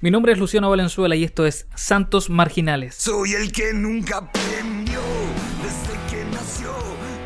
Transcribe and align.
Mi 0.00 0.10
nombre 0.10 0.32
es 0.32 0.38
Luciano 0.38 0.70
Valenzuela 0.70 1.14
y 1.14 1.24
esto 1.24 1.44
es 1.46 1.66
Santos 1.74 2.30
Marginales. 2.30 2.94
Soy 2.94 3.34
el 3.34 3.52
que 3.52 3.72
nunca 3.74 4.18
aprendió 4.18 4.98
desde 5.62 5.98
que 6.16 6.24
nació 6.30 6.70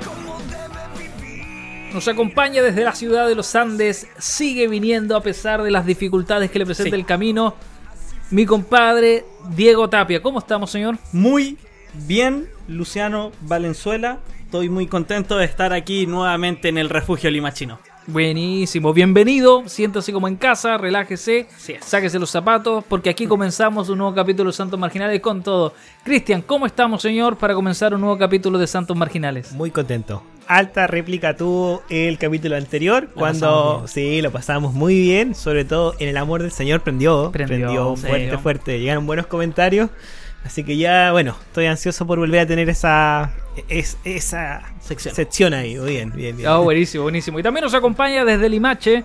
cómo 0.04 0.38
debe 0.50 1.08
vivir. 1.22 1.94
Nos 1.94 2.08
acompaña 2.08 2.62
desde 2.62 2.82
la 2.82 2.92
ciudad 2.94 3.28
de 3.28 3.36
los 3.36 3.54
Andes, 3.54 4.08
sigue 4.18 4.66
viniendo 4.66 5.16
a 5.16 5.22
pesar 5.22 5.62
de 5.62 5.70
las 5.70 5.86
dificultades 5.86 6.50
que 6.50 6.58
le 6.58 6.66
presenta 6.66 6.96
Sí. 6.96 7.00
el 7.00 7.06
camino. 7.06 7.54
Mi 8.30 8.44
compadre 8.44 9.24
Diego 9.54 9.88
Tapia. 9.88 10.20
¿Cómo 10.20 10.40
estamos, 10.40 10.70
señor? 10.70 10.98
Muy 11.12 11.58
bien, 12.06 12.48
Luciano 12.66 13.30
Valenzuela. 13.42 14.18
Estoy 14.46 14.68
muy 14.68 14.88
contento 14.88 15.36
de 15.36 15.44
estar 15.44 15.72
aquí 15.72 16.06
nuevamente 16.08 16.68
en 16.70 16.78
el 16.78 16.88
refugio 16.88 17.30
limachino. 17.30 17.78
Buenísimo, 18.06 18.92
bienvenido, 18.92 19.62
siéntase 19.66 20.12
como 20.12 20.28
en 20.28 20.36
casa, 20.36 20.76
relájese, 20.76 21.46
sáquese 21.80 22.18
los 22.18 22.30
zapatos, 22.30 22.84
porque 22.86 23.08
aquí 23.08 23.26
comenzamos 23.26 23.88
un 23.88 23.96
nuevo 23.98 24.14
capítulo 24.14 24.50
de 24.50 24.56
Santos 24.56 24.78
Marginales 24.78 25.22
con 25.22 25.42
todo. 25.42 25.72
Cristian, 26.04 26.42
¿cómo 26.42 26.66
estamos, 26.66 27.00
señor, 27.00 27.38
para 27.38 27.54
comenzar 27.54 27.94
un 27.94 28.02
nuevo 28.02 28.18
capítulo 28.18 28.58
de 28.58 28.66
Santos 28.66 28.94
Marginales? 28.94 29.52
Muy 29.52 29.70
contento. 29.70 30.22
Alta 30.46 30.86
réplica 30.86 31.34
tuvo 31.34 31.82
el 31.88 32.18
capítulo 32.18 32.56
anterior 32.56 33.08
cuando 33.14 33.86
sí, 33.88 34.20
lo 34.20 34.30
pasamos 34.30 34.74
muy 34.74 35.00
bien, 35.00 35.34
sobre 35.34 35.64
todo 35.64 35.94
en 35.98 36.10
el 36.10 36.18
amor 36.18 36.42
del 36.42 36.52
Señor 36.52 36.82
prendió, 36.82 37.30
Prendió, 37.32 37.96
fuerte, 37.96 38.36
fuerte, 38.36 38.80
llegaron 38.80 39.06
buenos 39.06 39.26
comentarios, 39.26 39.88
así 40.44 40.62
que 40.62 40.76
ya, 40.76 41.10
bueno, 41.12 41.36
estoy 41.46 41.64
ansioso 41.64 42.06
por 42.06 42.18
volver 42.18 42.40
a 42.40 42.46
tener 42.46 42.68
esa 42.68 43.32
es- 43.68 43.96
esa 44.04 44.62
Sección. 44.80 45.54
ahí, 45.54 45.76
muy 45.76 45.90
bien, 45.90 46.12
bien, 46.14 46.36
bien. 46.36 46.48
Ah, 46.48 46.58
buenísimo, 46.58 47.04
buenísimo. 47.04 47.38
Y 47.38 47.42
también 47.42 47.64
nos 47.64 47.74
acompaña 47.74 48.24
desde 48.24 48.48
Limache 48.48 49.04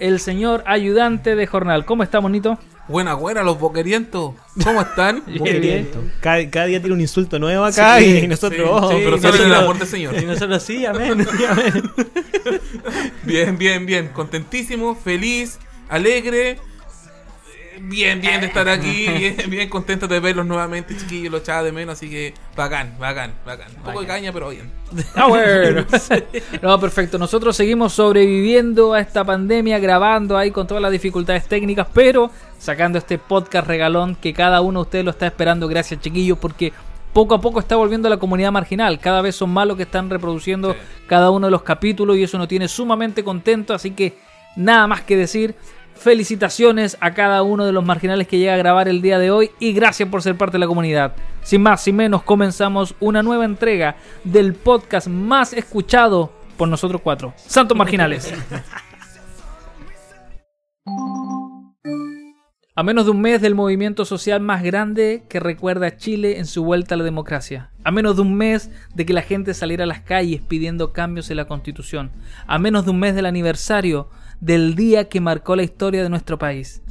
el 0.00 0.20
señor 0.20 0.62
ayudante 0.66 1.34
de 1.36 1.46
jornal. 1.46 1.84
¿Cómo 1.84 2.02
está, 2.02 2.20
monito? 2.20 2.58
Buena, 2.88 3.14
buena, 3.14 3.42
los 3.42 3.58
boquerientos. 3.58 4.34
¿Cómo 4.62 4.80
están? 4.82 5.22
Bien, 5.26 5.40
Muy 5.40 5.50
bien. 5.54 5.60
bien. 5.92 6.12
Cada, 6.20 6.48
cada 6.50 6.66
día 6.66 6.78
tiene 6.80 6.94
un 6.94 7.00
insulto 7.00 7.36
nuevo 7.38 7.64
acá 7.64 7.98
Sí, 7.98 8.18
y 8.22 8.28
nosotros, 8.28 8.60
sí, 8.60 8.66
oh, 8.70 8.90
sí, 8.90 8.96
pero 9.04 9.18
solo 9.18 9.36
en 9.36 9.42
el 9.50 9.54
amor 9.54 9.78
del 9.78 9.88
Señor. 9.88 10.14
Y 10.22 10.24
nosotros 10.24 10.62
sí, 10.62 10.86
amén. 10.86 11.26
sí, 11.36 11.44
amén. 11.44 11.90
Bien, 13.24 13.58
bien, 13.58 13.86
bien. 13.86 14.08
Contentísimo, 14.08 14.94
feliz, 14.94 15.58
alegre. 15.88 16.58
Bien, 17.80 18.20
bien 18.20 18.40
de 18.40 18.46
estar 18.46 18.68
aquí. 18.68 19.06
Bien, 19.18 19.36
bien 19.48 19.68
contento 19.68 20.08
de 20.08 20.18
verlos 20.20 20.46
nuevamente, 20.46 20.96
chiquillos. 20.96 21.30
Los 21.32 21.42
echaba 21.42 21.62
de 21.62 21.72
menos, 21.72 21.94
así 21.94 22.08
que 22.08 22.32
bacán, 22.56 22.94
bacán, 22.98 23.34
bacán. 23.44 23.68
Un 23.76 23.82
poco 23.82 24.00
de 24.00 24.06
caña, 24.06 24.32
pero 24.32 24.48
bien. 24.50 24.70
Ah, 25.14 25.26
bueno. 25.28 25.84
No, 26.62 26.80
perfecto. 26.80 27.18
Nosotros 27.18 27.56
seguimos 27.56 27.92
sobreviviendo 27.92 28.94
a 28.94 29.00
esta 29.00 29.24
pandemia, 29.24 29.78
grabando 29.78 30.38
ahí 30.38 30.50
con 30.50 30.66
todas 30.66 30.82
las 30.82 30.90
dificultades 30.92 31.46
técnicas, 31.46 31.86
pero 31.92 32.30
sacando 32.58 32.98
este 32.98 33.18
podcast 33.18 33.66
regalón 33.66 34.16
que 34.16 34.32
cada 34.32 34.60
uno 34.60 34.80
de 34.80 34.82
ustedes 34.82 35.04
lo 35.04 35.10
está 35.10 35.26
esperando. 35.26 35.68
Gracias, 35.68 36.00
chiquillos, 36.00 36.38
porque 36.38 36.72
poco 37.12 37.34
a 37.34 37.40
poco 37.40 37.60
está 37.60 37.76
volviendo 37.76 38.08
la 38.08 38.16
comunidad 38.18 38.52
marginal. 38.52 38.98
Cada 39.00 39.20
vez 39.22 39.36
son 39.36 39.50
más 39.50 39.66
los 39.66 39.76
que 39.76 39.82
están 39.84 40.08
reproduciendo 40.10 40.72
Sí. 40.72 40.78
cada 41.06 41.30
uno 41.30 41.46
de 41.46 41.50
los 41.50 41.62
capítulos 41.62 42.16
y 42.16 42.22
eso 42.22 42.38
nos 42.38 42.48
tiene 42.48 42.68
sumamente 42.68 43.22
contento. 43.22 43.74
Así 43.74 43.90
que 43.92 44.16
nada 44.56 44.86
más 44.86 45.02
que 45.02 45.16
decir. 45.16 45.54
Felicitaciones 45.96 46.96
a 47.00 47.14
cada 47.14 47.42
uno 47.42 47.64
de 47.64 47.72
los 47.72 47.84
marginales 47.84 48.28
que 48.28 48.38
llega 48.38 48.54
a 48.54 48.58
grabar 48.58 48.86
el 48.86 49.02
día 49.02 49.18
de 49.18 49.30
hoy 49.30 49.50
y 49.58 49.72
gracias 49.72 50.08
por 50.08 50.22
ser 50.22 50.36
parte 50.36 50.52
de 50.52 50.60
la 50.60 50.66
comunidad. 50.66 51.14
Sin 51.42 51.62
más, 51.62 51.82
sin 51.82 51.96
menos, 51.96 52.22
comenzamos 52.22 52.94
una 53.00 53.22
nueva 53.22 53.44
entrega 53.44 53.96
del 54.22 54.54
podcast 54.54 55.08
más 55.08 55.52
escuchado 55.52 56.32
por 56.56 56.68
nosotros 56.68 57.00
cuatro, 57.02 57.32
Santos 57.36 57.76
Marginales. 57.76 58.32
A 62.78 62.82
menos 62.82 63.06
de 63.06 63.12
un 63.12 63.22
mes 63.22 63.40
del 63.40 63.54
movimiento 63.54 64.04
social 64.04 64.40
más 64.42 64.62
grande 64.62 65.24
que 65.30 65.40
recuerda 65.40 65.86
a 65.86 65.96
Chile 65.96 66.36
en 66.38 66.44
su 66.44 66.62
vuelta 66.62 66.94
a 66.94 66.98
la 66.98 67.04
democracia. 67.04 67.70
A 67.84 67.90
menos 67.90 68.16
de 68.16 68.22
un 68.22 68.34
mes 68.34 68.70
de 68.94 69.06
que 69.06 69.14
la 69.14 69.22
gente 69.22 69.54
saliera 69.54 69.84
a 69.84 69.86
las 69.86 70.00
calles 70.00 70.42
pidiendo 70.42 70.92
cambios 70.92 71.30
en 71.30 71.38
la 71.38 71.46
constitución. 71.46 72.12
A 72.46 72.58
menos 72.58 72.84
de 72.84 72.90
un 72.90 73.00
mes 73.00 73.14
del 73.14 73.24
aniversario 73.24 74.10
del 74.40 74.74
día 74.74 75.08
que 75.08 75.20
marcó 75.20 75.56
la 75.56 75.62
historia 75.62 76.02
de 76.02 76.08
nuestro 76.08 76.38
país. 76.38 76.82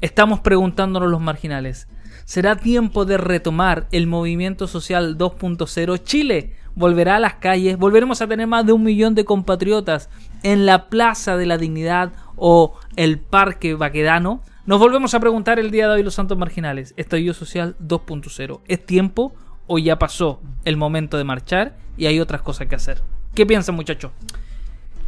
Estamos 0.00 0.40
preguntándonos 0.40 1.10
los 1.10 1.20
marginales. 1.20 1.88
¿Será 2.24 2.56
tiempo 2.56 3.04
de 3.04 3.18
retomar 3.18 3.86
el 3.92 4.06
movimiento 4.06 4.66
social 4.66 5.18
2.0? 5.18 6.02
Chile 6.04 6.54
volverá 6.74 7.16
a 7.16 7.20
las 7.20 7.34
calles, 7.34 7.76
volveremos 7.76 8.22
a 8.22 8.28
tener 8.28 8.46
más 8.46 8.64
de 8.64 8.72
un 8.72 8.82
millón 8.82 9.14
de 9.14 9.24
compatriotas 9.24 10.08
en 10.42 10.64
la 10.64 10.88
Plaza 10.88 11.36
de 11.36 11.46
la 11.46 11.58
Dignidad 11.58 12.12
o 12.36 12.78
el 12.96 13.18
Parque 13.18 13.74
Baquedano. 13.74 14.42
Nos 14.64 14.78
volvemos 14.78 15.14
a 15.14 15.20
preguntar 15.20 15.58
el 15.58 15.70
día 15.70 15.88
de 15.88 15.94
hoy 15.94 16.02
los 16.02 16.14
santos 16.14 16.38
marginales. 16.38 16.94
Estallido 16.96 17.34
social 17.34 17.76
2.0. 17.80 18.60
¿Es 18.68 18.86
tiempo 18.86 19.34
o 19.66 19.78
ya 19.78 19.98
pasó 19.98 20.40
el 20.64 20.76
momento 20.76 21.16
de 21.18 21.24
marchar 21.24 21.76
y 21.96 22.06
hay 22.06 22.20
otras 22.20 22.42
cosas 22.42 22.68
que 22.68 22.76
hacer? 22.76 23.02
¿Qué 23.34 23.44
piensan 23.44 23.74
muchachos? 23.74 24.12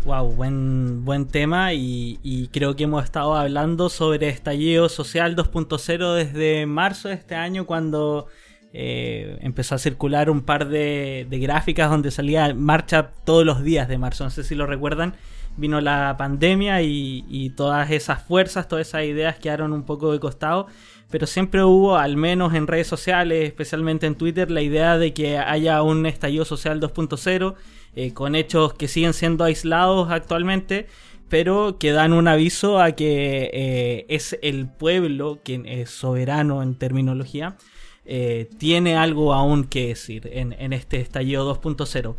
Wow, 0.05 0.33
buen, 0.33 1.05
buen 1.05 1.29
tema 1.29 1.75
y, 1.75 2.49
creo 2.53 2.75
que 2.75 2.85
hemos 2.85 3.05
estado 3.05 3.37
hablando 3.37 3.89
sobre 3.89 4.29
estallido 4.31 4.89
social 4.89 5.37
2.0 5.37 6.15
desde 6.15 6.67
marzo 6.67 7.09
de 7.09 7.15
este 7.15 7.37
año 7.37 7.67
cuando 7.67 8.27
eh, 8.73 9.39
empezó 9.43 9.77
a 9.77 9.79
circular 9.79 10.29
un 10.29 10.41
par 10.41 10.69
de, 10.69 11.29
gráficas 11.31 11.89
donde 11.89 12.11
salía 12.11 12.53
marcha 12.53 13.13
todos 13.25 13.47
los 13.47 13.63
días 13.63 13.87
de 13.87 13.97
marzo, 13.97 14.25
no 14.25 14.31
sé 14.31 14.43
si 14.43 14.57
lo 14.57 14.67
recuerdan, 14.67 15.15
vino 15.57 15.81
la 15.81 16.17
pandemia 16.19 16.83
y 16.83 17.51
todas 17.57 17.89
esas 17.93 18.23
fuerzas, 18.23 18.67
todas 18.67 18.89
esas 18.89 19.05
ideas 19.05 19.39
quedaron 19.39 19.73
un 19.73 19.85
poco 19.85 20.11
de 20.11 20.19
costado, 20.19 20.67
pero 21.13 21.29
siempre 21.29 21.63
hubo, 21.63 21.97
al 21.97 22.17
menos 22.17 22.55
en 22.55 22.67
redes 22.67 22.89
sociales, 22.89 23.47
especialmente 23.47 24.07
en 24.07 24.17
Twitter, 24.17 24.51
la 24.51 24.63
idea 24.63 24.99
de 24.99 25.13
que 25.13 25.39
haya 25.39 25.83
un 25.83 26.07
estallido 26.07 26.45
social 26.45 26.81
2.0 26.81 27.55
eh, 27.95 28.15
con 28.15 28.35
hechos 28.35 28.73
que 28.73 28.89
siguen 28.89 29.13
siendo 29.13 29.45
aislados 29.45 30.11
actualmente, 30.11 30.87
pero 31.29 31.77
que 31.79 31.93
dan 31.93 32.15
un 32.15 32.27
aviso 32.27 32.81
a 32.81 32.93
que 32.93 33.51
eh, 33.53 34.07
es 34.09 34.39
el 34.41 34.67
pueblo 34.67 35.41
quien 35.45 35.67
es 35.67 35.91
soberano 35.91 36.63
en 36.63 36.75
terminología, 36.75 37.59
eh, 38.07 38.49
tiene 38.59 38.97
algo 38.97 39.35
aún 39.35 39.65
que 39.65 39.89
decir 39.89 40.31
en, 40.33 40.55
en 40.55 40.73
este 40.73 41.01
estallido 41.01 41.55
2.0. 41.55 42.15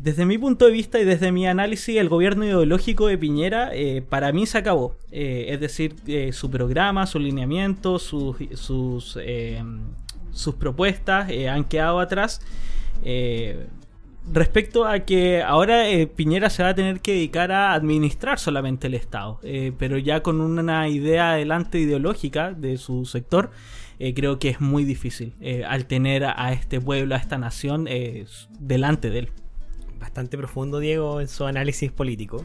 Desde 0.00 0.24
mi 0.24 0.38
punto 0.38 0.64
de 0.64 0.72
vista 0.72 0.98
y 0.98 1.04
desde 1.04 1.32
mi 1.32 1.46
análisis, 1.46 1.98
el 1.98 2.08
gobierno 2.08 2.46
ideológico 2.46 3.06
de 3.06 3.18
Piñera 3.18 3.70
para 4.08 4.32
mí 4.32 4.44
se 4.44 4.58
acabó. 4.58 4.96
Es 5.10 5.60
decir, 5.60 5.94
su 6.32 6.50
programa, 6.50 7.06
su 7.06 7.20
lineamiento, 7.20 8.00
sus, 8.00 8.36
sus, 8.54 9.16
propuestas 10.58 11.30
han 11.48 11.64
quedado 11.64 12.00
atrás. 12.00 12.40
Respecto 14.32 14.86
a 14.86 15.00
que 15.00 15.42
ahora 15.42 15.88
eh, 15.88 16.06
Piñera 16.06 16.48
se 16.48 16.62
va 16.62 16.70
a 16.70 16.74
tener 16.74 17.00
que 17.00 17.12
dedicar 17.12 17.52
a 17.52 17.74
administrar 17.74 18.38
solamente 18.38 18.86
el 18.86 18.94
Estado, 18.94 19.38
eh, 19.42 19.72
pero 19.78 19.98
ya 19.98 20.22
con 20.22 20.40
una 20.40 20.88
idea 20.88 21.32
adelante 21.32 21.78
ideológica 21.78 22.52
de 22.52 22.78
su 22.78 23.04
sector, 23.04 23.50
eh, 23.98 24.14
creo 24.14 24.38
que 24.38 24.48
es 24.48 24.60
muy 24.62 24.84
difícil 24.84 25.34
al 25.68 25.86
tener 25.86 26.24
a, 26.24 26.52
este 26.52 26.80
pueblo, 26.80 27.14
a 27.14 27.18
esta 27.18 27.36
nación 27.36 27.86
delante 28.58 29.10
de 29.10 29.18
él. 29.20 29.28
bastante 30.00 30.36
profundo, 30.36 30.80
Diego, 30.80 31.20
en 31.20 31.28
su 31.28 31.44
análisis 31.44 31.92
político. 31.92 32.44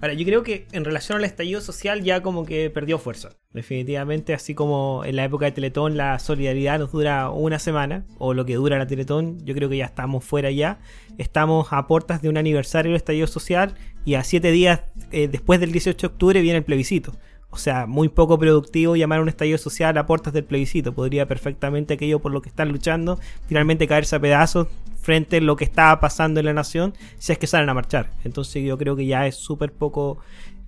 Ahora, 0.00 0.14
yo 0.14 0.24
creo 0.24 0.42
que 0.42 0.66
en 0.72 0.84
relación 0.84 1.18
al 1.18 1.24
estallido 1.24 1.60
social 1.60 2.02
ya 2.02 2.22
como 2.22 2.44
que 2.44 2.70
perdió 2.70 2.98
fuerza. 2.98 3.30
Definitivamente, 3.52 4.34
así 4.34 4.54
como 4.54 5.02
en 5.04 5.16
la 5.16 5.24
época 5.24 5.46
de 5.46 5.52
Teletón 5.52 5.96
la 5.96 6.18
solidaridad 6.18 6.78
nos 6.78 6.92
dura 6.92 7.30
una 7.30 7.58
semana, 7.58 8.04
o 8.18 8.34
lo 8.34 8.44
que 8.44 8.54
dura 8.54 8.78
la 8.78 8.86
Teletón, 8.86 9.44
yo 9.44 9.54
creo 9.54 9.68
que 9.68 9.78
ya 9.78 9.86
estamos 9.86 10.24
fuera 10.24 10.50
ya. 10.50 10.78
Estamos 11.18 11.68
a 11.70 11.86
puertas 11.86 12.20
de 12.22 12.28
un 12.28 12.36
aniversario 12.36 12.92
del 12.92 12.96
estallido 12.96 13.26
social 13.26 13.74
y 14.04 14.14
a 14.14 14.24
siete 14.24 14.50
días 14.50 14.82
eh, 15.10 15.28
después 15.28 15.60
del 15.60 15.72
18 15.72 16.08
de 16.08 16.12
octubre 16.12 16.40
viene 16.40 16.58
el 16.58 16.64
plebiscito. 16.64 17.14
O 17.56 17.58
sea, 17.58 17.86
muy 17.86 18.10
poco 18.10 18.38
productivo 18.38 18.96
llamar 18.96 19.20
a 19.20 19.22
un 19.22 19.30
estallido 19.30 19.56
social 19.56 19.96
a 19.96 20.04
puertas 20.04 20.34
del 20.34 20.44
plebiscito. 20.44 20.92
Podría 20.92 21.26
perfectamente 21.26 21.94
aquello 21.94 22.20
por 22.20 22.30
lo 22.30 22.42
que 22.42 22.50
están 22.50 22.68
luchando 22.68 23.18
finalmente 23.48 23.88
caerse 23.88 24.14
a 24.14 24.20
pedazos 24.20 24.68
frente 25.00 25.38
a 25.38 25.40
lo 25.40 25.56
que 25.56 25.64
estaba 25.64 25.98
pasando 25.98 26.38
en 26.40 26.46
la 26.46 26.52
nación 26.52 26.92
si 27.16 27.32
es 27.32 27.38
que 27.38 27.46
salen 27.46 27.70
a 27.70 27.74
marchar. 27.74 28.10
Entonces 28.24 28.62
yo 28.62 28.76
creo 28.76 28.94
que 28.94 29.06
ya 29.06 29.26
es 29.26 29.36
súper 29.36 29.72
poco 29.72 30.18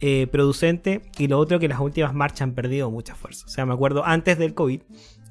eh, 0.01 0.29
producente. 0.33 1.03
Y 1.19 1.29
lo 1.29 1.39
otro 1.39 1.59
que 1.59 1.69
las 1.69 1.79
últimas 1.79 2.15
marchas 2.15 2.41
han 2.41 2.53
perdido 2.53 2.91
mucha 2.91 3.15
fuerza. 3.15 3.45
O 3.45 3.51
sea, 3.51 3.67
me 3.67 3.75
acuerdo 3.75 4.07
antes 4.07 4.39
del 4.39 4.55
COVID. 4.55 4.81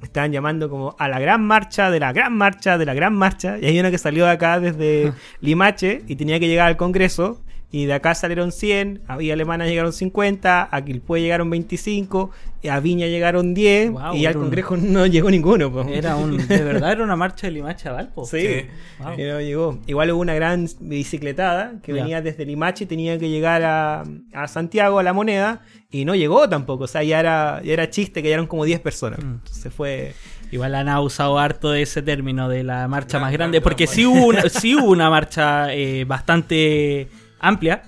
Estaban 0.04 0.32
llamando 0.32 0.70
como 0.70 0.96
a 1.00 1.08
la 1.08 1.20
gran 1.20 1.44
marcha, 1.44 1.90
de 1.90 2.00
la 2.00 2.14
gran 2.14 2.38
marcha, 2.38 2.78
de 2.78 2.86
la 2.86 2.94
gran 2.94 3.16
marcha. 3.16 3.58
Y 3.60 3.66
hay 3.66 3.80
una 3.80 3.90
que 3.90 3.98
salió 3.98 4.26
de 4.26 4.32
acá 4.32 4.60
desde 4.60 5.12
Limache 5.42 6.04
y 6.08 6.18
tenía 6.18 6.40
que 6.40 6.48
llegar 6.48 6.68
al 6.68 6.78
Congreso. 6.78 7.42
Y 7.70 7.86
de 7.86 7.94
acá 7.94 8.16
salieron 8.16 8.54
100, 8.54 9.02
a 9.08 9.18
Villa 9.18 9.34
Alemana 9.34 9.66
llegaron 9.66 9.92
50, 9.92 10.70
a 10.72 10.86
Quilpué 10.86 11.20
llegaron 11.20 11.50
25, 11.50 12.32
a 12.72 12.80
Viña 12.80 13.08
llegaron 13.08 13.54
10 13.54 13.92
Wow, 13.92 14.16
y 14.16 14.26
al 14.26 14.38
un- 14.38 14.44
Congreso 14.44 14.78
no 14.78 15.06
llegó 15.06 15.30
ninguno. 15.30 15.70
po. 15.72 15.82
Era 15.84 16.16
un, 16.16 16.38
de 16.48 16.64
verdad 16.64 16.94
era 16.94 17.04
una 17.04 17.18
marcha 17.18 17.48
de 17.48 17.52
Limache 17.52 17.90
a 17.90 17.92
Valpo. 17.92 18.26
Sí, 18.26 18.40
Sí. 18.40 18.66
Wow. 19.04 19.14
y 19.20 19.24
no 19.24 19.42
llegó. 19.42 19.80
Igual 19.86 20.12
hubo 20.12 20.22
una 20.22 20.34
gran 20.34 20.66
bicicletada 20.80 21.74
que 21.84 21.92
venía 21.94 22.22
desde 22.22 22.46
Limache 22.46 22.86
y 22.86 22.88
tenía 22.88 23.20
que 23.20 23.30
llegar 23.30 23.62
a, 23.64 24.04
a 24.34 24.48
Santiago, 24.48 25.00
a 25.00 25.04
la 25.04 25.12
moneda, 25.12 25.62
y 25.92 26.06
no 26.06 26.16
llegó 26.16 26.48
tampoco. 26.48 26.86
O 26.86 26.88
sea, 26.88 27.04
ya 27.04 27.20
era, 27.20 27.62
ya 27.66 27.74
era 27.74 27.90
chiste 27.90 28.22
que 28.24 28.30
ya 28.30 28.36
eran 28.36 28.48
como 28.48 28.64
10 28.64 28.80
personas. 28.80 29.20
Mm. 29.24 29.36
Se 29.44 29.70
fue. 29.70 30.14
Igual 30.52 30.74
han 30.76 30.88
usado 31.00 31.38
harto 31.38 31.74
ese 31.74 32.02
término 32.02 32.48
de 32.48 32.64
la 32.64 32.88
marcha 32.88 33.18
Gran, 33.18 33.22
más 33.24 33.32
gran, 33.34 33.40
grande, 33.52 33.58
gran 33.60 33.64
porque 33.64 33.88
sí 33.88 34.06
hubo 34.06 34.26
una, 34.28 34.48
sí 34.48 34.74
hubo 34.76 34.90
una 34.92 35.10
marcha 35.10 35.74
eh, 35.74 36.06
bastante 36.06 37.10
amplia, 37.40 37.84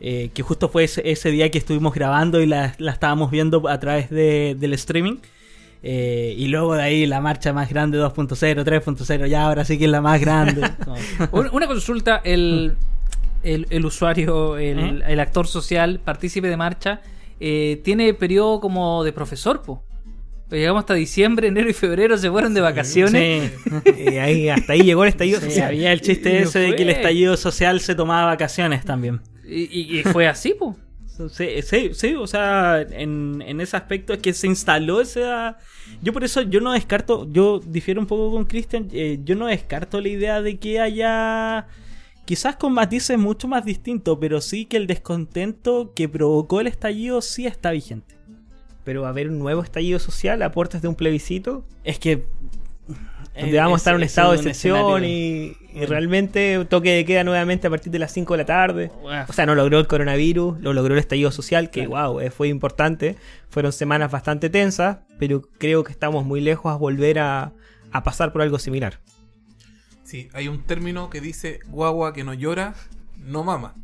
eh, 0.00 0.30
que 0.34 0.42
justo 0.42 0.68
fue 0.68 0.84
ese, 0.84 1.08
ese 1.10 1.30
día 1.30 1.50
que 1.50 1.58
estuvimos 1.58 1.94
grabando 1.94 2.40
y 2.40 2.46
la, 2.46 2.74
la 2.78 2.92
estábamos 2.92 3.30
viendo 3.30 3.68
a 3.68 3.78
través 3.80 4.10
de- 4.10 4.56
del 4.58 4.72
streaming. 4.74 5.16
Eh, 5.86 6.34
y 6.38 6.48
luego 6.48 6.74
de 6.74 6.82
ahí 6.82 7.06
la 7.06 7.20
marcha 7.20 7.52
más 7.52 7.68
grande 7.68 7.98
2.0, 7.98 8.64
3.0, 8.64 9.26
ya 9.28 9.44
ahora 9.44 9.64
sí 9.66 9.76
que 9.78 9.84
es 9.84 9.90
la 9.90 10.00
más 10.00 10.18
grande. 10.20 10.62
No. 10.86 11.50
Una 11.52 11.66
consulta, 11.66 12.22
el, 12.24 12.76
el, 13.42 13.66
el 13.68 13.84
usuario, 13.84 14.56
el, 14.56 14.78
¿Eh? 15.02 15.04
el 15.08 15.20
actor 15.20 15.46
social, 15.46 16.00
partícipe 16.02 16.48
de 16.48 16.56
marcha, 16.56 17.00
eh, 17.38 17.82
tiene 17.84 18.14
periodo 18.14 18.60
como 18.60 19.04
de 19.04 19.12
profesor, 19.12 19.60
po. 19.60 19.84
Pues 20.48 20.60
llegamos 20.60 20.80
hasta 20.80 20.94
diciembre, 20.94 21.48
enero 21.48 21.68
y 21.70 21.72
febrero, 21.72 22.16
se 22.18 22.30
fueron 22.30 22.52
de 22.54 22.60
vacaciones. 22.60 23.52
Sí. 23.64 23.70
Y 24.10 24.18
ahí, 24.18 24.48
hasta 24.50 24.74
ahí 24.74 24.82
llegó 24.82 25.02
el 25.04 25.08
estallido 25.08 25.40
Sí, 25.40 25.46
social. 25.46 25.68
había 25.68 25.92
el 25.92 26.00
chiste 26.00 26.38
ese 26.42 26.58
de 26.58 26.76
que 26.76 26.82
el 26.82 26.90
estallido 26.90 27.36
social 27.36 27.80
se 27.80 27.94
tomaba 27.94 28.26
vacaciones 28.26 28.84
también. 28.84 29.20
Y, 29.46 29.62
y- 29.80 29.98
y 30.00 30.02
fue 30.04 30.26
así, 30.28 30.54
po. 30.58 30.76
Sí, 31.30 31.46
sí, 31.62 31.90
sí, 31.92 32.14
o 32.16 32.26
sea, 32.26 32.80
en, 32.82 33.40
en 33.46 33.60
ese 33.60 33.76
aspecto 33.76 34.12
es 34.12 34.18
que 34.18 34.32
se 34.32 34.48
instaló 34.48 35.00
esa... 35.00 35.58
Yo 36.02 36.12
por 36.12 36.24
eso 36.24 36.42
yo 36.42 36.60
no 36.60 36.72
descarto, 36.72 37.28
yo 37.30 37.60
difiero 37.64 38.00
un 38.00 38.06
poco 38.08 38.32
con 38.32 38.44
Cristian, 38.46 38.88
eh, 38.92 39.20
yo 39.22 39.36
no 39.36 39.46
descarto 39.46 40.00
la 40.00 40.08
idea 40.08 40.42
de 40.42 40.58
que 40.58 40.80
haya, 40.80 41.68
quizás 42.24 42.56
con 42.56 42.72
matices 42.72 43.16
mucho 43.16 43.46
más 43.46 43.64
distintos, 43.64 44.18
pero 44.20 44.40
sí 44.40 44.64
que 44.66 44.76
el 44.76 44.88
descontento 44.88 45.92
que 45.94 46.08
provocó 46.08 46.60
el 46.60 46.66
estallido 46.66 47.20
sí 47.22 47.46
está 47.46 47.70
vigente. 47.70 48.16
Pero 48.84 49.02
va 49.02 49.08
a 49.08 49.10
haber 49.10 49.28
un 49.28 49.38
nuevo 49.38 49.62
estallido 49.62 49.98
social 49.98 50.42
a 50.42 50.52
puertas 50.52 50.82
de 50.82 50.88
un 50.88 50.94
plebiscito. 50.94 51.64
Es 51.82 51.98
que... 51.98 52.24
Donde 53.38 53.58
vamos 53.58 53.74
a 53.74 53.76
estar 53.78 53.94
en 53.94 53.96
un 53.96 54.02
estado 54.04 54.30
de 54.30 54.36
ese 54.36 54.50
es 54.50 54.64
un 54.64 54.70
excepción 54.70 55.04
y, 55.04 55.56
y 55.74 55.86
realmente 55.86 56.64
toque 56.66 56.94
de 56.94 57.04
queda 57.04 57.24
nuevamente 57.24 57.66
a 57.66 57.70
partir 57.70 57.90
de 57.90 57.98
las 57.98 58.12
5 58.12 58.34
de 58.34 58.38
la 58.38 58.44
tarde. 58.44 58.92
O 59.28 59.32
sea, 59.32 59.44
no 59.44 59.56
logró 59.56 59.80
el 59.80 59.88
coronavirus, 59.88 60.60
lo 60.60 60.72
logró 60.72 60.94
el 60.94 61.00
estallido 61.00 61.32
social, 61.32 61.70
que 61.70 61.86
Claro. 61.86 62.12
wow, 62.12 62.20
eh, 62.20 62.30
fue 62.30 62.46
importante. 62.46 63.16
Fueron 63.48 63.72
semanas 63.72 64.12
bastante 64.12 64.50
tensas, 64.50 64.98
pero 65.18 65.42
creo 65.58 65.82
que 65.82 65.90
estamos 65.90 66.24
muy 66.24 66.40
lejos 66.40 66.72
a 66.72 66.76
volver 66.76 67.18
a, 67.18 67.52
a 67.90 68.02
pasar 68.04 68.32
por 68.32 68.42
algo 68.42 68.60
similar. 68.60 69.00
Sí, 70.04 70.28
hay 70.32 70.46
un 70.46 70.62
término 70.62 71.10
que 71.10 71.20
dice 71.20 71.58
guagua 71.66 72.12
que 72.12 72.22
no 72.22 72.34
llora, 72.34 72.74
no 73.16 73.42
mama. 73.42 73.74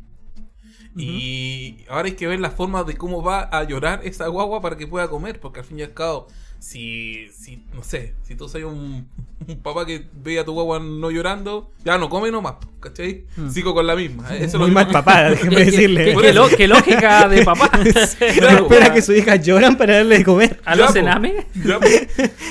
Y 0.95 1.85
ahora 1.89 2.07
hay 2.07 2.15
que 2.15 2.27
ver 2.27 2.39
la 2.39 2.51
forma 2.51 2.83
de 2.83 2.97
cómo 2.97 3.23
va 3.23 3.43
a 3.43 3.63
llorar 3.63 4.01
esa 4.03 4.27
guagua 4.27 4.61
para 4.61 4.77
que 4.77 4.87
pueda 4.87 5.07
comer, 5.09 5.39
porque 5.39 5.59
al 5.59 5.65
fin 5.65 5.79
y 5.79 5.83
al 5.83 5.93
cabo, 5.93 6.27
si, 6.59 7.29
si 7.29 7.63
no 7.73 7.81
sé, 7.83 8.13
si 8.23 8.35
tú 8.35 8.49
soy 8.49 8.63
un, 8.63 9.07
un 9.47 9.57
papá 9.59 9.85
que 9.85 10.07
ve 10.13 10.39
a 10.39 10.45
tu 10.45 10.53
guagua 10.53 10.79
no 10.79 11.09
llorando, 11.09 11.71
ya 11.85 11.97
no 11.97 12.09
come 12.09 12.31
nomás, 12.31 12.55
¿cachai? 12.81 13.25
Sigo 13.53 13.73
con 13.73 13.87
la 13.87 13.95
misma. 13.95 14.35
Eso 14.35 14.57
lo 14.57 14.65
muy 14.65 14.71
mal 14.73 14.89
papá, 14.89 15.29
déjeme 15.29 15.55
Qué- 15.55 15.65
decirle. 15.65 16.05
qué- 16.19 16.33
lo- 16.33 16.67
lógica 16.75 17.27
de 17.29 17.45
papá. 17.45 17.69
Claro, 18.35 18.63
espera 18.63 18.93
que 18.93 19.01
sus 19.01 19.15
hijas 19.15 19.45
lloran 19.45 19.77
para 19.77 19.97
darle 19.97 20.17
de 20.19 20.23
comer. 20.25 20.59
¿A 20.65 20.75
los 20.75 20.87
po. 20.87 20.93
cename? 20.93 21.45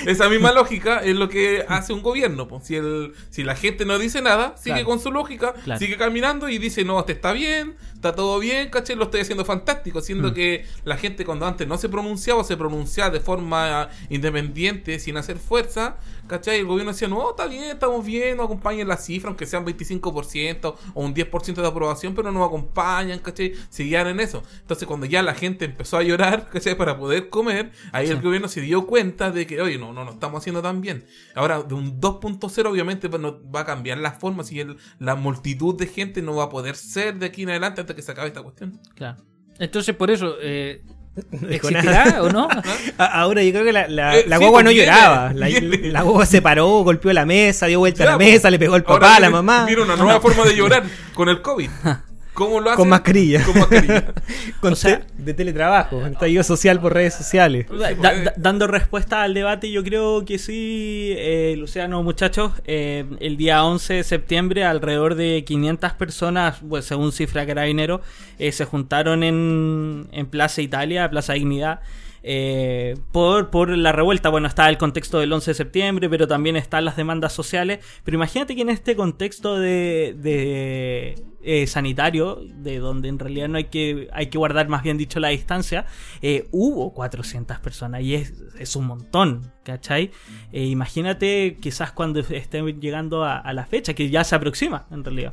Esa 0.06 0.28
misma 0.28 0.52
lógica 0.52 0.98
es 1.04 1.14
lo 1.16 1.28
que 1.28 1.64
hace 1.68 1.92
un 1.92 2.02
gobierno. 2.02 2.48
pues. 2.48 2.64
Si, 2.66 2.76
el, 2.76 3.12
si 3.30 3.42
la 3.44 3.54
gente 3.56 3.84
no 3.84 3.98
dice 3.98 4.22
nada, 4.22 4.54
sigue 4.56 4.76
Claro. 4.76 4.86
con 4.86 5.00
su 5.00 5.10
lógica, 5.10 5.52
Claro. 5.64 5.78
sigue 5.78 5.96
caminando 5.96 6.48
y 6.48 6.58
dice, 6.58 6.84
no, 6.84 7.00
este 7.00 7.12
está 7.12 7.32
bien, 7.32 7.74
está 7.94 8.14
todo 8.14 8.38
bien, 8.38 8.70
caché, 8.70 8.94
lo 8.96 9.04
estoy 9.04 9.20
haciendo 9.22 9.44
fantástico. 9.44 10.00
Siendo 10.00 10.32
que 10.32 10.64
la 10.84 10.96
gente 10.96 11.24
cuando 11.24 11.46
antes 11.46 11.66
no 11.66 11.76
se 11.78 11.88
pronunciaba, 11.88 12.44
se 12.44 12.56
pronunciaba 12.56 13.10
de 13.10 13.20
forma 13.20 13.88
independiente, 14.08 14.98
sin 14.98 15.16
hacer 15.16 15.38
fuerza, 15.38 15.96
¿cachai? 16.30 16.60
El 16.60 16.66
gobierno 16.66 16.92
decía, 16.92 17.08
no, 17.08 17.30
está 17.30 17.46
bien, 17.46 17.64
estamos 17.64 18.06
bien, 18.06 18.36
nos 18.36 18.46
acompañan 18.46 18.86
las 18.86 19.04
cifras, 19.04 19.30
aunque 19.30 19.46
sean 19.46 19.66
25% 19.66 20.74
o 20.94 21.02
un 21.04 21.12
10% 21.12 21.54
de 21.60 21.66
aprobación, 21.66 22.14
pero 22.14 22.30
no 22.30 22.44
acompañan, 22.44 23.18
¿cachai? 23.18 23.54
Seguían 23.68 24.06
en 24.06 24.20
eso. 24.20 24.42
Entonces 24.60 24.86
cuando 24.86 25.06
ya 25.06 25.22
la 25.24 25.34
gente 25.34 25.64
empezó 25.64 25.96
a 25.96 26.02
llorar, 26.02 26.48
¿cachai? 26.52 26.76
Para 26.76 26.96
poder 26.96 27.28
comer, 27.28 27.72
ahí 27.92 28.08
el 28.08 28.22
gobierno 28.22 28.46
se 28.48 28.60
dio 28.60 28.86
cuenta 28.86 29.30
de 29.32 29.46
que, 29.46 29.60
oye, 29.60 29.76
no, 29.76 29.92
no, 29.92 30.04
no 30.04 30.12
estamos 30.12 30.38
haciendo 30.40 30.62
tan 30.62 30.80
bien. 30.80 31.04
Ahora, 31.34 31.62
de 31.62 31.74
un 31.74 32.00
2.0 32.00 32.70
obviamente 32.70 33.08
pues, 33.08 33.20
no- 33.20 33.40
va 33.50 33.60
a 33.60 33.66
cambiar 33.66 33.98
las 33.98 34.18
formas 34.18 34.52
y 34.52 34.60
el- 34.60 34.76
la 35.00 35.16
multitud 35.16 35.74
de 35.76 35.86
gente 35.88 36.22
no 36.22 36.36
va 36.36 36.44
a 36.44 36.48
poder 36.48 36.76
ser 36.76 37.18
de 37.18 37.26
aquí 37.26 37.42
en 37.42 37.50
adelante 37.50 37.80
hasta 37.80 37.96
que 37.96 38.02
se 38.02 38.12
acabe 38.12 38.28
esta 38.28 38.42
cuestión. 38.42 38.80
Claro. 38.94 39.22
Entonces, 39.58 39.94
por 39.96 40.10
eso, 40.10 40.36
eh, 40.40 40.82
¿existirá 41.50 42.22
o 42.22 42.30
no? 42.30 42.48
A- 42.98 43.04
Ahora 43.20 43.42
yo 43.42 43.50
creo 43.52 43.64
que 43.64 43.72
la, 43.72 43.88
la, 43.88 44.16
Eh, 44.18 44.24
la 44.26 44.36
sí, 44.36 44.40
guagua 44.42 44.58
pues 44.58 44.64
no 44.64 44.70
viene, 44.70 44.86
lloraba. 44.86 45.32
La, 45.34 45.46
viene. 45.48 45.76
la 45.90 46.02
guagua 46.02 46.26
se 46.26 46.40
paró, 46.42 46.68
golpeó 46.82 47.12
la 47.12 47.26
mesa, 47.26 47.66
dio 47.66 47.78
vuelta 47.80 48.02
a 48.04 48.06
la 48.06 48.16
pues. 48.16 48.28
mesa, 48.32 48.50
le 48.50 48.58
pegó 48.58 48.74
al 48.74 48.82
papá, 48.84 49.16
a 49.16 49.20
la 49.20 49.30
mamá. 49.30 49.66
Viene 49.66 49.82
una 49.82 49.96
nueva 50.02 50.20
forma 50.20 50.44
de 50.44 50.54
llorar 50.56 50.84
con 51.14 51.28
el 51.28 51.42
COVID. 51.42 51.68
¿Cómo 52.40 52.60
lo 52.60 52.70
hacen? 52.70 52.76
Con 52.78 52.88
mascarilla. 52.88 53.44
Con 53.44 53.58
mascarilla. 53.58 54.04
Con 54.60 54.72
O 54.72 54.76
sea- 54.76 55.02
de 55.16 55.34
teletrabajo, 55.34 56.04
estallido 56.06 56.42
social 56.42 56.80
por 56.80 56.94
redes 56.94 57.14
sociales. 57.14 57.66
Da- 57.78 57.94
da- 57.94 58.32
dando 58.36 58.66
respuesta 58.66 59.22
al 59.22 59.34
debate, 59.34 59.70
yo 59.70 59.84
creo 59.84 60.24
que 60.24 60.38
sí, 60.38 61.12
eh, 61.16 61.54
Luciano, 61.58 62.02
muchachos, 62.02 62.52
eh, 62.64 63.04
el 63.20 63.36
día 63.36 63.62
11 63.64 63.94
de 63.94 64.04
septiembre 64.04 64.64
alrededor 64.64 65.14
de 65.14 65.44
500 65.46 65.92
personas, 65.92 66.56
pues, 66.66 66.86
según 66.86 67.12
cifra 67.12 67.46
carabinero, 67.46 68.00
eh, 68.38 68.50
se 68.52 68.64
juntaron 68.64 69.22
en, 69.22 70.08
en 70.12 70.26
Plaza 70.26 70.62
Italia, 70.62 71.08
Plaza 71.10 71.34
Dignidad. 71.34 71.80
Eh, 72.22 72.96
por, 73.12 73.50
por 73.50 73.70
la 73.70 73.92
revuelta, 73.92 74.28
bueno, 74.28 74.46
está 74.46 74.68
el 74.68 74.78
contexto 74.78 75.18
del 75.18 75.32
11 75.32 75.52
de 75.52 75.54
septiembre, 75.54 76.08
pero 76.08 76.26
también 76.26 76.56
están 76.56 76.84
las 76.84 76.96
demandas 76.96 77.32
sociales. 77.32 77.80
Pero 78.04 78.16
imagínate 78.16 78.54
que 78.54 78.62
en 78.62 78.70
este 78.70 78.96
contexto 78.96 79.58
de, 79.58 80.14
de, 80.18 81.22
eh, 81.42 81.66
sanitario, 81.66 82.40
de 82.42 82.78
donde 82.78 83.08
en 83.08 83.18
realidad 83.18 83.48
no 83.48 83.58
hay 83.58 83.64
que, 83.64 84.08
hay 84.12 84.26
que 84.26 84.38
guardar 84.38 84.68
más 84.68 84.82
bien 84.82 84.98
dicho 84.98 85.20
la 85.20 85.28
distancia, 85.28 85.86
eh, 86.22 86.48
hubo 86.50 86.92
400 86.92 87.58
personas 87.60 88.02
y 88.02 88.14
es, 88.14 88.34
es 88.58 88.76
un 88.76 88.86
montón, 88.86 89.52
¿cachai? 89.64 90.10
Imagínate 90.52 91.56
quizás 91.60 91.92
cuando 91.92 92.20
estén 92.20 92.80
llegando 92.80 93.24
a 93.24 93.52
la 93.52 93.66
fecha, 93.66 93.94
que 93.94 94.10
ya 94.10 94.24
se 94.24 94.34
aproxima 94.34 94.86
en 94.90 95.04
realidad. 95.04 95.32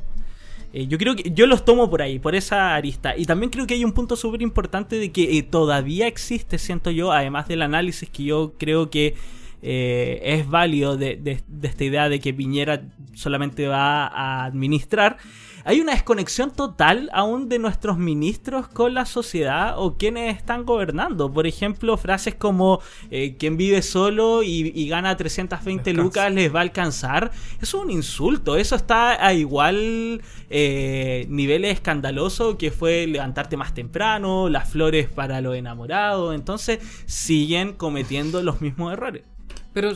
Eh, 0.73 0.87
yo 0.87 0.97
creo 0.97 1.15
que 1.15 1.31
yo 1.31 1.47
los 1.47 1.63
tomo 1.65 1.89
por 1.89 2.01
ahí, 2.01 2.19
por 2.19 2.35
esa 2.35 2.75
arista. 2.75 3.17
Y 3.17 3.25
también 3.25 3.49
creo 3.49 3.65
que 3.67 3.73
hay 3.73 3.85
un 3.85 3.93
punto 3.93 4.15
súper 4.15 4.41
importante 4.41 4.97
de 4.97 5.11
que 5.11 5.37
eh, 5.37 5.43
todavía 5.43 6.07
existe, 6.07 6.57
siento 6.57 6.91
yo, 6.91 7.11
además 7.11 7.47
del 7.47 7.61
análisis 7.61 8.09
que 8.09 8.23
yo 8.23 8.53
creo 8.57 8.89
que 8.89 9.15
eh, 9.61 10.19
es 10.23 10.47
válido 10.49 10.97
de, 10.97 11.15
de- 11.15 11.41
de 11.47 11.67
esta 11.67 11.83
idea 11.83 12.09
de 12.09 12.19
que 12.19 12.33
Piñera 12.33 12.83
solamente 13.13 13.67
va 13.67 14.07
a 14.07 14.45
administrar. 14.45 15.17
Hay 15.65 15.81
una 15.81 15.91
desconexión 15.91 16.51
total 16.51 17.09
aún 17.11 17.49
de 17.49 17.59
nuestros 17.59 17.97
ministros 17.97 18.69
con 18.69 18.93
la 18.93 19.05
sociedad 19.05 19.73
o 19.77 19.97
quienes 19.97 20.37
están 20.37 20.63
gobernando. 20.65 21.33
Por 21.33 21.45
ejemplo, 21.45 21.97
frases 21.97 22.35
como 22.35 22.79
eh, 23.11 23.35
quien 23.37 23.57
vive 23.57 23.81
solo 23.81 24.43
y, 24.43 24.71
y 24.73 24.87
gana 24.87 25.17
320 25.17 25.89
Descansa. 25.89 26.01
lucas 26.03 26.33
les 26.33 26.55
va 26.55 26.59
a 26.59 26.61
alcanzar. 26.61 27.31
Eso 27.61 27.79
es 27.79 27.83
un 27.83 27.91
insulto. 27.91 28.55
Eso 28.55 28.77
está 28.77 29.25
a 29.25 29.33
igual 29.33 30.21
eh, 30.49 31.25
niveles 31.27 31.73
escandaloso 31.73 32.57
que 32.57 32.71
fue 32.71 33.05
levantarte 33.05 33.57
más 33.57 33.73
temprano, 33.73 34.47
las 34.47 34.69
flores 34.69 35.09
para 35.09 35.41
los 35.41 35.53
enamorados. 35.57 36.33
Entonces 36.33 36.79
siguen 37.07 37.73
cometiendo 37.73 38.41
los 38.41 38.61
mismos 38.61 38.93
errores. 38.93 39.23
Pero 39.73 39.91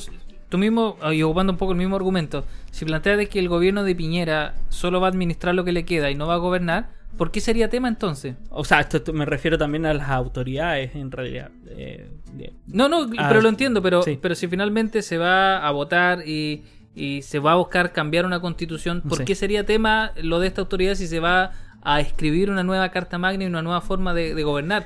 tú 0.50 0.58
mismo, 0.58 0.98
y 1.12 1.22
ocupando 1.24 1.54
un 1.54 1.58
poco 1.58 1.72
el 1.72 1.78
mismo 1.78 1.96
argumento, 1.96 2.46
si 2.72 2.86
planteas 2.86 3.18
de 3.18 3.28
que 3.28 3.40
el 3.40 3.50
gobierno 3.50 3.84
de 3.84 3.96
Piñera 3.96 4.56
solo 4.70 5.00
va 5.01 5.08
a 5.08 5.10
administrar 5.10 5.56
lo 5.56 5.63
que 5.63 5.72
le 5.72 5.86
queda 5.86 6.10
y 6.12 6.16
no 6.16 6.28
va 6.28 6.36
a 6.36 6.38
gobernar, 6.38 6.90
¿por 7.18 7.32
qué 7.32 7.40
sería 7.42 7.70
tema 7.70 7.88
entonces? 7.88 8.36
O 8.50 8.63
sea, 8.63 8.80
esto, 8.82 8.98
esto 8.98 9.13
me 9.13 9.25
refiero 9.25 9.58
también 9.58 9.86
a 9.86 9.94
las 9.94 10.10
autoridades 10.10 10.96
en 10.96 11.12
realidad. 11.12 11.51
Eh, 11.68 12.10
de- 12.34 12.54
No, 12.68 12.90
no, 12.90 13.08
Ah, 13.18 13.28
pero 13.30 13.42
lo 13.42 13.50
entiendo, 13.50 13.82
pero, 13.82 14.01
sí. 14.04 14.20
pero 14.22 14.36
si 14.36 14.48
finalmente 14.48 15.01
se 15.01 15.18
va 15.18 15.66
a 15.66 15.72
votar 15.72 16.28
y, 16.28 16.63
y 16.96 17.22
se 17.22 17.40
va 17.40 17.54
a 17.54 17.56
buscar 17.56 17.92
cambiar 17.94 18.25
una 18.25 18.40
constitución, 18.42 19.01
¿por 19.01 19.20
Sí. 19.20 19.25
qué 19.25 19.36
sería 19.36 19.66
tema 19.66 20.12
lo 20.22 20.40
de 20.40 20.48
esta 20.48 20.62
autoridad 20.62 20.96
si 20.96 21.08
se 21.08 21.20
va 21.20 21.51
a 21.84 22.00
escribir 22.00 22.51
una 22.51 22.63
nueva 22.63 22.90
carta 22.90 23.18
magna 23.18 23.44
y 23.46 23.48
una 23.48 23.62
nueva 23.62 23.82
forma 23.82 24.13
de, 24.13 24.36
de 24.36 24.44
gobernar? 24.44 24.86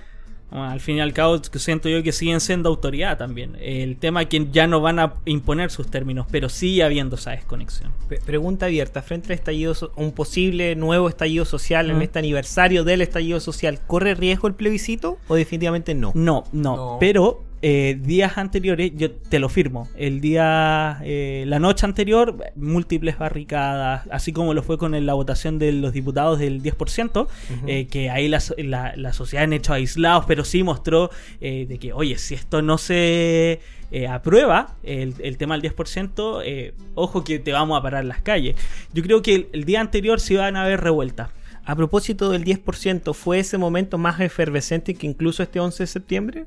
Bueno, 0.51 0.69
al 0.69 0.79
fin 0.79 0.97
y 0.97 0.99
al 1.01 1.11
cabo, 1.13 1.39
siento 1.43 1.89
yo 1.89 2.03
que 2.03 2.11
siguen 2.11 2.39
siendo 2.39 2.69
autoridad 2.69 3.17
también. 3.17 3.57
El 3.59 3.97
tema 3.97 4.21
es 4.23 4.27
que 4.27 4.47
ya 4.51 4.67
no 4.67 4.79
van 4.81 4.99
a 4.99 5.15
imponer 5.25 5.71
sus 5.71 5.87
términos, 5.87 6.27
pero 6.29 6.49
sigue 6.49 6.83
habiendo 6.83 7.15
esa 7.15 7.31
desconexión. 7.31 7.91
Pregunta 8.25 8.67
abierta, 8.67 9.01
frente 9.01 9.27
al 9.27 9.39
estallido, 9.39 9.73
so- 9.73 9.91
un 9.95 10.11
posible 10.11 10.75
nuevo 10.75 11.09
estallido 11.09 11.45
social 11.45 11.89
en 11.89 12.01
este 12.01 12.19
aniversario 12.19 12.83
del 12.83 13.01
estallido 13.01 13.39
social, 13.39 13.79
¿corre 13.87 14.13
riesgo 14.15 14.47
el 14.47 14.53
plebiscito 14.53 15.17
o 15.27 15.35
definitivamente 15.35 15.95
no? 15.95 16.11
No, 16.15 16.43
no, 16.51 16.75
No. 16.75 16.97
pero 16.99 17.43
eh, 17.67 17.97
días 17.99 18.37
anteriores, 18.37 18.91
yo 18.95 19.09
te 19.09 19.39
lo 19.39 19.49
firmo, 19.49 19.89
el 19.97 20.21
día, 20.21 20.99
eh, 21.03 21.45
la 21.47 21.57
noche 21.57 21.87
anterior, 21.87 22.37
múltiples 22.55 23.17
barricadas, 23.17 24.07
así 24.11 24.31
como 24.31 24.53
lo 24.53 24.61
fue 24.61 24.77
con 24.77 25.03
la 25.03 25.13
votación 25.15 25.57
de 25.57 25.71
los 25.71 25.91
diputados 25.91 26.37
del 26.37 26.61
10%, 26.61 27.27
eh, 27.65 27.87
que 27.87 28.11
ahí 28.11 28.27
la, 28.27 28.39
la, 28.59 28.95
la 28.95 29.13
sociedad 29.13 29.45
en 29.45 29.53
hechos 29.53 29.77
aislados, 29.77 30.25
pero 30.27 30.43
sí 30.43 30.61
mostró 30.61 31.09
eh, 31.41 31.65
de 31.67 31.79
que, 31.79 31.91
oye, 31.91 32.19
si 32.19 32.35
esto 32.35 32.61
no 32.61 32.77
se 32.77 33.61
eh, 33.89 34.07
aprueba, 34.07 34.75
el, 34.83 35.15
el 35.17 35.39
tema 35.39 35.57
del 35.57 35.73
10%, 35.73 36.43
eh, 36.45 36.75
ojo 36.93 37.23
que 37.23 37.39
te 37.39 37.51
vamos 37.51 37.79
a 37.79 37.81
parar 37.81 38.05
las 38.05 38.21
calles. 38.21 38.55
Yo 38.93 39.01
creo 39.01 39.23
que 39.23 39.33
el, 39.33 39.47
el 39.53 39.63
día 39.63 39.81
anterior 39.81 40.19
sí 40.19 40.35
van 40.35 40.55
a 40.55 40.65
haber 40.65 40.81
revueltas. 40.81 41.31
A 41.63 41.75
propósito 41.75 42.29
del 42.29 42.45
10%, 42.45 43.15
¿fue 43.15 43.39
ese 43.39 43.57
momento 43.57 43.97
más 43.97 44.19
efervescente 44.19 44.93
que 44.93 45.07
incluso 45.07 45.41
este 45.41 45.59
11 45.59 45.81
de 45.81 45.87
septiembre? 45.87 46.45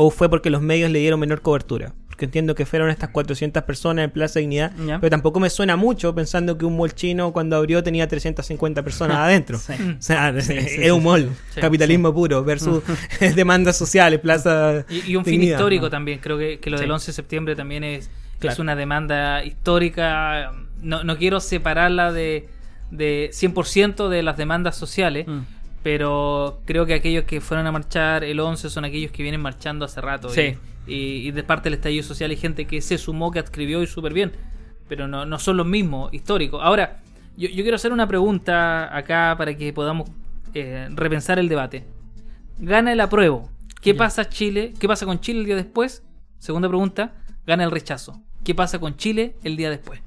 ¿O 0.00 0.10
fue 0.10 0.28
porque 0.30 0.48
los 0.48 0.62
medios 0.62 0.90
le 0.92 1.00
dieron 1.00 1.18
menor 1.18 1.42
cobertura? 1.42 1.92
Porque 2.06 2.24
entiendo 2.26 2.54
que 2.54 2.64
fueron 2.66 2.88
estas 2.88 3.10
400 3.10 3.64
personas 3.64 4.04
en 4.04 4.10
Plaza 4.12 4.38
Dignidad, 4.38 4.72
Ya. 4.86 5.00
pero 5.00 5.10
tampoco 5.10 5.40
me 5.40 5.50
suena 5.50 5.74
mucho 5.76 6.14
pensando 6.14 6.56
que 6.56 6.64
un 6.64 6.76
mall 6.76 6.94
chino 6.94 7.32
cuando 7.32 7.56
abrió 7.56 7.82
tenía 7.82 8.06
350 8.06 8.82
personas 8.84 9.16
adentro. 9.26 9.58
Sí. 9.58 9.72
O 9.98 10.00
sea, 10.02 10.32
Sí, 10.40 10.52
sí, 10.60 10.76
es 10.82 10.92
un 10.92 11.02
mall, 11.02 11.30
capitalismo 11.60 12.14
puro 12.14 12.44
versus 12.44 12.82
demandas 13.34 13.76
sociales, 13.76 14.20
Plaza 14.20 14.84
Y, 14.88 15.12
y 15.12 15.16
un 15.16 15.24
fin 15.24 15.42
histórico 15.42 15.90
también. 15.90 16.20
Creo 16.20 16.38
que, 16.38 16.60
que 16.60 16.70
lo 16.70 16.78
del 16.78 16.90
11 16.92 17.06
de 17.08 17.12
septiembre 17.12 17.56
también 17.56 17.82
es, 17.82 18.08
Claro. 18.38 18.52
es 18.52 18.58
una 18.60 18.76
demanda 18.76 19.42
histórica. 19.44 20.52
No, 20.80 21.02
no 21.02 21.16
quiero 21.18 21.40
separarla 21.40 22.12
de, 22.12 22.48
de 22.92 23.30
100% 23.32 24.08
de 24.08 24.22
las 24.22 24.36
demandas 24.36 24.76
sociales, 24.76 25.26
Mm. 25.26 25.40
Pero 25.82 26.60
creo 26.64 26.86
que 26.86 26.94
aquellos 26.94 27.24
que 27.24 27.40
fueron 27.40 27.66
a 27.66 27.72
marchar 27.72 28.24
el 28.24 28.40
11 28.40 28.68
son 28.70 28.84
aquellos 28.84 29.10
que 29.12 29.22
vienen 29.22 29.40
marchando 29.40 29.84
hace 29.84 30.00
rato. 30.00 30.28
Sí. 30.30 30.56
Y, 30.86 30.94
y- 30.94 31.28
y 31.28 31.30
de 31.30 31.42
parte 31.42 31.64
del 31.64 31.74
estallido 31.74 32.02
social 32.02 32.30
hay 32.30 32.36
gente 32.36 32.66
que 32.66 32.80
se 32.80 32.98
sumó, 32.98 33.30
que 33.30 33.38
escribió 33.38 33.82
y 33.82 33.86
súper 33.86 34.12
bien, 34.12 34.32
pero 34.88 35.06
no, 35.08 35.24
no 35.26 35.38
son 35.38 35.56
los 35.56 35.66
mismos 35.66 36.12
históricos. 36.12 36.60
Ahora, 36.62 37.00
yo, 37.36 37.48
yo 37.48 37.62
quiero 37.62 37.76
hacer 37.76 37.92
una 37.92 38.06
pregunta 38.08 38.94
acá 38.96 39.34
para 39.38 39.56
que 39.56 39.72
podamos 39.72 40.10
eh, 40.54 40.88
repensar 40.94 41.38
el 41.38 41.48
debate. 41.48 41.84
Gana 42.58 42.92
el 42.92 43.00
apruebo. 43.00 43.48
¿Qué 43.80 43.92
Ya. 43.92 43.98
pasa 43.98 44.28
Chile? 44.28 44.74
¿Qué 44.80 44.88
pasa 44.88 45.06
con 45.06 45.20
Chile 45.20 45.40
el 45.40 45.46
día 45.46 45.56
después? 45.56 46.02
Segunda 46.38 46.68
pregunta. 46.68 47.14
Gana 47.46 47.64
el 47.64 47.70
rechazo. 47.70 48.20
¿Qué 48.44 48.54
pasa 48.54 48.78
con 48.78 48.96
Chile 48.96 49.36
el 49.44 49.56
día 49.56 49.70
después? 49.70 50.00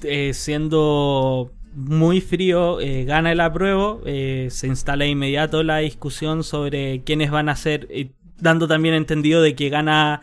Te- 0.00 0.34
siendo 0.34 1.50
muy 1.74 2.20
frío, 2.20 2.80
eh, 2.80 3.04
gana 3.04 3.32
el 3.32 3.40
apruebo, 3.40 4.02
eh, 4.06 4.48
se 4.50 4.66
instala 4.66 5.04
de 5.04 5.10
inmediato 5.10 5.62
la 5.62 5.78
discusión 5.78 6.44
sobre 6.44 7.02
quiénes 7.04 7.30
van 7.30 7.48
a 7.48 7.56
ser, 7.56 7.86
eh, 7.90 8.12
dando 8.38 8.68
también 8.68 8.94
entendido 8.94 9.42
de 9.42 9.54
que 9.54 9.68
gana 9.68 10.22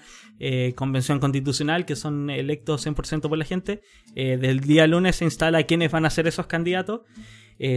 convención 0.75 1.19
constitucional, 1.19 1.85
que 1.85 1.95
son 1.95 2.31
electos 2.31 2.81
100% 2.81 3.29
por 3.29 3.37
la 3.37 3.45
gente. 3.45 3.83
Del 4.15 4.61
día 4.61 4.87
lunes 4.87 5.17
se 5.17 5.25
instala 5.25 5.61
quiénes 5.63 5.91
van 5.91 6.03
a 6.03 6.09
ser 6.09 6.25
esos 6.25 6.47
candidatos. 6.47 7.01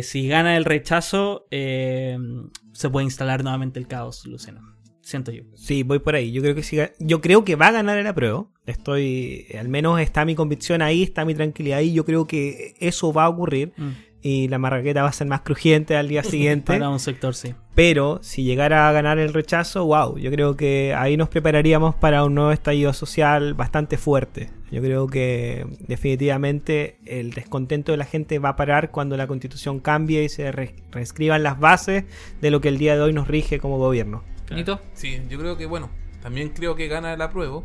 Si 0.00 0.28
gana 0.28 0.56
el 0.56 0.64
rechazo, 0.64 1.46
se 1.50 2.90
puede 2.90 3.04
instalar 3.04 3.42
nuevamente 3.42 3.78
el 3.78 3.86
caos, 3.86 4.24
Luciano. 4.24 4.73
Siento 5.04 5.30
yo. 5.32 5.42
Sí, 5.54 5.82
voy 5.82 5.98
por 5.98 6.14
ahí. 6.14 6.32
Yo 6.32 6.40
creo 6.40 6.54
que 6.54 6.62
sí, 6.62 6.78
yo 6.98 7.20
creo 7.20 7.44
que 7.44 7.56
va 7.56 7.66
a 7.68 7.72
ganar 7.72 7.98
el 7.98 8.06
apruebo. 8.06 8.50
Estoy, 8.66 9.46
al 9.58 9.68
menos 9.68 10.00
está 10.00 10.24
mi 10.24 10.34
convicción 10.34 10.80
ahí, 10.80 11.02
está 11.02 11.24
mi 11.26 11.34
tranquilidad 11.34 11.78
ahí. 11.78 11.92
Yo 11.92 12.04
creo 12.06 12.26
que 12.26 12.74
eso 12.80 13.12
va 13.12 13.24
a 13.24 13.28
ocurrir 13.28 13.72
Mm. 13.76 13.90
y 14.22 14.48
la 14.48 14.58
marraqueta 14.58 15.02
va 15.02 15.10
a 15.10 15.12
ser 15.12 15.26
más 15.26 15.42
crujiente 15.42 15.94
al 15.96 16.08
día 16.08 16.22
siguiente. 16.24 16.72
Para 16.72 16.88
un 16.88 16.98
sector, 17.00 17.34
sí. 17.34 17.54
Pero 17.74 18.20
si 18.22 18.44
llegara 18.44 18.88
a 18.88 18.92
ganar 18.92 19.18
el 19.18 19.34
rechazo, 19.34 19.84
wow, 19.84 20.16
yo 20.16 20.30
creo 20.30 20.56
que 20.56 20.94
ahí 20.96 21.16
nos 21.18 21.28
prepararíamos 21.28 21.94
para 21.96 22.24
un 22.24 22.34
nuevo 22.34 22.52
estallido 22.52 22.92
social 22.94 23.52
bastante 23.52 23.98
fuerte. 23.98 24.48
Yo 24.70 24.80
creo 24.80 25.06
que 25.06 25.66
definitivamente 25.86 26.96
el 27.04 27.32
descontento 27.32 27.92
de 27.92 27.98
la 27.98 28.04
gente 28.04 28.38
va 28.38 28.50
a 28.50 28.56
parar 28.56 28.90
cuando 28.90 29.16
la 29.16 29.26
constitución 29.26 29.80
cambie 29.80 30.24
y 30.24 30.28
se 30.28 30.50
re- 30.52 30.76
reescriban 30.92 31.42
las 31.42 31.58
bases 31.60 32.04
de 32.40 32.50
lo 32.50 32.60
que 32.60 32.68
el 32.68 32.78
día 32.78 32.94
de 32.96 33.02
hoy 33.02 33.12
nos 33.12 33.28
rige 33.28 33.58
como 33.58 33.78
gobierno. 33.78 34.22
¿Nito? 34.50 34.80
Sí, 34.94 35.20
yo 35.28 35.38
creo 35.38 35.56
que, 35.56 35.66
bueno, 35.66 35.90
también 36.22 36.50
creo 36.50 36.74
que 36.76 36.88
gana 36.88 37.12
el 37.12 37.22
apruebo. 37.22 37.64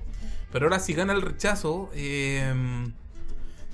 Pero 0.52 0.66
ahora 0.66 0.80
si 0.80 0.94
gana 0.94 1.14
el 1.14 1.22
rechazo, 1.22 1.90
eh, 1.94 2.54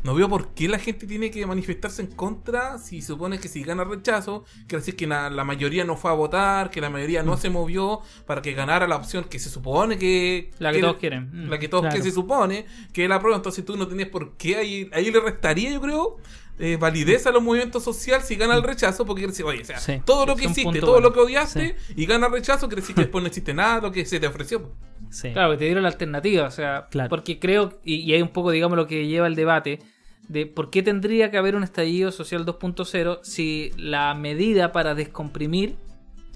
no 0.04 0.14
veo 0.14 0.30
por 0.30 0.50
qué 0.54 0.68
la 0.68 0.78
gente 0.78 1.08
tiene 1.08 1.32
que 1.32 1.46
manifestarse 1.48 2.02
en 2.04 2.10
contra 2.10 2.78
si 2.78 3.02
supone 3.02 3.40
que 3.40 3.48
si 3.48 3.64
gana 3.64 3.84
el 3.84 3.90
rechazo, 3.90 4.44
quiere 4.68 4.82
decir 4.82 4.96
que 4.96 5.08
la 5.08 5.30
mayoría 5.44 5.84
no 5.86 5.96
fue 5.98 6.12
a 6.12 6.14
votar, 6.14 6.70
que 6.70 6.82
la 6.82 6.90
mayoría 6.92 7.24
Mm. 7.24 7.26
no 7.26 7.38
se 7.38 7.50
movió 7.50 8.02
para 8.28 8.42
que 8.44 8.54
ganara 8.54 8.88
la 8.88 8.98
opción 8.98 9.24
que 9.24 9.40
se 9.40 9.50
supone 9.50 9.98
que... 9.98 10.52
La 10.60 10.72
que 10.74 10.80
todos 10.82 10.98
quieren. 10.98 11.30
Mm. 11.46 11.50
La 11.50 11.58
que 11.58 11.70
todos 11.70 11.84
Claro. 11.84 11.96
que 11.96 12.04
se 12.04 12.12
supone 12.12 12.66
que 12.94 13.04
es 13.04 13.10
la 13.10 13.16
aprueba. 13.16 13.38
Entonces 13.38 13.66
tú 13.66 13.78
no 13.78 13.88
tenías 13.88 14.10
por 14.10 14.36
qué 14.38 14.58
ahí, 14.58 14.90
ahí 14.94 15.10
le 15.10 15.20
restaría, 15.22 15.72
yo 15.72 15.82
creo, 15.82 16.18
eh, 16.58 16.78
validez 16.80 17.28
a 17.28 17.32
los 17.32 17.44
movimientos 17.44 17.84
sociales 17.84 18.26
si 18.28 18.36
gana 18.36 18.56
el 18.56 18.64
rechazo, 18.64 19.06
porque 19.06 19.22
quiere 19.22 19.32
decir, 19.32 19.46
oye, 19.46 19.62
o 19.62 19.66
sea, 19.66 19.78
Sí. 19.80 20.02
todo 20.06 20.26
lo 20.26 20.36
que 20.36 20.46
hiciste, 20.46 20.80
todo 20.80 20.92
bueno. 20.94 21.10
lo 21.10 21.14
que 21.14 21.20
odiaste 21.20 21.76
y 21.96 22.06
gana 22.06 22.28
el 22.28 22.34
rechazo, 22.34 22.68
quiere 22.68 22.82
decir 22.82 22.96
que 22.96 23.02
después 23.02 23.22
no 23.22 23.28
existe 23.28 23.54
nada 23.54 23.76
de 23.76 23.82
lo 23.82 23.92
que 23.92 24.06
se 24.06 24.20
te 24.20 24.28
ofreció. 24.28 24.72
Sí. 25.10 25.32
Claro, 25.34 25.52
que 25.52 25.58
te 25.58 25.66
dieron 25.66 25.84
la 25.84 25.90
alternativa, 25.90 26.48
o 26.48 26.52
sea, 26.52 26.88
Claro. 26.90 27.10
porque 27.10 27.40
creo, 27.40 27.80
y, 27.84 27.96
y 27.96 28.14
hay 28.14 28.22
un 28.22 28.30
poco, 28.30 28.52
digamos, 28.52 28.78
lo 28.78 28.88
que 28.88 29.06
lleva 29.08 29.28
el 29.28 29.36
debate, 29.36 29.80
de 30.28 30.46
por 30.48 30.70
qué 30.72 30.82
tendría 30.82 31.30
que 31.30 31.38
haber 31.38 31.56
un 31.56 31.64
estallido 31.64 32.12
social 32.12 32.46
2.0 32.46 33.20
si 33.22 33.72
la 33.78 34.14
medida 34.16 34.72
para 34.72 34.96
descomprimir 34.96 35.76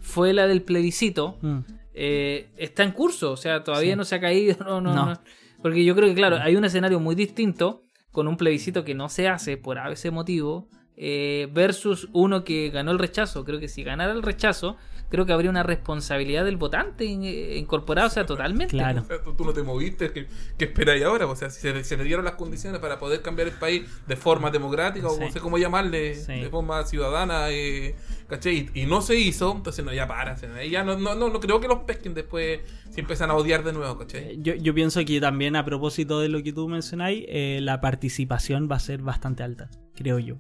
fue 0.02 0.34
la 0.34 0.48
del 0.48 0.62
plebiscito, 0.62 1.38
Mm. 1.42 1.60
eh, 1.94 2.50
está 2.58 2.84
en 2.84 2.92
curso, 2.92 3.32
o 3.32 3.38
sea, 3.38 3.64
todavía 3.64 3.94
Sí. 3.94 3.98
no 3.98 4.04
se 4.06 4.16
ha 4.16 4.20
caído, 4.20 4.58
no, 4.64 4.82
no, 4.82 4.94
No. 4.94 5.06
no. 5.08 5.22
Porque 5.62 5.84
yo 5.84 5.96
creo 5.96 6.08
que, 6.08 6.16
claro, 6.16 6.38
hay 6.42 6.56
un 6.56 6.64
escenario 6.66 7.00
muy 7.00 7.16
distinto 7.16 7.84
con 8.12 8.28
un 8.28 8.38
plebiscito 8.38 8.84
que 8.84 8.96
no 8.96 9.10
se 9.10 9.28
hace 9.28 9.58
por 9.58 9.78
ese 9.78 10.12
motivo 10.12 10.68
eh, 11.01 11.48
versus 11.53 12.10
uno 12.12 12.44
que 12.44 12.70
ganó 12.72 12.91
el 12.91 13.00
rechazo. 13.00 13.46
Creo 13.46 13.60
que 13.60 13.70
si 13.70 13.84
ganara 13.84 14.12
el 14.12 14.22
rechazo, 14.22 14.75
creo 15.10 15.25
que 15.25 15.32
habría 15.34 15.50
una 15.50 15.63
responsabilidad 15.63 16.44
del 16.46 16.58
votante 16.58 17.06
in- 17.06 17.24
eh, 17.24 17.58
incorporada, 17.58 18.08
o 18.08 18.10
sea, 18.12 18.25
totalmente. 18.25 18.72
Claro. 18.75 19.06
Sea, 19.06 19.24
tú, 19.24 19.34
tú 19.34 19.46
no 19.46 19.53
te 19.53 19.63
moviste, 19.63 20.12
¿qué, 20.12 20.27
qué 20.58 20.65
esperáis 20.65 21.03
ahora? 21.06 21.25
O 21.25 21.36
sea, 21.38 21.50
si 21.50 21.62
se, 21.62 21.84
se 21.86 21.98
le 21.98 22.03
dieron 22.03 22.25
las 22.25 22.36
condiciones 22.36 22.79
para 22.82 23.00
poder 23.00 23.22
cambiar 23.22 23.48
el 23.48 23.53
país 23.56 23.84
de 24.08 24.15
forma 24.18 24.51
democrática 24.51 25.08
o 25.08 25.18
no 25.20 25.32
sé 25.32 25.39
cómo 25.39 25.58
llamarle, 25.58 26.15
Sí. 26.15 26.34
de 26.41 26.50
forma 26.50 26.84
ciudadana, 26.86 27.50
eh, 27.50 27.96
¿cachai? 28.27 28.70
Y, 28.75 28.82
y 28.82 28.86
no 28.86 29.01
se 29.01 29.15
hizo, 29.15 29.53
entonces 29.56 29.84
no, 29.86 29.94
ya 29.94 30.06
para. 30.08 30.36
ya 30.70 30.84
no, 30.84 30.98
no, 31.00 31.15
no, 31.15 31.29
no 31.29 31.39
creo 31.39 31.62
que 31.62 31.68
los 31.70 31.79
pesquen 31.79 32.13
después 32.13 32.60
si 32.91 33.00
empiezan 33.00 33.32
a 33.32 33.36
odiar 33.36 33.63
de 33.63 33.72
nuevo, 33.74 33.98
¿cachai? 33.98 34.32
Eh, 34.34 34.36
Yo, 34.39 34.53
yo 34.56 34.74
pienso 34.75 35.03
que 35.06 35.22
también 35.22 35.56
a 35.56 35.63
propósito 35.63 36.20
de 36.20 36.27
lo 36.29 36.44
que 36.44 36.51
tú 36.51 36.68
mencionáis, 36.68 37.24
eh, 37.29 37.60
la 37.63 37.79
participación 37.79 38.68
va 38.70 38.75
a 38.75 38.79
ser 38.79 39.01
bastante 39.01 39.44
alta, 39.44 39.70
creo 39.96 40.20
yo. 40.20 40.36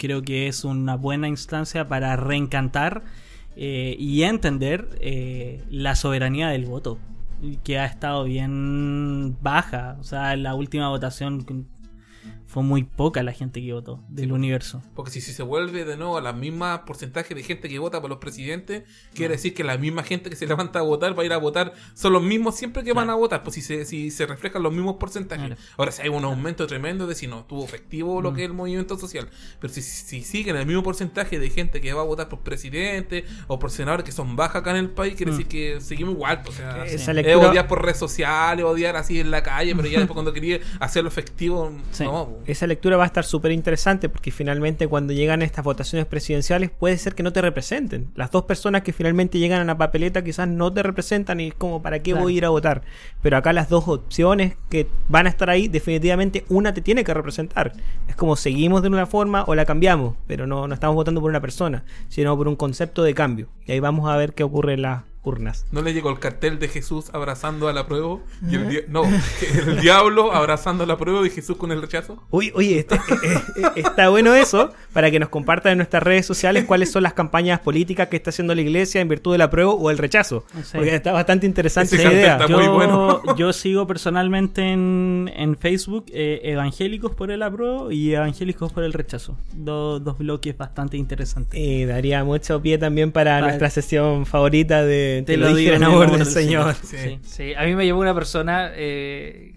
Creo 0.00 0.22
que 0.22 0.48
es 0.48 0.64
una 0.64 0.96
buena 0.96 1.28
instancia 1.28 1.86
para 1.86 2.16
reencantar 2.16 3.04
eh, 3.54 3.96
y 3.98 4.22
entender 4.22 4.88
eh, 5.02 5.62
la 5.68 5.94
soberanía 5.94 6.48
del 6.48 6.64
voto, 6.64 6.98
que 7.64 7.78
ha 7.78 7.84
estado 7.84 8.24
bien 8.24 9.36
baja. 9.42 9.98
O 10.00 10.02
sea, 10.02 10.34
la 10.36 10.54
última 10.54 10.88
votación 10.88 11.44
fue 12.50 12.62
muy 12.64 12.82
poca 12.82 13.22
la 13.22 13.32
gente 13.32 13.60
que 13.62 13.72
votó 13.72 14.02
del 14.08 14.32
universo. 14.32 14.82
Porque 14.96 15.10
si, 15.12 15.20
si 15.20 15.32
se 15.32 15.42
vuelve 15.44 15.84
de 15.84 15.96
nuevo 15.96 16.18
a 16.18 16.20
la 16.20 16.32
misma 16.32 16.84
porcentaje 16.84 17.34
de 17.34 17.42
gente 17.44 17.68
que 17.68 17.78
vota 17.78 18.00
por 18.00 18.10
los 18.10 18.18
presidentes, 18.18 18.82
quiere 19.14 19.34
decir 19.36 19.54
que 19.54 19.62
la 19.62 19.78
misma 19.78 20.02
gente 20.02 20.30
que 20.30 20.36
se 20.36 20.46
levanta 20.46 20.80
a 20.80 20.82
votar 20.82 21.16
va 21.16 21.22
a 21.22 21.26
ir 21.26 21.32
a 21.32 21.36
votar, 21.38 21.72
son 21.94 22.12
los 22.12 22.22
mismos 22.22 22.56
siempre 22.56 22.82
que 22.82 22.92
van 22.92 23.08
a 23.08 23.14
votar, 23.14 23.42
pues 23.44 23.54
si 23.54 23.62
se, 23.62 23.84
si 23.84 24.10
se 24.10 24.26
reflejan 24.26 24.62
los 24.64 24.72
mismos 24.72 24.96
porcentajes. 24.96 25.46
Claro. 25.46 25.60
Ahora, 25.76 25.92
si 25.92 26.02
hay 26.02 26.08
un 26.08 26.24
aumento 26.24 26.66
tremendo 26.66 27.06
de 27.06 27.14
si 27.14 27.26
no 27.28 27.44
tuvo 27.44 27.64
efectivo 27.64 28.20
lo 28.20 28.34
que 28.34 28.42
es 28.42 28.48
el 28.48 28.52
movimiento 28.54 28.98
social, 28.98 29.28
pero 29.60 29.72
si, 29.72 29.80
si 29.82 30.22
siguen 30.22 30.56
el 30.56 30.66
mismo 30.66 30.82
porcentaje 30.82 31.38
de 31.38 31.50
gente 31.50 31.80
que 31.80 31.92
va 31.92 32.00
a 32.00 32.04
votar 32.04 32.28
por 32.28 32.40
presidente 32.40 33.24
o 33.46 33.58
por 33.60 33.70
senadores 33.70 34.04
que 34.04 34.12
son 34.12 34.34
bajas 34.34 34.56
acá 34.62 34.70
en 34.72 34.76
el 34.78 34.90
país, 34.90 35.14
quiere 35.14 35.30
decir 35.32 35.46
que 35.46 35.80
seguimos 35.80 36.14
igual. 36.14 36.42
pues, 36.42 36.56
o 36.56 36.58
sea, 36.58 36.84
Esa 36.84 37.10
es 37.12 37.16
lectura- 37.16 37.48
odiar 37.50 37.68
por 37.68 37.80
redes 37.82 37.98
sociales, 37.98 38.64
odiar 38.64 38.96
así 38.96 39.20
en 39.20 39.30
la 39.30 39.42
calle, 39.44 39.74
pero 39.76 39.86
ya 39.86 39.98
después 39.98 40.14
cuando 40.14 40.32
quería 40.32 40.58
hacerlo 40.80 41.08
efectivo, 41.08 41.72
Sí. 41.92 42.04
no. 42.04 42.39
Esa 42.46 42.66
lectura 42.66 42.96
va 42.96 43.04
a 43.04 43.06
estar 43.06 43.24
súper 43.24 43.52
interesante 43.52 44.08
porque 44.08 44.30
finalmente 44.30 44.86
cuando 44.88 45.12
llegan 45.12 45.42
estas 45.42 45.64
votaciones 45.64 46.06
presidenciales 46.06 46.70
puede 46.70 46.96
ser 46.98 47.14
que 47.14 47.22
no 47.22 47.32
te 47.32 47.40
representen. 47.42 48.10
Las 48.14 48.30
dos 48.30 48.44
personas 48.44 48.82
que 48.82 48.92
finalmente 48.92 49.38
llegan 49.38 49.60
a 49.60 49.64
la 49.64 49.78
papeleta 49.78 50.22
quizás 50.24 50.48
no 50.48 50.72
te 50.72 50.82
representan 50.82 51.40
y 51.40 51.48
es 51.48 51.54
como 51.54 51.82
para 51.82 51.98
qué 52.00 52.10
Claro. 52.10 52.24
voy 52.24 52.34
a 52.34 52.36
ir 52.38 52.44
a 52.44 52.48
votar. 52.50 52.82
Pero 53.22 53.36
acá 53.36 53.52
las 53.52 53.68
dos 53.68 53.86
opciones 53.88 54.54
que 54.68 54.86
van 55.08 55.26
a 55.26 55.30
estar 55.30 55.50
ahí, 55.50 55.68
definitivamente 55.68 56.44
una 56.48 56.74
te 56.74 56.80
tiene 56.80 57.04
que 57.04 57.14
representar. 57.14 57.72
Es 58.08 58.16
como 58.16 58.36
seguimos 58.36 58.82
de 58.82 58.88
una 58.88 59.06
forma 59.06 59.44
o 59.46 59.54
la 59.54 59.64
cambiamos, 59.64 60.16
pero 60.26 60.46
no, 60.46 60.66
no 60.66 60.74
estamos 60.74 60.96
votando 60.96 61.20
por 61.20 61.30
una 61.30 61.40
persona, 61.40 61.84
sino 62.08 62.36
por 62.36 62.48
un 62.48 62.56
concepto 62.56 63.02
de 63.02 63.14
cambio. 63.14 63.48
Y 63.66 63.72
ahí 63.72 63.80
vamos 63.80 64.10
a 64.10 64.16
ver 64.16 64.34
qué 64.34 64.42
ocurre 64.42 64.74
en 64.74 64.82
las 64.82 65.02
urnas. 65.22 65.66
¿No 65.70 65.82
le 65.82 65.92
llegó 65.92 66.10
el 66.10 66.18
cartel 66.18 66.58
de 66.58 66.68
Jesús 66.68 67.10
abrazando 67.12 67.68
a 67.68 67.72
la 67.72 67.86
prueba? 67.86 68.18
Y 68.48 68.54
el 68.54 68.68
dia- 68.68 68.80
no, 68.88 69.02
el 69.04 69.80
diablo 69.82 70.32
abrazando 70.32 70.84
a 70.84 70.86
la 70.86 70.96
prueba 70.96 71.26
y 71.26 71.30
Jesús 71.30 71.56
con 71.56 71.72
el 71.72 71.80
rechazo. 71.82 72.22
Uy, 72.30 72.50
oye, 72.54 72.78
este- 72.78 72.94
eh, 72.96 72.98
eh, 73.56 73.62
está 73.76 74.08
bueno 74.08 74.34
eso 74.34 74.72
para 74.92 75.10
que 75.10 75.18
nos 75.18 75.28
compartan 75.28 75.72
en 75.72 75.78
nuestras 75.78 76.02
redes 76.02 76.24
sociales 76.26 76.64
cuáles 76.64 76.90
son 76.90 77.02
las 77.02 77.12
campañas 77.12 77.60
políticas 77.60 78.08
que 78.08 78.16
está 78.16 78.30
haciendo 78.30 78.54
la 78.54 78.62
iglesia 78.62 79.00
en 79.00 79.08
virtud 79.08 79.32
del 79.32 79.42
apruebo 79.42 79.74
o 79.74 79.90
el 79.90 79.98
rechazo. 79.98 80.44
Sí. 80.62 80.70
Porque 80.74 80.94
está 80.94 81.12
bastante 81.12 81.46
interesante 81.46 81.96
esa 81.96 82.12
idea. 82.12 82.32
Está 82.34 82.46
yo, 82.46 82.56
muy 82.58 82.68
bueno. 82.68 83.22
yo 83.36 83.52
sigo 83.52 83.86
personalmente 83.86 84.62
en, 84.72 85.30
en 85.36 85.56
Facebook 85.56 86.06
eh, 86.12 86.40
evangélicos 86.44 87.14
por 87.14 87.30
el 87.30 87.42
apruebo 87.42 87.90
y 87.92 88.14
evangélicos 88.14 88.72
por 88.72 88.84
el 88.84 88.92
rechazo. 88.94 89.36
Do- 89.52 90.00
dos 90.00 90.16
bloques 90.18 90.56
bastante 90.56 90.96
interesantes. 90.96 91.60
Y 91.60 91.84
daría 91.84 92.24
mucho 92.24 92.60
pie 92.62 92.78
también 92.78 93.12
para 93.12 93.32
Vale. 93.34 93.46
nuestra 93.48 93.68
sesión 93.70 94.24
favorita 94.24 94.82
de 94.84 95.09
Te 95.26 95.36
lo 95.36 95.54
digo 95.54 95.70
en 95.70 95.76
en 95.76 95.82
el 95.82 95.88
amor 95.88 96.06
nombre 96.08 96.24
del 96.24 96.34
del 96.34 96.44
Señor. 96.44 96.74
Sí. 96.82 97.18
Sí, 97.22 97.54
a 97.54 97.64
mí 97.64 97.74
me 97.74 97.84
llevó 97.84 98.00
una 98.00 98.14
persona 98.14 98.70
eh, 98.74 99.54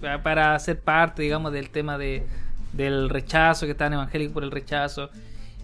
pa- 0.00 0.22
para 0.22 0.58
ser 0.58 0.80
parte, 0.80 1.22
digamos, 1.22 1.52
del 1.52 1.70
tema 1.70 1.98
de, 1.98 2.24
del 2.72 3.08
rechazo, 3.08 3.66
que 3.66 3.72
estaban 3.72 3.92
evangélicos 3.94 4.32
por 4.34 4.44
el 4.44 4.50
rechazo. 4.50 5.10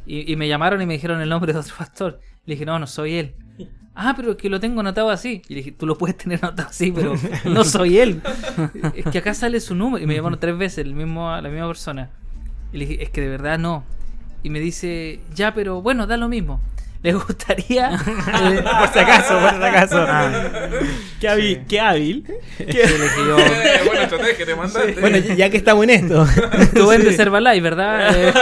Y, 0.07 0.31
y 0.33 0.37
me 0.37 0.47
llamaron 0.49 0.81
y 0.83 0.87
me 0.87 0.95
dijeron 0.95 1.21
el 1.21 1.29
nombre 1.29 1.53
de 1.53 1.59
otro 1.59 1.75
pastor. 1.79 2.21
Le 2.45 2.55
dije, 2.55 2.65
no, 2.65 2.79
no 2.79 2.87
soy 2.87 3.15
él. 3.17 3.35
Ah, 3.99 4.13
pero 4.15 4.33
es 4.33 4.37
que 4.37 4.51
lo 4.51 4.61
tengo 4.61 4.81
anotado 4.81 5.09
así. 5.11 5.43
Y 5.49 5.55
le 5.55 5.61
dije, 5.61 5.73
tú 5.73 5.87
lo 5.87 5.97
puedes 5.97 6.17
tener 6.19 6.39
anotado 6.43 6.69
así, 6.69 6.93
pero 6.93 7.15
no 7.47 7.65
soy 7.65 7.99
él. 7.99 8.21
Es 8.95 9.07
que 9.07 9.19
acá 9.19 9.33
sale 9.35 9.59
su 9.59 9.75
número. 9.75 10.05
Y 10.05 10.07
me 10.07 10.15
llamaron 10.15 10.39
tres 10.39 10.57
veces 10.57 10.79
el 10.85 10.95
mismo, 10.95 11.31
la 11.41 11.49
misma 11.49 11.67
persona. 11.67 12.11
Y 12.73 12.77
le 12.79 12.87
dije, 12.87 13.03
es 13.03 13.11
que 13.11 13.23
de 13.23 13.29
verdad 13.29 13.59
no. 13.59 13.85
Y 14.43 14.51
me 14.51 14.61
dice, 14.61 15.19
ya, 15.35 15.55
pero 15.55 15.81
bueno, 15.83 16.07
da 16.07 16.17
lo 16.19 16.29
mismo. 16.29 16.61
¿Les 17.07 17.15
gustaría? 17.15 17.95
eh, 17.95 18.65
por 18.81 18.89
si 18.93 18.99
acaso, 18.99 19.39
por 19.39 19.51
si 19.51 19.63
acaso. 19.63 20.05
Qué 21.21 21.29
hábil. 21.29 21.65
Qué 21.69 21.81
hábil. 21.81 22.25
Eh, 22.59 24.03
estrategia 24.03 24.45
te 24.47 24.57
mandaste. 24.57 25.01
Bueno, 25.01 25.19
ya 25.19 25.35
ya 25.35 25.51
que 25.51 25.57
estamos 25.59 25.85
en 25.85 25.91
esto. 25.91 26.27
Tú 26.75 26.89
vendes 26.89 27.15
Sí. 27.15 27.23
Herbalife, 27.23 27.61
¿verdad? 27.61 28.11
Eh, 28.13 28.33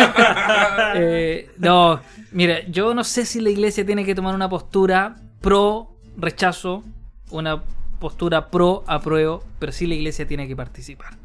eh, 0.94 1.50
no, 1.59 2.00
mira, 2.33 2.61
yo 2.68 2.94
no 2.94 3.04
sé 3.04 3.26
si 3.26 3.42
la 3.42 3.50
iglesia 3.50 3.85
tiene 3.85 4.02
que 4.06 4.14
tomar 4.14 4.35
una 4.35 4.49
postura 4.49 5.16
pro 5.42 5.90
rechazo, 6.16 6.85
una 7.30 7.62
postura 8.00 8.49
pro 8.49 8.83
apruebo, 8.87 9.44
pero 9.59 9.73
sí 9.73 9.87
la 9.87 9.94
iglesia 9.94 10.26
tiene 10.26 10.49
que 10.49 10.56
participar. 10.56 11.18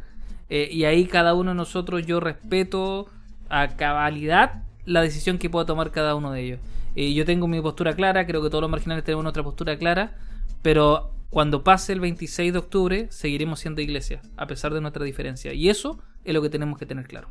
Eh, 0.50 0.67
y 0.69 0.84
ahí 0.84 1.05
cada 1.05 1.34
uno 1.36 1.51
de 1.51 1.55
nosotros 1.55 2.05
yo 2.05 2.19
respeto 2.19 3.08
a 3.48 3.69
cabalidad 3.77 4.63
la 4.84 5.01
decisión 5.01 5.38
que 5.38 5.50
pueda 5.50 5.65
tomar 5.65 5.91
cada 5.91 6.15
uno 6.15 6.34
de 6.34 6.41
ellos. 6.41 6.60
Yo 6.99 7.25
tengo 7.25 7.47
mi 7.47 7.61
postura 7.61 7.95
clara, 7.95 8.25
creo 8.25 8.41
que 8.41 8.49
todos 8.49 8.61
los 8.61 8.69
marginales 8.69 9.05
tenemos 9.05 9.25
otra 9.25 9.41
postura 9.41 9.77
clara, 9.77 10.17
pero 10.61 11.13
cuando 11.29 11.63
pase 11.63 11.93
el 11.93 12.01
26 12.01 12.51
de 12.51 12.59
octubre 12.59 13.07
seguiremos 13.09 13.61
siendo 13.61 13.81
iglesia, 13.81 14.21
a 14.35 14.47
pesar 14.47 14.73
de 14.73 14.81
nuestra 14.81 15.05
diferencia. 15.05 15.53
Y 15.53 15.69
eso 15.69 16.01
es 16.25 16.33
lo 16.33 16.41
que 16.41 16.49
tenemos 16.49 16.77
que 16.77 16.85
tener 16.85 17.07
claro. 17.07 17.29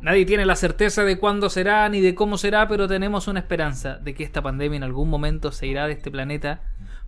Nadie 0.00 0.24
tiene 0.24 0.46
la 0.46 0.56
certeza 0.56 1.04
de 1.04 1.18
cuándo 1.18 1.50
será 1.50 1.88
ni 1.88 2.00
de 2.00 2.14
cómo 2.14 2.38
será, 2.38 2.68
pero 2.68 2.88
tenemos 2.88 3.26
una 3.26 3.40
esperanza 3.40 3.96
de 3.96 4.14
que 4.14 4.24
esta 4.24 4.40
pandemia 4.42 4.76
en 4.76 4.84
algún 4.84 5.10
momento 5.10 5.50
se 5.50 5.66
irá 5.66 5.86
de 5.86 5.92
este 5.94 6.10
planeta. 6.10 6.62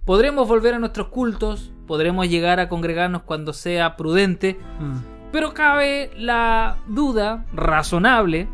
Podremos 0.05 0.49
volver 0.49 0.75
a 0.75 0.79
nuestros 0.79 1.09
cultos, 1.09 1.71
podremos 1.87 2.29
llegar 2.29 2.59
a 2.61 2.69
congregarnos 2.69 3.23
cuando 3.23 3.53
sea 3.53 3.97
prudente, 3.97 4.59
Mm. 4.81 5.31
pero 5.33 5.55
cabe 5.55 6.11
la 6.17 6.79
duda 6.89 7.45
razonable 7.53 8.49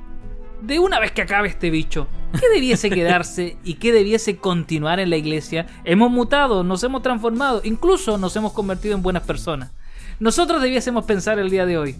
de 0.62 0.78
una 0.78 0.98
vez 1.00 1.12
que 1.12 1.22
acabe 1.22 1.48
este 1.48 1.70
bicho, 1.70 2.08
¿qué 2.40 2.48
debiese 2.48 2.90
quedarse 2.90 3.56
y 3.64 3.74
qué 3.74 3.92
debiese 3.92 4.36
continuar 4.36 5.00
en 5.00 5.10
la 5.10 5.16
iglesia? 5.16 5.66
Hemos 5.84 6.10
mutado, 6.10 6.64
nos 6.64 6.82
hemos 6.82 7.02
transformado, 7.02 7.60
incluso 7.64 8.18
nos 8.18 8.34
hemos 8.36 8.52
convertido 8.52 8.94
en 8.96 9.02
buenas 9.02 9.22
personas. 9.22 9.72
Nosotros 10.18 10.62
debiésemos 10.62 11.04
pensar 11.04 11.38
el 11.38 11.50
día 11.50 11.66
de 11.66 11.78
hoy, 11.78 11.96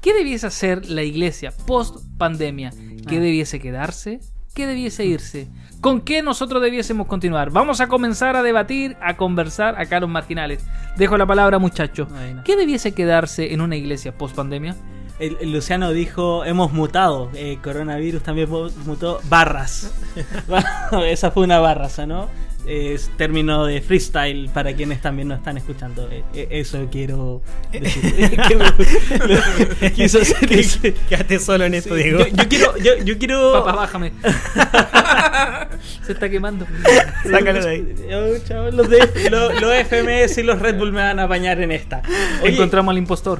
¿qué 0.00 0.12
debiese 0.14 0.46
hacer 0.46 0.88
la 0.88 1.02
iglesia 1.02 1.52
post 1.66 1.96
pandemia? 2.18 2.70
¿Qué 3.08 3.16
Ah. 3.16 3.20
debiese 3.20 3.58
quedarse? 3.58 4.20
¿Qué 4.54 4.66
debiese 4.66 5.04
irse? 5.04 5.48
¿Con 5.84 6.00
qué 6.00 6.22
nosotros 6.22 6.62
debiésemos 6.62 7.06
continuar? 7.06 7.50
Vamos 7.50 7.82
a 7.82 7.88
comenzar 7.88 8.36
a 8.36 8.42
debatir, 8.42 8.96
a 9.02 9.18
conversar 9.18 9.78
acá 9.78 10.00
los 10.00 10.08
marginales. 10.08 10.64
Dejo 10.96 11.18
la 11.18 11.26
palabra 11.26 11.58
muchachos. 11.58 12.08
¿Qué 12.42 12.56
debiese 12.56 12.92
quedarse 12.92 13.52
en 13.52 13.60
una 13.60 13.76
iglesia 13.76 14.16
post 14.16 14.34
pandemia? 14.34 14.76
El, 15.18 15.36
el 15.42 15.52
Luciano 15.52 15.90
dijo, 15.92 16.42
hemos 16.46 16.72
mutado. 16.72 17.28
Eh, 17.34 17.58
coronavirus 17.62 18.22
también 18.22 18.48
mu- 18.48 18.70
mutó. 18.86 19.20
Barras. 19.28 19.92
Esa 21.06 21.30
fue 21.30 21.44
una 21.44 21.58
barra, 21.58 21.88
¿no? 22.06 22.30
Es 22.66 23.10
término 23.18 23.66
de 23.66 23.82
freestyle 23.82 24.48
para 24.48 24.72
quienes 24.74 25.02
también 25.02 25.28
nos 25.28 25.38
están 25.38 25.58
escuchando. 25.58 26.08
Eh, 26.10 26.24
eh, 26.34 26.48
eso 26.50 26.88
quiero 26.90 27.42
decir. 27.72 28.38
Que 29.80 29.92
quiso 29.94 30.20
hacer 30.22 30.50
ese- 30.52 30.94
Quédate 31.08 31.38
solo 31.38 31.64
en 31.64 31.74
esto, 31.74 31.94
Diego. 31.94 32.20
Yo, 32.20 32.26
yo 32.28 32.48
quiero, 32.48 32.76
yo, 32.78 32.92
yo 33.04 33.18
quiero. 33.18 33.52
Papá, 33.52 33.72
bájame. 33.72 34.12
Se 36.06 36.12
está 36.12 36.28
quemando. 36.30 36.66
Sácalo 37.30 37.62
de 37.64 37.70
ahí. 37.70 37.94
Oh, 38.14 38.38
chao, 38.46 38.70
los, 38.70 38.88
de- 38.88 39.28
los- 39.30 39.60
los 39.60 39.72
FMS 39.86 40.38
y 40.38 40.42
los 40.42 40.58
Red 40.58 40.76
Bull 40.78 40.92
me 40.92 41.00
van 41.02 41.18
a 41.18 41.24
apañar 41.24 41.60
en 41.60 41.70
esta. 41.72 42.00
Oye, 42.42 42.52
Encontramos 42.54 42.92
al 42.92 42.98
impostor. 42.98 43.38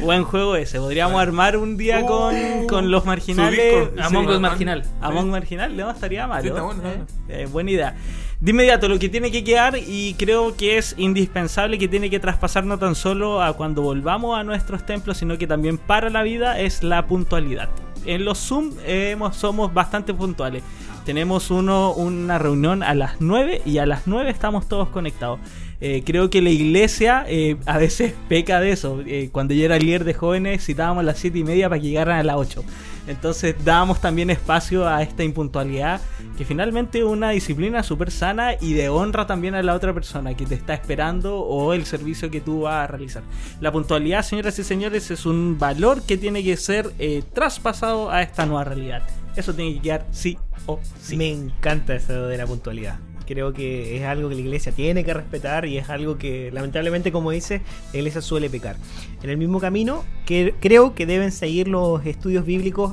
buen 0.00 0.24
juego 0.24 0.56
ese. 0.56 0.78
Podríamos 0.78 1.20
armar 1.20 1.56
un 1.56 1.76
día 1.76 2.00
Oh, 2.02 2.06
con, 2.06 2.66
con 2.66 2.90
los 2.90 3.04
marginales. 3.04 3.88
Among 4.02 4.26
Sí. 4.26 4.32
Us 4.34 4.40
marginal. 4.40 4.82
Among 5.00 5.30
Marginal, 5.30 5.76
no 5.76 5.90
estaría 5.90 6.26
malo. 6.26 6.42
Sí, 6.42 6.50
bueno, 6.66 6.82
Eh, 6.84 7.04
eh, 7.28 7.46
buena 7.50 7.70
idea. 7.70 7.96
De 8.40 8.50
inmediato, 8.50 8.88
lo 8.88 8.98
que 8.98 9.08
tiene 9.08 9.30
que 9.30 9.42
quedar, 9.42 9.78
y 9.78 10.14
creo 10.18 10.54
que 10.56 10.76
es 10.78 10.94
indispensable 10.98 11.78
que 11.78 11.88
tiene 11.88 12.10
que 12.10 12.20
traspasar 12.20 12.64
no 12.64 12.78
tan 12.78 12.94
solo 12.94 13.42
a 13.42 13.54
cuando 13.54 13.80
volvamos 13.82 14.38
a 14.38 14.44
nuestros 14.44 14.84
templos, 14.84 15.16
sino 15.16 15.38
que 15.38 15.46
también 15.46 15.78
para 15.78 16.10
la 16.10 16.22
vida, 16.22 16.60
es 16.60 16.82
la 16.82 17.06
puntualidad. 17.06 17.68
En 18.04 18.24
los 18.24 18.38
Zoom 18.38 18.72
eh, 18.84 19.10
hemos- 19.12 19.36
somos 19.36 19.72
bastante 19.72 20.12
puntuales. 20.14 20.62
Tenemos 21.04 21.50
uno, 21.50 21.92
una 21.92 22.38
reunión 22.38 22.82
a 22.82 22.94
las 22.94 23.20
9 23.20 23.62
y 23.64 23.78
a 23.78 23.86
las 23.86 24.06
9 24.06 24.30
estamos 24.30 24.68
todos 24.68 24.88
conectados. 24.90 25.38
Eh, 25.80 26.02
creo 26.04 26.30
que 26.30 26.40
la 26.42 26.50
iglesia 26.50 27.24
eh, 27.28 27.56
a 27.66 27.78
veces 27.78 28.12
peca 28.28 28.60
de 28.60 28.70
eso. 28.72 29.00
Eh, 29.06 29.28
cuando 29.32 29.54
yo 29.54 29.64
era 29.64 29.78
líder 29.78 30.04
de 30.04 30.14
jóvenes 30.14 30.64
citábamos 30.64 31.00
a 31.02 31.04
las 31.04 31.18
7 31.18 31.38
y 31.38 31.44
media 31.44 31.68
para 31.68 31.80
que 31.80 31.88
llegaran 31.88 32.18
a 32.18 32.22
las 32.22 32.36
8. 32.36 32.64
Entonces 33.06 33.54
dábamos 33.64 34.00
también 34.00 34.30
espacio 34.30 34.88
a 34.88 35.02
esta 35.02 35.22
impuntualidad, 35.22 36.00
que 36.36 36.44
finalmente 36.44 36.98
es 36.98 37.04
una 37.04 37.30
disciplina 37.30 37.82
súper 37.82 38.10
sana 38.10 38.54
y 38.60 38.72
de 38.72 38.88
honra 38.88 39.26
también 39.26 39.54
a 39.54 39.62
la 39.62 39.74
otra 39.74 39.94
persona 39.94 40.34
que 40.34 40.46
te 40.46 40.54
está 40.54 40.74
esperando 40.74 41.38
o 41.38 41.72
el 41.72 41.86
servicio 41.86 42.30
que 42.30 42.40
tú 42.40 42.62
vas 42.62 42.84
a 42.84 42.86
realizar. 42.86 43.22
La 43.60 43.72
puntualidad, 43.72 44.22
señoras 44.22 44.58
y 44.58 44.64
señores, 44.64 45.10
es 45.10 45.26
un 45.26 45.58
valor 45.58 46.02
que 46.02 46.16
tiene 46.16 46.42
que 46.42 46.56
ser 46.56 46.92
eh, 46.98 47.22
traspasado 47.32 48.10
a 48.10 48.22
esta 48.22 48.46
nueva 48.46 48.64
realidad. 48.64 49.02
Eso 49.36 49.54
tiene 49.54 49.74
que 49.74 49.80
quedar 49.80 50.06
sí 50.10 50.38
o 50.66 50.80
sí. 51.00 51.16
Me 51.16 51.30
encanta 51.30 51.94
eso 51.94 52.26
de 52.26 52.38
la 52.38 52.46
puntualidad. 52.46 52.98
Creo 53.26 53.52
que 53.52 53.96
es 53.96 54.04
algo 54.04 54.28
que 54.28 54.36
la 54.36 54.40
iglesia 54.40 54.72
tiene 54.72 55.04
que 55.04 55.12
respetar 55.12 55.66
y 55.66 55.78
es 55.78 55.90
algo 55.90 56.16
que 56.16 56.50
lamentablemente, 56.52 57.12
como 57.12 57.30
dice, 57.30 57.60
la 57.92 57.98
iglesia 57.98 58.20
suele 58.20 58.48
pecar. 58.48 58.76
En 59.22 59.30
el 59.30 59.36
mismo 59.36 59.60
camino, 59.60 60.04
que 60.24 60.54
creo 60.60 60.94
que 60.94 61.06
deben 61.06 61.32
seguir 61.32 61.68
los 61.68 62.04
estudios 62.06 62.46
bíblicos 62.46 62.92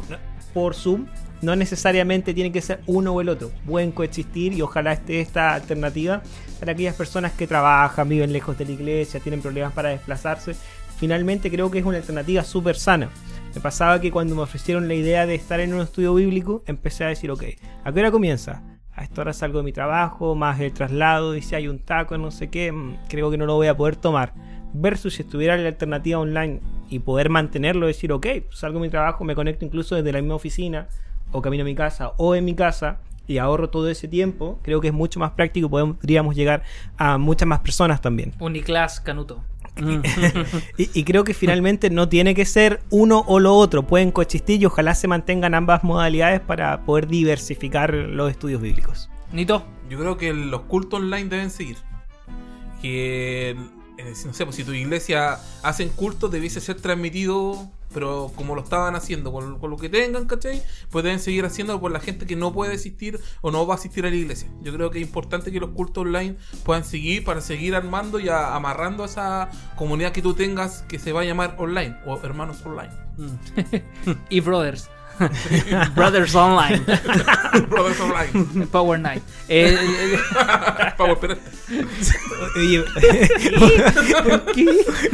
por 0.53 0.75
Zoom. 0.75 1.05
No 1.41 1.57
necesariamente 1.57 2.33
tiene 2.33 2.53
que 2.53 2.61
ser 2.61 2.79
uno 2.87 3.13
o 3.13 3.19
el 3.19 3.27
otro. 3.27 3.51
Pueden 3.65 3.91
coexistir 3.91 4.53
y 4.53 4.61
ojalá 4.61 4.93
esté 4.93 5.19
esta 5.19 5.53
alternativa 5.53 6.23
para 6.59 6.71
aquellas 6.71 6.95
personas 6.95 7.33
que 7.33 7.47
trabajan, 7.47 8.07
viven 8.07 8.31
lejos 8.31 8.57
de 8.57 8.63
la 8.65 8.71
iglesia, 8.71 9.19
tienen 9.19 9.41
problemas 9.41 9.73
para 9.73 9.89
desplazarse. 9.89 10.55
Finalmente 10.97 11.51
creo 11.51 11.69
que 11.69 11.79
es 11.79 11.85
una 11.85 11.97
alternativa 11.97 12.43
súper 12.43 12.77
sana. 12.77 13.09
Me 13.53 13.61
pasaba 13.61 13.99
que 13.99 14.09
cuando 14.09 14.35
me 14.35 14.41
ofrecieron 14.41 14.87
la 14.87 14.93
idea 14.93 15.25
de 15.25 15.35
estar 15.35 15.59
en 15.59 15.73
un 15.73 15.81
estudio 15.81 16.13
bíblico, 16.15 16.63
empecé 16.65 17.03
a 17.03 17.09
decir, 17.09 17.29
ok, 17.29 17.43
¿a 17.83 17.91
qué 17.91 17.99
hora 17.99 18.09
comienza? 18.09 18.63
A 18.95 19.03
esta 19.03 19.21
hora 19.21 19.33
salgo 19.33 19.59
de 19.59 19.63
mi 19.63 19.71
trabajo, 19.71 20.35
más 20.35 20.59
el 20.59 20.71
traslado, 20.71 21.35
y 21.35 21.41
si 21.41 21.55
hay 21.55 21.67
un 21.67 21.79
taco, 21.79 22.17
no 22.17 22.31
sé 22.31 22.49
qué, 22.49 22.71
mm, 22.71 22.97
creo 23.09 23.31
que 23.31 23.37
no 23.37 23.45
lo 23.45 23.55
voy 23.55 23.67
a 23.67 23.75
poder 23.75 23.95
tomar. 23.95 24.33
Versus 24.73 25.15
si 25.15 25.23
estuviera 25.23 25.57
la 25.57 25.67
alternativa 25.67 26.19
online 26.19 26.61
y 26.89 26.99
poder 26.99 27.29
mantenerlo, 27.29 27.87
decir, 27.87 28.11
ok, 28.11 28.27
salgo 28.51 28.79
de 28.79 28.87
mi 28.87 28.89
trabajo, 28.89 29.23
me 29.23 29.35
conecto 29.35 29.65
incluso 29.65 29.95
desde 29.95 30.11
la 30.11 30.21
misma 30.21 30.35
oficina, 30.35 30.87
o 31.33 31.41
camino 31.41 31.63
a 31.63 31.65
mi 31.65 31.75
casa 31.75 32.13
o 32.17 32.35
en 32.35 32.45
mi 32.45 32.55
casa 32.55 32.99
y 33.27 33.37
ahorro 33.37 33.69
todo 33.69 33.89
ese 33.89 34.07
tiempo, 34.07 34.59
creo 34.63 34.81
que 34.81 34.87
es 34.87 34.93
mucho 34.93 35.19
más 35.19 35.31
práctico 35.31 35.67
y 35.67 35.69
podríamos 35.69 36.35
llegar 36.35 36.63
a 36.97 37.17
muchas 37.17 37.47
más 37.47 37.59
personas 37.59 38.01
también. 38.01 38.33
Uniclass 38.39 38.99
Canuto. 38.99 39.43
Y, 40.77 40.89
y 40.93 41.03
creo 41.03 41.23
que 41.23 41.33
finalmente 41.33 41.89
no 41.89 42.09
tiene 42.09 42.35
que 42.35 42.45
ser 42.45 42.81
uno 42.89 43.23
o 43.27 43.39
lo 43.39 43.53
otro, 43.55 43.83
pueden 43.83 44.11
coexistir 44.11 44.61
y 44.61 44.65
ojalá 44.65 44.95
se 44.95 45.07
mantengan 45.07 45.53
ambas 45.53 45.83
modalidades 45.83 46.41
para 46.41 46.81
poder 46.85 47.07
diversificar 47.07 47.93
los 47.93 48.31
estudios 48.31 48.61
bíblicos. 48.61 49.09
Nito. 49.31 49.65
Yo 49.89 49.99
creo 49.99 50.17
que 50.17 50.33
los 50.33 50.61
cultos 50.61 51.01
online 51.01 51.29
deben 51.29 51.51
seguir. 51.51 51.77
Que, 52.81 53.55
no 53.97 54.33
sé, 54.33 54.45
pues 54.45 54.55
si 54.55 54.63
tu 54.63 54.73
iglesia 54.73 55.39
hacen 55.61 55.89
cultos, 55.89 56.31
debiese 56.31 56.61
ser 56.61 56.81
transmitido, 56.81 57.69
pero 57.93 58.31
como 58.35 58.55
lo 58.55 58.63
estaban 58.63 58.95
haciendo, 58.95 59.31
con, 59.31 59.59
lo 59.61 59.77
que 59.77 59.89
tengan, 59.89 60.25
¿cachai? 60.25 60.63
Pues 60.89 61.03
deben 61.03 61.19
seguir 61.19 61.45
haciéndolo 61.45 61.79
por 61.79 61.91
la 61.91 61.99
gente 61.99 62.25
que 62.25 62.35
no 62.35 62.53
puede 62.53 62.73
asistir 62.73 63.19
o 63.41 63.51
no 63.51 63.67
va 63.67 63.75
a 63.75 63.77
asistir 63.77 64.05
a 64.05 64.09
la 64.09 64.15
iglesia. 64.15 64.49
Yo 64.61 64.73
creo 64.73 64.89
que 64.89 64.99
es 64.99 65.05
importante 65.05 65.51
que 65.51 65.59
los 65.59 65.71
cultos 65.71 66.05
online 66.05 66.37
puedan 66.63 66.83
seguir 66.83 67.23
para 67.23 67.41
seguir 67.41 67.75
armando 67.75 68.19
y 68.19 68.29
amarrando 68.29 69.03
a 69.03 69.05
esa 69.05 69.49
comunidad 69.75 70.11
que 70.11 70.21
tú 70.21 70.33
tengas 70.33 70.83
que 70.83 70.99
se 70.99 71.11
va 71.11 71.21
a 71.21 71.25
llamar 71.25 71.55
online 71.59 71.97
o 72.05 72.19
hermanos 72.23 72.65
online. 72.65 72.93
Y 74.29 74.39
Brothers. 74.39 74.89
Brothers 75.95 76.35
Online. 76.35 76.79
Brothers 77.69 77.99
online. 77.99 78.67
Power 78.67 78.99
Night. 78.99 79.21
Eh, 79.47 79.77
eh, 79.79 80.17
Power, 80.97 81.17
pero 81.19 81.35
Oye, 82.55 82.83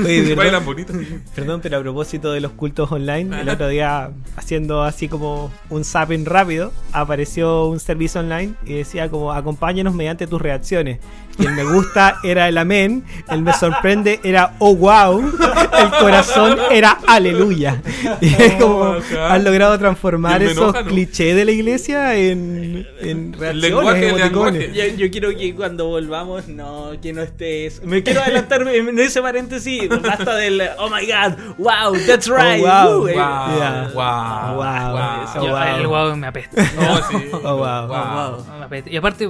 Oye, 0.03 0.21
perdón, 0.23 0.35
bailan 0.35 0.65
bonito. 0.65 0.93
perdón, 1.35 1.62
pero 1.62 1.77
a 1.77 1.81
propósito 1.81 2.31
de 2.31 2.41
los 2.41 2.51
cultos 2.53 2.91
online, 2.91 3.41
el 3.41 3.49
otro 3.49 3.67
día 3.67 4.12
haciendo 4.35 4.83
así 4.83 5.07
como 5.07 5.51
un 5.69 5.83
zapping 5.85 6.25
rápido, 6.25 6.71
apareció 6.91 7.65
un 7.67 7.79
servicio 7.79 8.21
online 8.21 8.53
y 8.65 8.73
decía 8.73 9.09
como 9.09 9.33
acompáñanos 9.33 9.93
mediante 9.93 10.27
tus 10.27 10.41
reacciones. 10.41 10.99
Y 11.39 11.45
el 11.45 11.54
me 11.54 11.63
gusta 11.63 12.19
era 12.23 12.47
el 12.49 12.58
amén, 12.58 13.06
el 13.30 13.41
me 13.41 13.54
sorprende 13.54 14.19
era 14.23 14.54
oh 14.60 14.75
wow, 14.75 15.19
el 15.21 15.89
corazón 15.91 16.60
era 16.71 16.97
aleluya. 17.08 17.82
Y 18.21 18.34
es 18.38 18.54
como 18.56 18.80
bacán. 18.95 19.32
han 19.32 19.43
logrado 19.43 19.80
transformar 19.80 20.41
esos 20.43 20.58
enoja, 20.58 20.82
¿no? 20.84 20.89
clichés 20.89 21.36
de 21.36 21.45
la 21.45 21.52
iglesia 21.52 22.15
en, 22.15 22.86
en 22.99 23.34
reacciones, 23.34 24.17
lenguaje. 24.17 24.71
Yo, 24.73 24.95
yo 24.97 25.12
quiero 25.12 25.30
que 25.36 25.56
cuando 25.56 25.88
volvamos, 25.88 26.47
no, 26.47 26.91
que 27.02 27.13
no 27.13 27.21
estés. 27.21 27.82
Me 27.84 28.04
quiero 28.04 28.21
adelantar 28.21 28.67
en 28.67 28.99
ese 28.99 29.21
paréntesis. 29.21 29.88
Basta 29.89 30.36
del 30.36 30.62
oh 30.78 30.89
my 30.89 31.06
god, 31.06 31.38
wow, 31.58 31.95
that's 32.06 32.28
right. 32.28 32.62
wow, 32.62 33.04
uh, 33.04 33.08
eh, 33.08 33.15
Wow, 33.15 33.58
Yeah. 33.60 33.89
wow, 33.93 34.58
Wow, 34.58 34.93
wow. 34.93 35.25
Oh, 35.36 35.45
yo- 35.45 35.52
wow. 35.52 35.78
El 35.78 35.88
guau 35.88 36.15
me 36.17 36.28
apesta. 36.28 36.62
No, 36.75 36.97
sí. 37.08 37.30
Oh, 37.32 37.56
wow. 37.58 37.88
wow. 37.88 38.45
Me 38.60 38.65
apesta. 38.65 38.89
Y 38.89 38.97
aparte. 38.97 39.30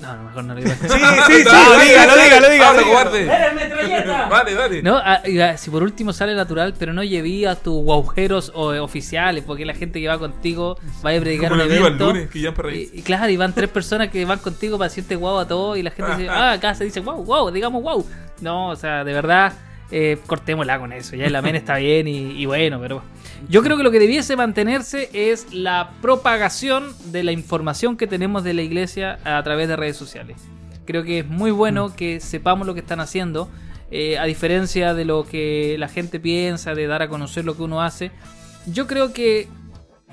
No, 0.00 0.16
no, 0.16 0.22
mejor 0.24 0.44
no 0.44 0.54
lo 0.54 0.60
digo. 0.60 0.70
Sí, 0.80 0.88
sí, 0.88 1.32
sí, 1.32 1.38
dígalo, 1.38 2.16
dígalo, 2.16 2.50
dígalo. 2.50 2.64
Habla, 2.64 2.82
cobarde. 2.82 3.22
¡Eres 3.24 3.54
metralleta! 3.54 4.28
Dale, 4.30 4.54
dale. 4.54 4.82
No, 4.82 4.96
ah, 4.96 5.20
y, 5.24 5.38
ah, 5.40 5.56
si 5.56 5.70
por 5.70 5.82
último 5.82 6.12
sale 6.12 6.34
natural, 6.34 6.74
pero 6.78 6.92
no 6.92 7.02
lleví 7.02 7.44
a 7.44 7.54
tus 7.54 7.82
guajeros 7.82 8.52
o, 8.54 8.72
eh, 8.72 8.80
oficiales, 8.80 9.44
porque 9.44 9.64
la 9.66 9.74
gente 9.74 10.00
que 10.00 10.08
va 10.08 10.18
contigo 10.18 10.78
va 11.04 11.10
a 11.10 11.20
predicar 11.20 11.50
Como 11.50 11.62
un 11.64 11.70
evento. 11.70 12.06
lunes, 12.06 12.30
que 12.30 12.40
ya 12.40 12.54
para 12.54 12.72
y, 12.74 12.90
y 12.92 13.02
claro, 13.02 13.28
y 13.28 13.36
van 13.36 13.52
tres 13.52 13.68
personas 13.68 14.08
que 14.08 14.24
van 14.24 14.38
contigo 14.38 14.78
para 14.78 14.88
decirte 14.88 15.16
guau 15.16 15.38
a 15.38 15.46
todo 15.46 15.76
y 15.76 15.82
la 15.82 15.90
gente 15.90 16.12
dice, 16.16 16.28
ah, 16.30 16.52
acá 16.52 16.74
se 16.74 16.84
dice 16.84 17.00
guau, 17.00 17.22
guau, 17.24 17.50
digamos 17.50 17.82
guau. 17.82 18.06
No, 18.40 18.68
o 18.70 18.76
sea, 18.76 19.04
de 19.04 19.12
verdad, 19.12 19.52
eh, 19.90 20.18
cortémosla 20.26 20.78
con 20.78 20.92
eso. 20.92 21.16
Ya 21.16 21.26
el 21.26 21.36
amén 21.36 21.56
está 21.56 21.76
bien 21.76 22.08
y, 22.08 22.32
y 22.32 22.46
bueno, 22.46 22.78
pero 22.80 23.02
yo 23.48 23.62
creo 23.62 23.76
que 23.76 23.82
lo 23.82 23.90
que 23.90 23.98
debiese 23.98 24.36
mantenerse 24.36 25.08
es 25.12 25.52
la 25.52 25.92
propagación 26.00 26.94
de 27.06 27.24
la 27.24 27.32
información 27.32 27.96
que 27.96 28.06
tenemos 28.06 28.44
de 28.44 28.54
la 28.54 28.62
iglesia 28.62 29.18
a 29.24 29.42
través 29.42 29.68
de 29.68 29.76
redes 29.76 29.96
sociales. 29.96 30.36
Creo 30.84 31.02
que 31.04 31.20
es 31.20 31.26
muy 31.26 31.50
bueno 31.50 31.94
que 31.94 32.20
sepamos 32.20 32.66
lo 32.66 32.74
que 32.74 32.80
están 32.80 33.00
haciendo, 33.00 33.48
eh, 33.90 34.18
a 34.18 34.24
diferencia 34.24 34.94
de 34.94 35.04
lo 35.04 35.24
que 35.24 35.76
la 35.78 35.88
gente 35.88 36.20
piensa, 36.20 36.74
de 36.74 36.86
dar 36.86 37.02
a 37.02 37.08
conocer 37.08 37.44
lo 37.44 37.56
que 37.56 37.62
uno 37.62 37.82
hace. 37.82 38.10
Yo 38.66 38.86
creo 38.86 39.12
que 39.12 39.48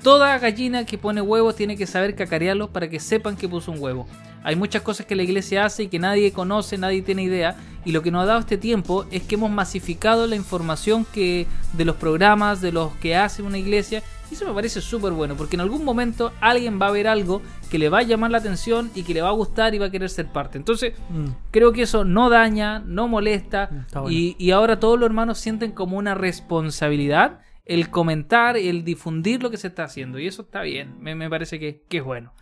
toda 0.02 0.38
gallina 0.38 0.84
que 0.84 0.98
pone 0.98 1.20
huevos 1.20 1.56
tiene 1.56 1.76
que 1.76 1.86
saber 1.86 2.14
cacarearlos 2.14 2.70
para 2.70 2.88
que 2.88 3.00
sepan 3.00 3.36
que 3.36 3.48
puso 3.48 3.72
un 3.72 3.80
huevo. 3.80 4.06
Hay 4.48 4.56
muchas 4.56 4.80
cosas 4.80 5.04
que 5.04 5.14
la 5.14 5.22
iglesia 5.22 5.66
hace 5.66 5.82
y 5.82 5.88
que 5.88 5.98
nadie 5.98 6.32
conoce, 6.32 6.78
nadie 6.78 7.02
tiene 7.02 7.22
idea. 7.22 7.54
Y 7.84 7.92
lo 7.92 8.02
que 8.02 8.10
nos 8.10 8.22
ha 8.22 8.26
dado 8.26 8.40
este 8.40 8.56
tiempo 8.56 9.04
es 9.10 9.22
que 9.22 9.34
hemos 9.34 9.50
masificado 9.50 10.26
la 10.26 10.36
información 10.36 11.04
que 11.12 11.46
de 11.74 11.84
los 11.84 11.96
programas, 11.96 12.62
de 12.62 12.72
los 12.72 12.94
que 12.94 13.14
hace 13.14 13.42
una 13.42 13.58
iglesia. 13.58 14.02
Y 14.30 14.34
eso 14.34 14.46
me 14.46 14.54
parece 14.54 14.80
súper 14.80 15.12
bueno, 15.12 15.36
porque 15.36 15.56
en 15.56 15.60
algún 15.60 15.84
momento 15.84 16.32
alguien 16.40 16.80
va 16.80 16.86
a 16.86 16.90
ver 16.90 17.08
algo 17.08 17.42
que 17.70 17.78
le 17.78 17.90
va 17.90 17.98
a 17.98 18.02
llamar 18.02 18.30
la 18.30 18.38
atención 18.38 18.90
y 18.94 19.02
que 19.02 19.12
le 19.14 19.20
va 19.20 19.28
a 19.28 19.32
gustar 19.32 19.74
y 19.74 19.78
va 19.78 19.86
a 19.86 19.90
querer 19.90 20.08
ser 20.08 20.26
parte. 20.28 20.56
Entonces, 20.56 20.94
Mm. 21.10 21.28
creo 21.50 21.72
que 21.72 21.82
eso 21.82 22.04
no 22.06 22.30
daña, 22.30 22.78
no 22.80 23.06
molesta. 23.06 23.68
Bueno. 23.92 24.10
y, 24.10 24.34
y 24.38 24.50
ahora 24.52 24.80
todos 24.80 24.98
los 24.98 25.06
hermanos 25.06 25.38
sienten 25.38 25.72
como 25.72 25.98
una 25.98 26.14
responsabilidad 26.14 27.40
el 27.64 27.90
comentar, 27.90 28.56
el 28.56 28.82
difundir 28.84 29.42
lo 29.42 29.50
que 29.50 29.58
se 29.58 29.68
está 29.68 29.84
haciendo. 29.84 30.18
Y 30.18 30.26
eso 30.26 30.40
está 30.42 30.62
bien, 30.62 30.96
me, 31.00 31.14
me 31.14 31.28
parece 31.28 31.58
que, 31.58 31.82
que 31.88 31.98
es 31.98 32.04
bueno. 32.04 32.32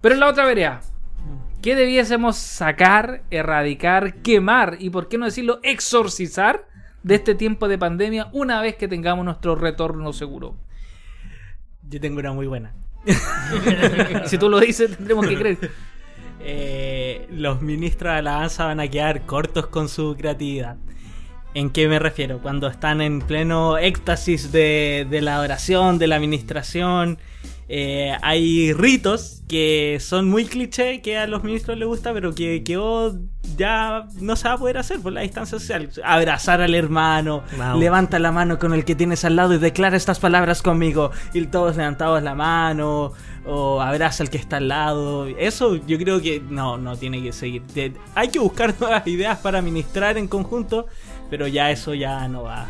Pero 0.00 0.14
en 0.14 0.20
la 0.20 0.28
otra 0.28 0.44
vereda, 0.44 0.80
¿qué 1.64 1.74
debiésemos 1.74 2.36
sacar, 2.36 3.22
erradicar, 3.30 4.16
quemar 4.16 4.76
y 4.80 4.90
por 4.90 5.08
qué 5.08 5.16
no 5.16 5.24
decirlo 5.24 5.60
exorcizar 5.62 6.68
de 7.02 7.14
este 7.14 7.34
tiempo 7.34 7.68
de 7.68 7.78
pandemia 7.78 8.28
una 8.32 8.60
vez 8.60 8.76
que 8.76 8.86
tengamos 8.86 9.24
nuestro 9.24 9.54
retorno 9.54 10.12
seguro? 10.12 10.56
Yo 11.88 11.98
tengo 12.02 12.20
una 12.20 12.34
muy 12.34 12.46
buena. 12.46 12.74
si 14.26 14.36
tú 14.36 14.50
lo 14.50 14.60
dices, 14.60 14.94
tendremos 14.94 15.26
que 15.26 15.38
creer. 15.38 15.70
Eh, 16.40 17.26
los 17.30 17.62
ministros 17.62 18.12
de 18.12 18.18
alabanza 18.18 18.66
van 18.66 18.80
a 18.80 18.88
quedar 18.88 19.22
cortos 19.22 19.68
con 19.68 19.88
su 19.88 20.16
creatividad. 20.18 20.76
¿En 21.54 21.70
qué 21.70 21.88
me 21.88 21.98
refiero? 21.98 22.40
Cuando 22.42 22.68
están 22.68 23.00
en 23.00 23.20
pleno 23.20 23.78
éxtasis 23.78 24.52
de, 24.52 25.06
de 25.08 25.22
la 25.22 25.36
adoración, 25.36 25.98
de 25.98 26.08
la 26.08 26.16
administración. 26.16 27.16
Eh, 27.68 28.16
hay 28.22 28.72
ritos 28.72 29.42
que 29.48 29.98
son 30.00 30.28
muy 30.28 30.44
cliché, 30.44 31.00
que 31.02 31.18
a 31.18 31.26
los 31.26 31.44
ministros 31.44 31.78
les 31.78 31.86
gusta, 31.88 32.12
pero 32.12 32.34
que, 32.34 32.62
que 32.64 32.78
ya 33.56 34.06
no 34.20 34.36
se 34.36 34.48
va 34.48 34.54
a 34.54 34.58
poder 34.58 34.78
hacer 34.78 35.00
por 35.00 35.12
la 35.12 35.20
distancia 35.22 35.58
social. 35.58 35.90
Abrazar 36.04 36.60
al 36.60 36.74
hermano, 36.74 37.42
Wow. 37.56 37.78
levanta 37.78 38.18
la 38.18 38.32
mano 38.32 38.58
con 38.58 38.72
el 38.74 38.84
que 38.84 38.94
tienes 38.94 39.24
al 39.24 39.36
lado 39.36 39.54
y 39.54 39.58
declara 39.58 39.96
estas 39.96 40.18
palabras 40.18 40.62
conmigo. 40.62 41.10
Y 41.32 41.46
todos 41.46 41.76
levantados 41.76 42.22
la 42.22 42.34
mano, 42.34 43.12
o 43.46 43.80
abraza 43.80 44.22
al 44.22 44.30
que 44.30 44.38
está 44.38 44.56
al 44.56 44.68
lado. 44.68 45.26
Eso 45.26 45.76
yo 45.86 45.98
creo 45.98 46.20
que 46.20 46.40
no, 46.40 46.78
no 46.78 46.96
tiene 46.96 47.22
que 47.22 47.32
seguir. 47.32 47.62
Hay 48.14 48.28
que 48.28 48.38
buscar 48.38 48.74
nuevas 48.80 49.06
ideas 49.06 49.38
para 49.38 49.62
ministrar 49.62 50.16
en 50.18 50.26
conjunto, 50.28 50.86
pero 51.30 51.46
ya 51.46 51.70
eso 51.70 51.94
ya 51.94 52.26
no 52.28 52.44
va, 52.44 52.66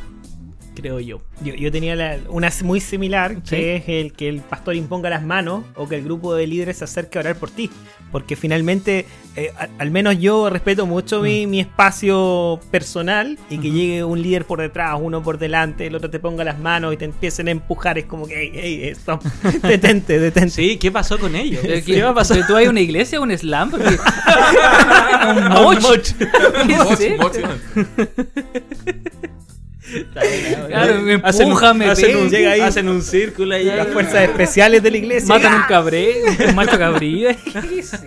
creo 0.75 1.01
yo. 1.01 1.21
Yo, 1.43 1.55
yo 1.55 1.71
tenía 1.73 1.95
la- 1.97 2.19
una 2.29 2.51
muy 2.63 2.81
similar, 2.81 3.37
Sí. 3.45 3.57
que 3.57 3.77
es 3.77 3.85
el 3.89 4.13
que 4.13 4.29
el 4.29 4.41
pastor 4.41 4.77
imponga 4.77 5.09
las 5.11 5.23
manos 5.23 5.65
o 5.77 5.89
que 5.89 5.97
el 5.97 6.05
grupo 6.05 6.35
de 6.35 6.47
líderes 6.47 6.79
se 6.79 6.85
acerque 6.85 7.19
a 7.19 7.21
orar 7.23 7.37
por 7.37 7.51
ti. 7.51 7.71
Porque 8.13 8.37
finalmente, 8.37 9.07
eh, 9.35 9.53
a- 9.59 9.69
al 9.79 9.91
menos 9.91 10.19
yo 10.21 10.49
respeto 10.49 10.87
mucho 10.87 11.21
mi, 11.21 11.49
mi 11.49 11.59
espacio 11.59 12.61
personal 12.71 13.37
y 13.51 13.59
que 13.59 13.71
llegue 13.73 14.05
un 14.05 14.23
líder 14.23 14.45
por 14.45 14.61
detrás, 14.61 14.97
uno 15.03 15.21
por 15.23 15.37
delante, 15.39 15.87
el 15.89 15.97
otro 15.97 16.09
te 16.11 16.21
ponga 16.21 16.45
las 16.45 16.61
manos 16.61 16.95
y 16.95 16.97
te 16.97 17.07
empiecen 17.07 17.49
a 17.49 17.51
empujar. 17.51 17.99
Es 17.99 18.05
como 18.05 18.29
que, 18.29 18.35
hey, 18.37 18.51
hey, 18.55 18.81
esto, 18.85 19.19
detente, 19.63 20.21
detente. 20.21 20.51
Sí, 20.51 20.77
¿qué 20.77 20.93
pasó 20.93 21.19
con 21.19 21.35
ellos? 21.35 21.61
¿Qué 21.63 21.83
que- 21.83 22.03
va 22.05 22.11
a 22.11 22.15
pasar? 22.15 22.47
¿Tú 22.47 22.55
hay 22.55 22.69
una 22.69 22.81
iglesia 22.81 23.19
o 23.19 23.23
un 23.25 23.37
slam? 23.37 23.71
Porque- 23.73 23.99
un 25.27 25.83
moch. 25.83 26.09
Moch, 26.85 26.99
¿Sí? 26.99 27.11
moch, 27.19 27.35
Claro, 30.69 31.01
me 31.03 31.15
Hacen 31.23 31.47
un- 31.47 31.53
empuja, 31.53 31.75
me 31.75 31.85
hacen 31.91 32.17
un, 32.17 32.31
Llega 32.31 32.53
ahí. 32.53 32.61
hacen 32.61 32.89
un 32.89 33.03
círculo 33.03 33.55
ahí. 33.55 33.65
Las 33.65 33.89
fuerzas 33.89 34.23
especiales 34.23 34.83
de 34.83 34.91
la 34.91 34.97
iglesia. 34.97 35.29
Matan 35.29 35.55
un 35.55 35.63
cabré, 35.69 36.23
un 36.49 36.55
macho. 36.55 36.79
¿Qué 36.99 37.31
es 37.79 37.93
eso? 37.93 37.99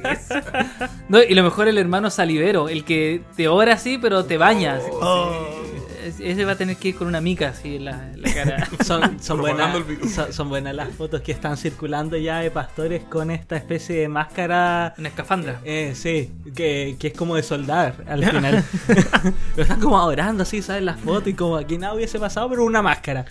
No, 1.10 1.22
y 1.22 1.34
lo 1.36 1.44
mejor 1.44 1.68
el 1.68 1.78
hermano 1.78 2.10
salivero, 2.10 2.68
el 2.70 2.84
que 2.84 3.22
te 3.36 3.48
ora 3.48 3.74
así, 3.74 3.98
pero 3.98 4.26
te 4.26 4.38
bañas. 4.38 4.82
Oh. 4.92 5.67
Ese 6.08 6.46
va 6.46 6.54
a 6.54 6.56
tener 6.56 6.78
que 6.78 6.90
ir 6.90 6.96
con 6.96 7.08
una 7.08 7.22
mica 7.22 7.50
así 7.50 7.76
en 7.76 7.86
la, 7.86 8.12
en 8.14 8.22
la 8.22 8.34
cara. 8.34 8.68
Son, 8.84 9.22
son, 9.22 9.40
buenas, 9.40 9.76
son, 10.14 10.34
son 10.34 10.50
buenas 10.50 10.74
las 10.76 10.90
fotos 10.94 11.22
que 11.22 11.32
están 11.32 11.58
circulando 11.58 12.18
ya 12.18 12.40
de 12.40 12.52
pastores 12.52 13.04
con 13.04 13.32
esta 13.32 13.56
especie 13.56 13.98
de 13.98 14.08
máscara. 14.08 14.94
Una 14.98 15.10
escafandra. 15.10 15.60
Eh, 15.64 15.94
sí, 15.96 16.32
que, 16.56 16.96
que 17.00 17.08
es 17.08 17.14
como 17.14 17.36
de 17.36 17.44
soldar 17.44 17.96
al 18.08 18.24
final. 18.30 18.64
Pero 18.88 19.62
están 19.62 19.80
como 19.80 19.98
adorando 19.98 20.44
así, 20.44 20.62
¿sabes? 20.62 20.84
Las 20.84 21.00
fotos 21.00 21.28
y 21.30 21.34
como 21.34 21.58
aquí 21.58 21.78
nada 21.78 21.94
hubiese 21.94 22.20
pasado, 22.20 22.50
pero 22.50 22.64
una 22.64 22.82
máscara. 22.82 23.26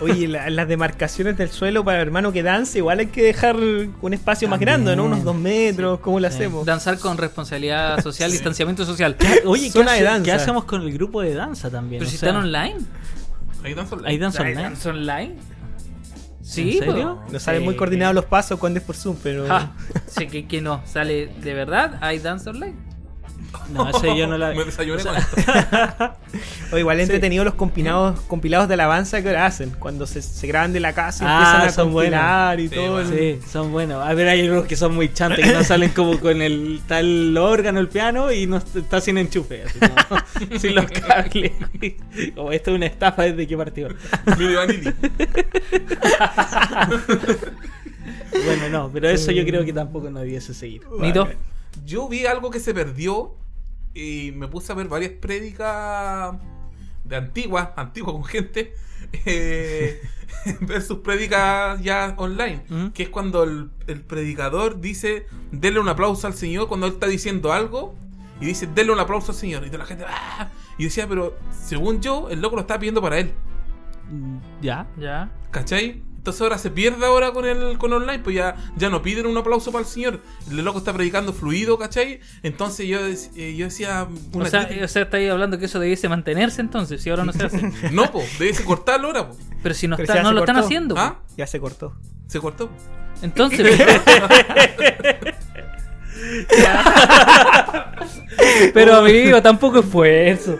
Oye, 0.00 0.28
la- 0.28 0.48
las 0.50 0.68
demarcaciones 0.68 1.36
del 1.36 1.50
suelo 1.50 1.84
para 1.84 1.98
el 2.00 2.06
hermano 2.06 2.32
que 2.32 2.42
danza, 2.42 2.78
igual 2.78 2.98
hay 3.00 3.06
que 3.06 3.22
dejar 3.22 3.56
un 3.56 4.12
espacio 4.14 4.48
más 4.48 4.58
grande, 4.60 4.96
¿no? 4.96 5.04
Unos 5.04 5.24
dos 5.24 5.36
metros, 5.36 6.00
¿cómo 6.00 6.18
lo 6.20 6.28
Sí. 6.30 6.34
hacemos? 6.36 6.64
Danzar 6.66 6.98
con 6.98 7.18
responsabilidad 7.18 8.00
social, 8.02 8.30
distanciamiento 8.30 8.84
social. 8.84 9.16
Oye, 9.44 9.70
¿qué, 9.72 9.78
de 9.82 9.90
hace- 9.90 10.02
danza. 10.04 10.24
qué 10.24 10.32
hacemos 10.32 10.64
con 10.64 10.82
el 10.82 10.92
grupo 10.92 11.20
de 11.22 11.34
danza 11.34 11.70
también? 11.70 12.00
Pero 12.00 12.08
O 12.08 12.10
si 12.10 12.16
sea, 12.18 12.28
están 12.30 12.42
online. 12.44 12.76
Hay 13.64 13.74
danza 13.74 13.96
¿Hay 14.04 14.52
online. 14.52 14.62
danza 14.62 14.90
online? 14.90 15.34
Sí, 16.42 16.78
¿En 16.78 16.84
serio? 16.84 17.20
No 17.32 17.40
salen 17.40 17.64
muy 17.64 17.74
Sí. 17.74 17.78
coordinados 17.78 18.14
los 18.14 18.24
pasos 18.26 18.58
cuando 18.60 18.78
es 18.78 18.84
por 18.84 18.94
Zoom, 18.96 19.16
pero. 19.22 19.48
Ja, 19.48 19.72
sí, 20.06 20.28
que, 20.28 20.46
que 20.46 20.60
no, 20.60 20.80
sale 20.86 21.26
de 21.42 21.54
verdad, 21.54 21.98
hay 22.00 22.20
Dance 22.20 22.48
Online. 22.48 22.76
No, 23.72 23.88
ese 23.90 24.16
yo 24.16 24.26
no 24.26 24.38
la 24.38 24.52
Me 24.54 24.64
desayuné 24.64 24.96
o 24.96 25.02
sea, 25.02 25.12
con 25.12 25.20
esto. 25.40 26.16
O 26.72 26.78
igual 26.78 26.96
Sí. 26.96 27.02
entretenido 27.02 27.44
los 27.44 27.54
compilados, 27.54 28.20
compilados 28.22 28.66
de 28.68 28.74
alabanza 28.74 29.22
que 29.22 29.28
ahora 29.28 29.46
hacen. 29.46 29.70
Cuando 29.78 30.06
se, 30.06 30.20
se 30.22 30.46
graban 30.46 30.72
de 30.72 30.80
la 30.80 30.92
casa 30.94 31.24
y 31.24 31.26
Ah, 31.28 31.38
empiezan 31.38 31.68
a 31.68 31.72
son 31.72 31.92
compilar 31.92 32.58
y 32.60 32.68
Sí, 32.68 32.74
todo. 32.74 32.92
bueno. 32.94 33.10
Sí, 33.10 33.38
son 33.50 33.72
buenos. 33.72 34.04
A 34.06 34.12
ver, 34.14 34.28
hay 34.28 34.40
algunos 34.42 34.66
que 34.66 34.76
son 34.76 34.94
muy 34.94 35.12
chantes, 35.12 35.46
que 35.46 35.52
no 35.52 35.62
salen 35.64 35.90
como 35.90 36.18
con 36.18 36.42
el 36.42 36.80
tal 36.88 37.36
órgano, 37.38 37.78
el 37.80 37.88
piano 37.88 38.32
y 38.32 38.46
no 38.46 38.56
está 38.56 39.00
sin 39.00 39.18
enchufe, 39.18 39.62
así 39.64 39.78
como, 39.78 40.58
sin 40.58 40.74
los 40.74 40.86
cables. 40.86 41.52
Como 42.34 42.50
esto 42.52 42.70
es 42.70 42.76
una 42.76 42.86
estafa 42.86 43.22
desde 43.22 43.46
que 43.46 43.56
partió. 43.56 43.88
Vanilli. 44.26 44.92
Bueno, 48.44 48.68
no, 48.70 48.90
pero 48.92 49.08
eso 49.08 49.30
yo 49.32 49.44
creo 49.44 49.64
que 49.64 49.72
tampoco 49.72 50.10
no 50.10 50.20
debiese 50.20 50.54
seguir. 50.54 50.82
Nito. 51.00 51.28
Yo 51.84 52.08
vi 52.08 52.26
algo 52.26 52.50
que 52.50 52.60
se 52.60 52.72
perdió 52.74 53.34
y 53.96 54.32
me 54.32 54.46
puse 54.46 54.72
a 54.72 54.74
ver 54.74 54.88
varias 54.88 55.12
prédicas 55.12 56.36
de 57.04 57.16
antiguas, 57.16 57.70
antiguas 57.76 58.12
con 58.12 58.24
gente, 58.24 58.74
eh, 59.24 60.02
versus 60.60 60.98
prédicas 60.98 61.82
ya 61.82 62.14
online, 62.18 62.62
¿Mm? 62.68 62.88
que 62.88 63.04
es 63.04 63.08
cuando 63.08 63.42
el, 63.44 63.70
el 63.86 64.02
predicador 64.02 64.80
dice, 64.80 65.26
denle 65.50 65.80
un 65.80 65.88
aplauso 65.88 66.26
al 66.26 66.34
Señor 66.34 66.68
cuando 66.68 66.86
él 66.86 66.92
está 66.92 67.06
diciendo 67.06 67.52
algo 67.52 67.94
y 68.40 68.46
dice, 68.46 68.66
denle 68.66 68.92
un 68.92 69.00
aplauso 69.00 69.32
al 69.32 69.38
Señor. 69.38 69.64
Y 69.64 69.66
toda 69.66 69.78
la 69.78 69.86
gente, 69.86 70.04
¡ah! 70.06 70.50
Y 70.78 70.84
decía, 70.84 71.08
pero 71.08 71.36
según 71.50 72.00
yo, 72.00 72.28
el 72.28 72.40
loco 72.40 72.56
lo 72.56 72.62
está 72.62 72.78
pidiendo 72.78 73.00
para 73.00 73.18
él. 73.18 73.32
Ya. 74.60 74.86
Ya. 74.98 75.30
¿Cachai? 75.50 76.02
Entonces 76.26 76.42
ahora 76.42 76.58
se 76.58 76.72
pierde 76.72 77.06
ahora 77.06 77.30
con 77.30 77.44
el 77.44 77.78
con 77.78 77.92
online, 77.92 78.18
pues 78.18 78.34
ya, 78.34 78.56
ya 78.74 78.90
no 78.90 79.00
piden 79.00 79.26
un 79.26 79.36
aplauso 79.36 79.70
para 79.70 79.84
el 79.84 79.88
señor. 79.88 80.20
El 80.50 80.56
loco 80.64 80.78
está 80.78 80.92
predicando 80.92 81.32
fluido, 81.32 81.78
¿cachai? 81.78 82.18
Entonces 82.42 82.88
yo, 82.88 82.98
eh, 83.06 83.54
yo 83.54 83.66
decía 83.66 84.08
O 84.32 84.44
sea, 84.44 84.68
o 84.82 84.88
sea, 84.88 85.02
estáis 85.02 85.30
hablando 85.30 85.56
que 85.56 85.66
eso 85.66 85.78
debiese 85.78 86.08
mantenerse 86.08 86.62
entonces, 86.62 87.00
si 87.00 87.10
ahora 87.10 87.24
no 87.24 87.32
se 87.32 87.44
hace. 87.44 87.70
No, 87.92 88.10
po, 88.10 88.24
debe 88.40 88.56
cortarlo 88.64 89.06
ahora, 89.06 89.28
po. 89.28 89.36
Pero 89.62 89.72
si 89.76 89.86
no, 89.86 89.96
Pero 89.96 90.12
está- 90.12 90.20
no 90.24 90.32
lo 90.32 90.40
están 90.40 90.56
haciendo. 90.56 90.96
po. 90.96 91.00
¿Ah? 91.00 91.20
Ya 91.36 91.46
se 91.46 91.60
cortó. 91.60 91.94
Se 92.26 92.40
cortó. 92.40 92.70
Entonces. 93.22 93.64
Pero 98.74 98.96
amigo, 98.96 99.40
tampoco 99.42 99.78
esfuerzo. 99.78 100.58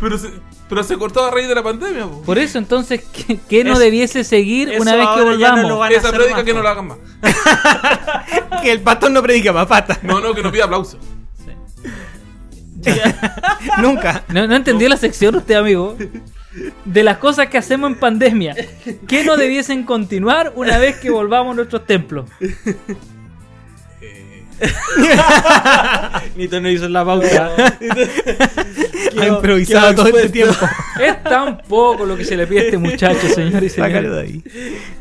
Pero 0.00 0.18
se, 0.18 0.28
pero 0.72 0.84
se 0.84 0.96
cortó 0.96 1.22
a 1.22 1.30
raíz 1.30 1.48
de 1.48 1.54
la 1.54 1.62
pandemia, 1.62 2.06
po. 2.06 2.22
Por 2.22 2.38
eso 2.38 2.56
entonces, 2.56 3.02
¿qué, 3.12 3.38
qué 3.46 3.62
no 3.62 3.74
Es- 3.74 3.78
debiese 3.78 4.24
seguir 4.24 4.70
una 4.80 4.96
vez 4.96 5.06
que 5.06 5.16
no 5.18 5.24
volvamos? 5.26 5.90
Esa 5.90 6.10
más, 6.12 6.44
que 6.44 6.54
no 6.54 6.62
la 6.62 6.70
hagan 6.70 6.86
más. 6.86 6.98
Que 8.62 8.72
el 8.72 8.80
pastor 8.80 9.10
no 9.10 9.22
predica 9.22 9.52
más 9.52 9.66
pata. 9.66 9.98
No, 10.02 10.18
no, 10.18 10.32
que 10.34 10.42
no 10.42 10.50
pida 10.50 10.64
aplauso. 10.64 10.96
Nunca. 13.82 14.24
No, 14.28 14.46
no 14.46 14.56
entendió 14.56 14.88
la 14.88 14.96
sección 14.96 15.34
usted, 15.36 15.56
amigo. 15.56 15.94
De 16.86 17.02
las 17.02 17.18
cosas 17.18 17.48
que 17.48 17.58
hacemos 17.58 17.90
en 17.90 17.98
pandemia. 17.98 18.56
¿Qué 19.06 19.24
no 19.24 19.36
debiesen 19.36 19.82
continuar 19.84 20.54
una 20.56 20.78
vez 20.78 20.96
que 20.96 21.10
volvamos 21.10 21.52
a 21.52 21.56
nuestros 21.56 21.84
templos? 21.84 22.30
Nito 26.36 26.60
no 26.60 26.68
hizo 26.70 26.88
la 26.88 27.04
pauta. 27.04 27.52
Ha 29.20 29.26
improvisado 29.26 29.94
todo 29.94 30.08
este 30.08 30.30
tiempo. 30.30 30.66
Es 30.98 31.22
tan 31.22 31.58
poco 31.58 32.06
lo 32.06 32.16
que 32.16 32.24
se 32.24 32.34
le 32.34 32.46
pide 32.46 32.60
a 32.60 32.62
este 32.64 32.78
muchacho, 32.78 33.28
señor 33.28 33.62
y 33.62 33.68
Sácalo 33.68 34.14
de 34.14 34.26
señores. 34.26 34.42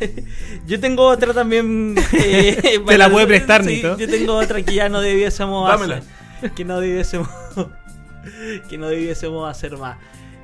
ahí. 0.02 0.24
Yo 0.68 0.80
tengo 0.82 1.06
otra 1.08 1.34
también. 1.34 1.96
eh, 2.12 2.82
Te 2.86 2.98
la 2.98 3.10
puede 3.10 3.26
prestar, 3.28 3.64
sí, 3.64 3.76
Nito. 3.76 3.98
Yo 3.98 4.10
tengo 4.10 4.36
otra 4.36 4.62
que 4.64 4.74
ya 4.74 4.90
no 4.90 5.00
debiésemos 5.00 5.70
Dámela. 5.70 6.02
hacer. 6.42 6.52
Que 6.52 6.66
no 6.66 6.82
debiésemos. 6.82 7.30
que 8.70 8.78
no 8.78 8.90
debiésemos 8.90 9.50
hacer 9.50 9.78
más. 9.78 9.98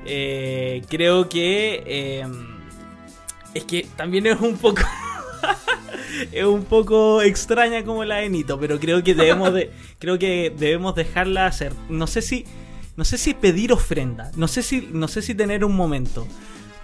Eh, 0.06 0.82
creo 0.88 1.28
que. 1.28 1.82
eh, 1.86 2.26
es 3.52 3.64
que 3.64 3.86
también 3.96 4.26
es 4.28 4.40
un 4.40 4.56
poco. 4.56 4.80
Es 6.32 6.44
un 6.44 6.64
poco 6.64 7.22
extraña 7.22 7.84
como 7.84 8.04
la 8.04 8.16
de 8.16 8.28
Nito, 8.28 8.58
pero 8.58 8.78
creo 8.78 9.02
que 9.02 9.14
debemos 9.14 9.52
de. 9.52 9.70
creo 9.98 10.18
que 10.18 10.52
debemos 10.56 10.94
dejarla 10.94 11.46
hacer. 11.46 11.72
No 11.88 12.06
sé 12.06 12.22
si. 12.22 12.44
No 12.96 13.04
sé 13.04 13.18
si 13.18 13.34
pedir 13.34 13.72
ofrenda. 13.72 14.30
No 14.36 14.48
sé 14.48 14.62
si. 14.62 14.88
No 14.92 15.08
sé 15.08 15.22
si 15.22 15.34
tener 15.34 15.64
un 15.64 15.76
momento. 15.76 16.26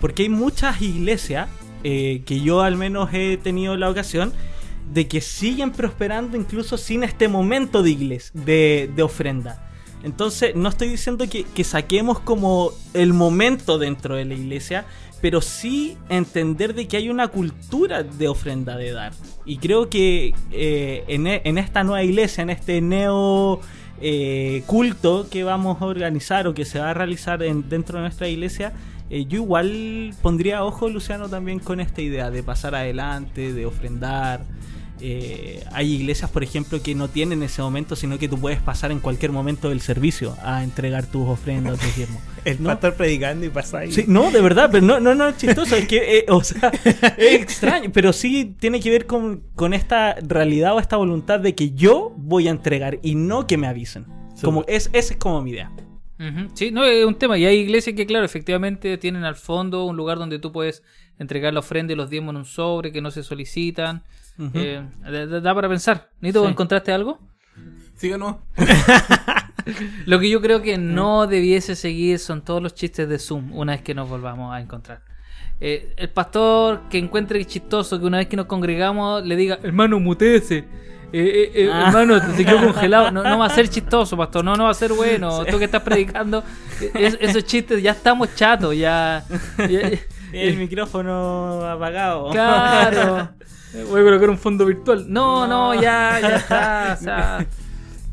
Porque 0.01 0.25
hay 0.25 0.29
muchas 0.29 0.83
iglesias 0.83 1.49
eh, 1.83 2.23
que 2.27 2.40
yo 2.40 2.62
al 2.62 2.77
menos 2.77 3.11
he 3.12 3.37
tenido 3.37 3.77
la 3.77 3.90
ocasión 3.90 4.33
de 4.93 5.09
que 5.09 5.21
siguen 5.21 5.73
prosperando 5.73 6.37
incluso 6.37 6.77
sin 6.77 7.05
este 7.05 7.29
momento 7.29 7.83
de 7.83 7.90
iglesia, 7.90 8.31
de, 8.35 8.90
de 8.95 9.03
ofrenda. 9.03 9.63
Entonces, 10.05 10.55
no 10.55 10.69
estoy 10.69 10.88
diciendo 10.88 11.25
que, 11.29 11.45
que 11.45 11.64
saquemos 11.64 12.21
como 12.21 12.71
el 12.93 13.12
momento 13.14 13.79
dentro 13.79 14.17
de 14.17 14.25
la 14.27 14.35
iglesia, 14.35 14.85
pero 15.23 15.40
sí 15.40 15.97
entender 16.11 16.75
de 16.75 16.87
que 16.87 16.99
hay 16.99 17.09
una 17.09 17.29
cultura 17.29 18.03
de 18.03 18.29
ofrenda 18.29 18.77
de 18.77 18.93
dar. 18.93 19.12
Y 19.47 19.57
creo 19.57 19.88
que 19.88 20.35
eh, 20.53 21.05
en, 21.09 21.27
e- 21.27 21.40
en 21.45 21.57
esta 21.57 21.83
nueva 21.83 22.03
iglesia, 22.03 22.43
en 22.43 22.51
este 22.51 22.81
neo 22.83 23.61
eh, 24.03 24.62
culto 24.67 25.27
que 25.31 25.43
vamos 25.45 25.81
a 25.81 25.87
organizar 25.87 26.47
o 26.47 26.53
que 26.55 26.67
se 26.67 26.79
va 26.79 26.90
a 26.90 26.95
realizar 26.95 27.43
en- 27.43 27.67
dentro 27.71 27.97
de 27.97 28.03
nuestra 28.03 28.29
iglesia, 28.29 28.75
eh, 29.09 29.25
yo 29.27 29.37
igual 29.37 30.14
pondría 30.21 30.64
ojo, 30.64 30.88
Luciano, 30.90 31.29
también 31.31 31.59
con 31.59 31.81
esta 31.81 32.03
idea 32.03 32.31
de 32.31 32.43
pasar 32.43 32.75
adelante, 32.75 33.55
de 33.55 33.64
ofrendar. 33.64 34.45
Eh, 35.07 35.62
hay 35.71 35.93
iglesias, 35.93 36.31
por 36.31 36.43
ejemplo, 36.43 36.83
que 36.83 36.95
no 36.95 37.09
tienen 37.09 37.43
ese 37.43 37.61
momento, 37.61 37.95
sino 37.95 38.19
que 38.19 38.27
tú 38.27 38.40
puedes 38.40 38.62
pasar 38.62 38.90
en 38.90 39.01
cualquier 39.01 39.33
momento 39.33 39.69
del 39.69 39.83
servicio 39.83 40.35
a 40.43 40.64
entregar 40.64 41.05
tus 41.05 41.29
ofrendas, 41.29 41.79
tus 41.79 41.95
diezmos. 41.95 42.23
El 42.47 42.62
¿No? 42.62 42.71
pastor 42.71 42.95
predicando 42.95 43.45
y 43.45 43.51
pasa 43.51 43.81
ahí. 43.81 43.93
Sí, 43.93 44.05
no, 44.09 44.31
de 44.31 44.40
verdad, 44.40 44.71
pero 44.73 44.83
no, 44.83 45.01
no, 45.01 45.14
no 45.14 45.29
es 45.29 45.37
chistoso, 45.37 45.77
es 45.77 45.87
que, 45.87 46.21
eh, 46.21 46.25
o 46.29 46.43
sea, 46.43 46.71
es 47.19 47.35
extraño, 47.35 47.90
pero 47.93 48.14
sí 48.14 48.57
tiene 48.59 48.81
que 48.81 48.88
ver 48.88 49.05
con, 49.05 49.43
con 49.55 49.75
esta 49.75 50.14
realidad 50.23 50.75
o 50.75 50.81
esta 50.81 50.97
voluntad 50.97 51.38
de 51.38 51.55
que 51.55 51.73
yo 51.73 52.14
voy 52.17 52.49
a 52.49 52.51
entregar 52.51 52.99
y 53.03 53.14
no 53.14 53.47
que 53.47 53.59
me 53.59 53.67
avisen. 53.67 54.07
Como 54.43 54.64
es, 54.67 54.88
esa 54.95 55.12
es 55.12 55.19
como 55.19 55.43
mi 55.43 55.51
idea. 55.51 55.71
Sí, 56.55 56.71
no, 56.71 56.83
es 56.85 57.05
un 57.05 57.17
tema. 57.17 57.37
Y 57.37 57.45
hay 57.45 57.59
iglesias 57.59 57.95
que, 57.95 58.07
claro, 58.07 58.25
efectivamente 58.25 58.97
tienen 58.97 59.25
al 59.25 59.37
fondo 59.37 59.85
un 59.85 59.97
lugar 59.97 60.19
donde 60.19 60.38
tú 60.38 60.51
puedes 60.51 60.83
entregar 61.19 61.53
la 61.53 61.61
ofrenda 61.61 61.93
y 61.93 61.97
los 61.97 62.09
diezmos 62.09 62.33
en 62.33 62.37
un 62.38 62.45
sobre 62.47 62.90
que 62.90 63.03
no 63.03 63.11
se 63.11 63.23
solicitan. 63.23 64.03
Ujú. 64.38 64.51
Eh, 64.55 64.83
da, 65.42 65.55
para 65.55 65.68
pensar. 65.68 66.11
¿Nito, 66.20 66.44
Sí. 66.44 66.51
encontraste 66.51 66.92
algo? 66.92 67.20
Síganos. 67.97 68.37
Lo 70.07 70.18
que 70.18 70.29
yo 70.29 70.40
creo 70.42 70.61
que 70.61 70.77
no 70.77 71.27
debiese 71.27 71.75
seguir 71.77 72.18
son 72.18 72.42
todos 72.42 72.62
los 72.62 72.75
chistes 72.75 73.09
de 73.09 73.18
Zoom 73.18 73.53
una 73.55 73.73
vez 73.73 73.83
que 73.83 73.94
nos 73.94 74.09
volvamos 74.09 74.53
a 74.55 74.61
encontrar. 74.61 75.03
Eh, 75.61 75.94
el 75.97 76.11
pastor 76.11 76.83
que 76.90 76.99
encuentre 76.99 77.42
chistoso 77.44 77.99
que 77.99 78.05
una 78.05 78.18
vez 78.18 78.27
que 78.27 78.37
nos 78.37 78.47
congregamos 78.47 79.25
le 79.25 79.37
diga, 79.37 79.59
hermano, 79.62 80.01
muteese. 80.01 80.59
Eh, 80.59 80.64
eh, 81.12 81.53
eh, 81.55 81.70
Ah. 81.73 81.85
Hermano, 81.87 82.20
te 82.35 82.44
quedó 82.44 82.59
congelado. 82.73 83.11
No, 83.12 83.23
no 83.23 83.38
va 83.38 83.47
a 83.47 83.51
ser 83.51 83.68
chistoso, 83.68 84.16
pastor. 84.16 84.44
No, 84.44 84.55
no 84.57 84.64
va 84.64 84.70
a 84.70 84.75
ser 84.75 84.92
bueno. 84.92 85.44
Tú 85.44 85.59
que 85.59 85.64
estás 85.66 85.83
predicando, 85.83 86.42
eh, 86.81 86.90
es- 86.94 87.18
esos 87.20 87.44
chistes 87.44 87.81
ya 87.83 87.92
estamos 87.92 88.35
chatos. 88.35 88.77
Ya. 88.77 89.25
ya- 89.59 89.90
El 90.33 90.57
micrófono 90.59 91.64
apagado. 91.64 92.31
Claro. 92.31 93.31
Voy 93.91 94.01
a 94.01 94.05
colocar 94.05 94.31
un 94.31 94.39
fondo 94.39 94.65
virtual. 94.67 95.05
No, 95.09 95.47
no, 95.47 95.75
ya, 95.75 96.19
ya 96.21 96.37
está. 96.37 96.97
o 96.99 97.03
sea, 97.03 97.47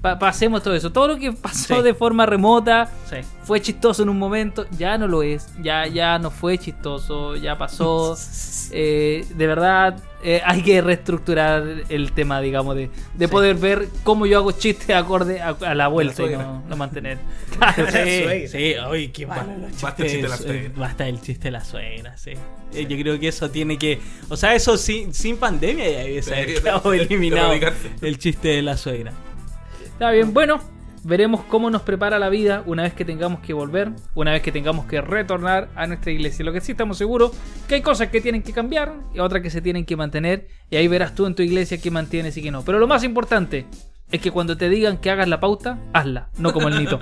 pa- 0.01 0.17
pasemos 0.17 0.63
todo 0.63 0.73
eso. 0.73 0.91
Todo 0.91 1.09
lo 1.09 1.17
que 1.17 1.31
pasó 1.33 1.75
Sí. 1.77 1.81
de 1.83 1.93
forma 1.93 2.25
remota 2.25 2.89
Sí. 3.09 3.17
fue 3.43 3.61
chistoso 3.61 4.03
en 4.03 4.09
un 4.09 4.17
momento, 4.17 4.65
ya 4.77 4.97
no 4.97 5.07
lo 5.07 5.21
es. 5.23 5.47
Ya, 5.61 5.85
ya 5.87 6.17
no 6.19 6.31
fue 6.31 6.57
chistoso, 6.57 7.35
ya 7.35 7.57
pasó. 7.57 8.15
Eh, 8.73 9.27
de 9.35 9.47
verdad, 9.47 9.97
eh, 10.23 10.41
hay 10.45 10.61
que 10.61 10.81
reestructurar 10.81 11.63
el 11.89 12.11
tema, 12.13 12.41
digamos, 12.41 12.75
de, 12.75 12.89
de 13.15 13.25
Sí. 13.25 13.31
poder 13.31 13.55
ver 13.55 13.87
cómo 14.03 14.25
yo 14.25 14.37
hago 14.39 14.51
chistes 14.51 14.95
acorde 14.95 15.41
a, 15.41 15.49
a 15.49 15.75
la 15.75 15.87
vuelta 15.87 16.23
y 16.23 16.29
no, 16.29 16.63
no 16.67 16.75
mantener. 16.77 17.17
Sí, 17.91 18.47
sí, 18.47 18.75
oye, 18.87 19.11
qué 19.11 19.25
malo 19.27 19.51
los 19.57 19.81
Basta 19.81 20.03
el 20.03 20.09
chiste 20.09 20.21
de 20.23 20.29
la 20.29 20.37
suegra. 20.37 20.71
Basta 20.75 21.07
el 21.07 21.21
chiste 21.21 21.43
de 21.45 21.51
la 21.51 21.63
suegra, 21.63 22.17
sí. 22.17 22.31
Eh, 22.73 22.85
Yo 22.89 22.97
creo 22.97 23.19
que 23.19 23.27
eso 23.27 23.49
tiene 23.51 23.77
que. 23.77 23.99
O 24.29 24.37
sea, 24.37 24.55
eso 24.55 24.77
sin, 24.77 25.13
sin 25.13 25.37
pandemia 25.37 25.89
ya 25.89 26.05
hubiese 26.05 26.45
Sí, 26.45 26.53
eliminado 26.99 27.53
el 28.01 28.17
chiste 28.17 28.47
de 28.49 28.61
la 28.61 28.77
suegra. 28.77 29.11
Está 29.85 30.11
bien, 30.11 30.33
bueno, 30.33 30.59
veremos 31.03 31.43
cómo 31.45 31.69
nos 31.69 31.81
prepara 31.81 32.19
la 32.19 32.29
vida 32.29 32.63
una 32.65 32.83
vez 32.83 32.93
que 32.93 33.05
tengamos 33.05 33.39
que 33.41 33.53
volver, 33.53 33.91
una 34.13 34.31
vez 34.31 34.41
que 34.41 34.51
tengamos 34.51 34.85
que 34.85 35.01
retornar 35.01 35.69
a 35.75 35.87
nuestra 35.87 36.11
iglesia. 36.11 36.45
Lo 36.45 36.53
que 36.53 36.61
sí 36.61 36.71
estamos 36.73 36.97
seguros 36.97 37.31
que 37.67 37.75
hay 37.75 37.81
cosas 37.81 38.09
que 38.09 38.21
tienen 38.21 38.43
que 38.43 38.53
cambiar 38.53 38.93
y 39.13 39.19
otras 39.19 39.41
que 39.41 39.49
se 39.49 39.61
tienen 39.61 39.85
que 39.85 39.95
mantener 39.95 40.47
y 40.69 40.75
ahí 40.75 40.87
verás 40.87 41.15
tú 41.15 41.25
en 41.25 41.35
tu 41.35 41.41
iglesia 41.43 41.79
qué 41.79 41.91
mantienes 41.91 42.37
y 42.37 42.41
qué 42.41 42.51
no. 42.51 42.63
Pero 42.63 42.79
lo 42.79 42.87
más 42.87 43.03
importante 43.03 43.65
es 44.11 44.21
que 44.21 44.31
cuando 44.31 44.57
te 44.57 44.69
digan 44.69 44.97
que 44.97 45.09
hagas 45.09 45.27
la 45.27 45.39
pauta, 45.39 45.79
hazla, 45.93 46.29
no 46.37 46.53
como 46.53 46.67
el 46.67 46.77
nito. 46.77 46.99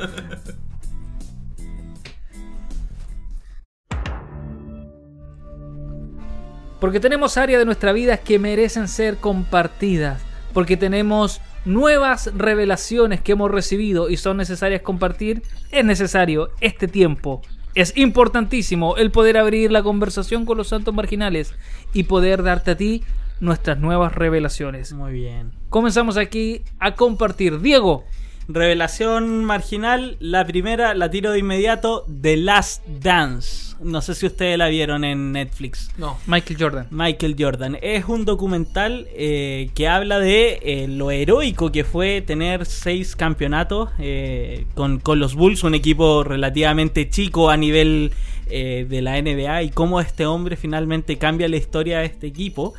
Porque 6.80 7.02
tenemos 7.02 7.36
áreas 7.36 7.60
de 7.60 7.66
nuestra 7.66 7.92
vida 7.92 8.18
que 8.18 8.40
merecen 8.40 8.88
ser 8.88 9.18
compartidas. 9.18 10.22
Porque 10.54 10.78
tenemos 10.78 11.42
nuevas 11.70 12.32
revelaciones 12.36 13.22
que 13.22 13.34
hemos 13.34 13.52
recibido 13.52 14.10
y 14.10 14.18
son 14.18 14.38
necesarias 14.38 14.82
compartir. 14.82 15.44
Es 15.72 15.86
necesario 15.86 16.50
este 16.60 16.88
tiempo. 16.88 17.42
Es 17.76 17.96
importantísimo 17.96 18.98
el 18.98 19.12
poder 19.12 19.38
abrir 19.38 19.72
la 19.72 19.84
conversación 19.84 20.46
con 20.46 20.58
los 20.58 20.70
santos 20.70 20.94
marginales 20.94 21.54
y 21.94 22.04
poder 22.04 22.44
darte 22.44 22.72
a 22.72 22.78
ti 22.78 23.04
nuestras 23.40 23.78
nuevas 23.78 24.16
revelaciones. 24.16 24.94
Muy 24.94 25.14
bien. 25.14 25.52
Comenzamos 25.70 26.18
aquí 26.18 26.64
a 26.80 26.96
compartir. 26.96 27.62
Diego, 27.62 28.06
Revelación 28.52 29.46
marginal, 29.46 30.18
la 30.20 30.44
primera 30.44 30.96
la 30.96 31.12
tiro 31.12 31.32
de 31.32 31.38
inmediato, 31.38 32.04
The 32.22 32.36
Last 32.36 32.84
Dance. 32.88 33.76
No 33.80 34.02
sé 34.02 34.16
si 34.16 34.26
ustedes 34.26 34.58
la 34.58 34.70
vieron 34.70 35.04
en 35.04 35.32
Netflix. 35.32 35.92
No. 36.00 36.18
Michael 36.26 36.58
Jordan. 36.60 36.88
Michael 36.90 37.36
Jordan. 37.38 37.78
Es 37.80 38.06
un 38.06 38.26
documental 38.26 39.08
eh, 39.14 39.70
que 39.76 39.88
habla 39.88 40.20
de 40.20 40.60
eh, 40.64 40.88
lo 40.88 41.12
heroico 41.12 41.72
que 41.72 41.84
fue 41.84 42.22
tener 42.22 42.66
seis 42.66 43.16
campeonatos 43.16 43.92
eh, 44.00 44.66
con, 44.74 45.00
con 45.00 45.20
los 45.20 45.36
Bulls, 45.36 45.64
un 45.64 45.76
equipo 45.76 46.24
relativamente 46.24 47.08
chico 47.08 47.52
a 47.52 47.56
nivel 47.56 48.12
eh, 48.52 48.88
de 48.90 49.04
la 49.04 49.22
NBA, 49.22 49.62
y 49.62 49.70
cómo 49.70 50.02
este 50.02 50.26
hombre 50.26 50.56
finalmente 50.56 51.20
cambia 51.20 51.48
la 51.48 51.58
historia 51.58 52.00
de 52.00 52.06
este 52.06 52.26
equipo. 52.26 52.74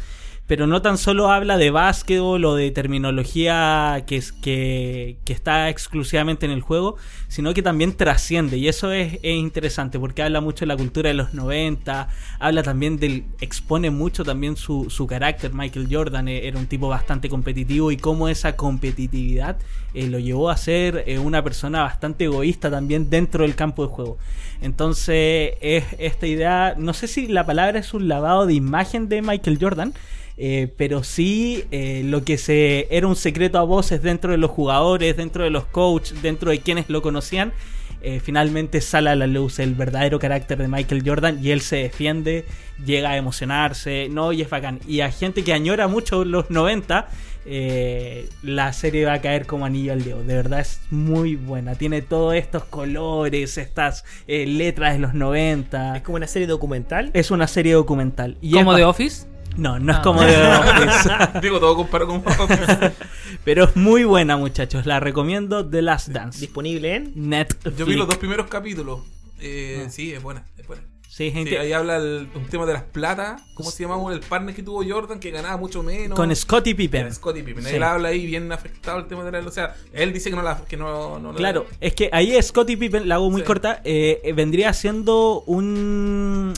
Pero 0.51 0.67
no 0.67 0.83
tan 0.83 0.99
solo 0.99 1.31
habla 1.31 1.59
de 1.59 1.71
básquetbol 1.71 2.45
o 2.45 2.57
de 2.57 2.73
terminología 2.73 4.03
que, 4.05 4.17
es, 4.17 4.33
que, 4.33 5.17
que 5.25 5.33
está 5.33 5.69
exclusivamente 5.69 6.45
en 6.45 6.51
el 6.51 6.61
juego, 6.61 6.97
sino 7.29 7.55
que 7.55 7.63
también 7.63 7.97
trasciende. 7.97 8.57
Y 8.57 8.67
eso 8.67 8.91
es, 8.91 9.21
es 9.23 9.37
interesante 9.37 10.01
porque 10.01 10.25
habla 10.25 10.41
mucho 10.41 10.63
de 10.63 10.67
la 10.67 10.77
cultura 10.77 11.07
de 11.07 11.15
los 11.15 11.35
90, 11.35 12.09
habla 12.41 12.65
también 12.65 12.99
del. 12.99 13.27
expone 13.41 13.91
mucho 13.91 14.25
también 14.25 14.57
su, 14.57 14.91
su 14.91 15.07
carácter. 15.07 15.55
Michael 15.55 15.87
Jordan 15.89 16.27
eh, 16.27 16.49
era 16.49 16.59
un 16.59 16.67
tipo 16.67 16.89
bastante 16.89 17.29
competitivo 17.29 17.93
y 17.93 17.97
cómo 17.97 18.27
esa 18.27 18.57
competitividad 18.57 19.57
eh, 19.95 20.09
lo 20.09 20.19
llevó 20.19 20.51
a 20.51 20.57
ser 20.57 21.05
eh, 21.07 21.21
una 21.21 21.45
persona 21.45 21.83
bastante 21.83 22.25
egoísta 22.25 22.73
también 22.73 23.09
dentro 23.09 23.45
del 23.45 23.55
campo 23.55 23.87
de 23.87 23.93
juego. 23.93 24.19
Entonces, 24.63 25.53
es 25.61 25.85
esta 26.01 26.27
idea. 26.27 26.75
No 26.77 26.93
sé 26.93 27.07
si 27.07 27.29
la 27.29 27.47
palabra 27.47 27.79
es 27.79 27.95
un 27.95 28.09
lavado 28.09 28.47
de 28.47 28.55
imagen 28.55 29.09
de 29.09 29.23
Michael 29.23 29.59
Jordan. 29.61 29.95
Eh, 30.43 30.69
pero 30.79 31.03
sí 31.03 31.65
eh, 31.71 32.01
lo 32.07 32.25
que 32.25 32.39
se 32.39 32.87
era 32.91 33.07
un 33.07 33.15
secreto 33.15 33.59
a 33.59 33.63
voces 33.63 34.01
dentro 34.03 34.31
de 34.33 34.39
los 34.39 34.51
jugadores, 34.51 35.15
dentro 35.15 35.45
de 35.45 35.51
los 35.51 35.67
coaches, 35.67 36.23
dentro 36.23 36.51
de 36.51 36.61
quienes 36.61 36.89
lo 36.89 37.03
conocían, 37.03 37.53
eh, 38.01 38.21
finalmente 38.25 38.81
sale 38.81 39.11
a 39.11 39.17
la 39.17 39.27
luz 39.27 39.59
el 39.59 39.75
verdadero 39.75 40.19
carácter 40.19 40.57
de 40.57 40.67
Michael 40.69 41.03
Jordan 41.05 41.39
y 41.45 41.51
él 41.51 41.61
se 41.61 41.77
defiende, 41.77 42.47
llega 42.87 43.11
a 43.11 43.19
emocionarse, 43.19 44.09
no, 44.11 44.33
y 44.33 44.41
es 44.41 44.49
bacán. 44.49 44.81
Y 44.89 45.01
a 45.03 45.11
gente 45.13 45.45
que 45.45 45.53
añora 45.53 45.89
mucho 45.89 46.25
los 46.25 46.49
90, 46.49 47.09
eh, 47.45 48.27
la 48.43 48.73
serie 48.73 49.05
va 49.05 49.13
a 49.15 49.21
caer 49.21 49.45
como 49.45 49.67
anillo 49.67 49.93
al 49.93 50.03
dedo. 50.05 50.23
De 50.25 50.35
verdad 50.35 50.61
es 50.61 50.81
muy 50.91 51.37
buena. 51.37 51.75
Tiene 51.75 52.01
todos 52.01 52.35
estos 52.35 52.65
colores, 52.65 53.59
estas 53.59 54.05
eh, 54.27 54.47
letras 54.47 54.95
de 54.95 55.01
los 55.01 55.13
90. 55.13 55.97
Es 55.99 56.03
como 56.03 56.17
una 56.17 56.27
serie 56.27 56.49
documental. 56.49 57.11
Es 57.13 57.31
una 57.31 57.47
serie 57.47 57.75
documental. 57.75 58.39
Y 58.41 58.53
¿Como 58.53 58.73
ba- 58.73 58.89
Office? 58.89 59.27
No, 59.61 59.79
no 59.79 59.93
es 59.93 59.99
Ah. 59.99 60.03
como 60.03 60.23
de 60.23 60.37
Office. 60.37 61.41
Digo, 61.43 61.61
todo 61.61 61.77
comparo 61.77 62.07
con 62.07 62.23
Pero 63.45 63.65
es 63.65 63.77
muy 63.77 64.05
buena, 64.05 64.37
muchachos. 64.37 64.87
La 64.87 65.01
recomiendo 65.01 65.69
The 65.69 65.83
Last 65.83 66.09
Dance. 66.09 66.41
Disponible 66.41 66.95
en. 66.97 67.13
Netflix. 67.15 67.77
Yo 67.77 67.85
vi 67.87 67.95
los 67.95 68.07
dos 68.09 68.17
primeros 68.17 68.47
capítulos. 68.49 69.01
Eh, 69.39 69.87
Sí, 69.91 70.13
es 70.13 70.23
buena, 70.23 70.45
es 70.59 70.67
buena. 70.67 70.83
Sí, 71.09 71.27
Sí, 71.29 71.31
gente. 71.33 71.59
ahí 71.59 71.73
habla 71.73 71.97
el- 71.97 72.29
un 72.35 72.47
tema 72.47 72.65
de 72.67 72.73
las 72.73 72.85
platas. 72.85 73.43
¿Cómo 73.55 73.71
se 73.71 73.83
llamaba 73.83 74.13
el 74.13 74.21
partner 74.21 74.55
que 74.55 74.63
tuvo 74.63 74.83
Jordan 74.89 75.19
que 75.21 75.31
ganaba 75.31 75.57
mucho 75.57 75.83
menos? 75.83 76.17
Con 76.17 76.35
Scottie 76.35 76.75
Pippen. 76.75 77.03
Con 77.03 77.15
Scottie 77.15 77.43
Pippen. 77.43 77.65
Sí. 77.65 77.75
Él 77.77 77.83
habla 77.83 78.09
ahí 78.09 78.25
bien 78.27 78.51
afectado 78.53 78.99
el 79.01 79.07
tema 79.09 79.25
de 79.25 79.33
la. 79.33 79.41
O 79.41 79.51
sea, 79.51 79.75
él 79.93 80.13
dice 80.13 80.31
que 80.31 80.37
no 80.37 80.43
la. 80.43 80.63
Que 80.67 80.77
no, 80.79 81.21
Claro, 81.37 81.67
es 81.81 81.95
que 81.95 82.09
ahí 82.13 82.41
Scottie 82.43 82.77
Pippen, 82.79 83.09
la 83.09 83.17
hago 83.17 83.31
muy 83.31 83.41
Sí. 83.43 83.47
corta, 83.47 83.81
eh, 83.85 84.21
eh, 84.25 84.33
vendría 84.33 84.73
siendo 84.73 85.43
un 85.43 86.55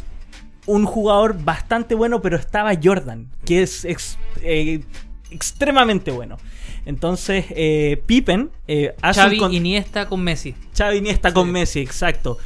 un 0.66 0.85
jugador 0.85 1.42
bastante 1.42 1.94
bueno, 1.94 2.20
pero 2.22 2.37
estaba 2.37 2.72
Jordan, 2.83 3.29
que 3.44 3.62
es 3.62 3.85
ex- 3.85 4.18
eh, 4.42 4.81
extremadamente 5.31 6.11
bueno. 6.11 6.37
Entonces, 6.85 7.46
eh, 7.51 8.03
Pippen 8.07 8.51
eh, 8.68 8.94
hace 9.03 9.20
Xavi 9.20 9.37
un 9.37 9.40
con- 9.40 9.55
Iniesta 9.55 10.09
con 10.09 10.22
Messi. 10.22 10.55
Xavi 10.77 10.98
Iniesta 10.98 11.33
con. 11.33 11.51
Messi, 11.51 11.81
exacto. 11.81 12.38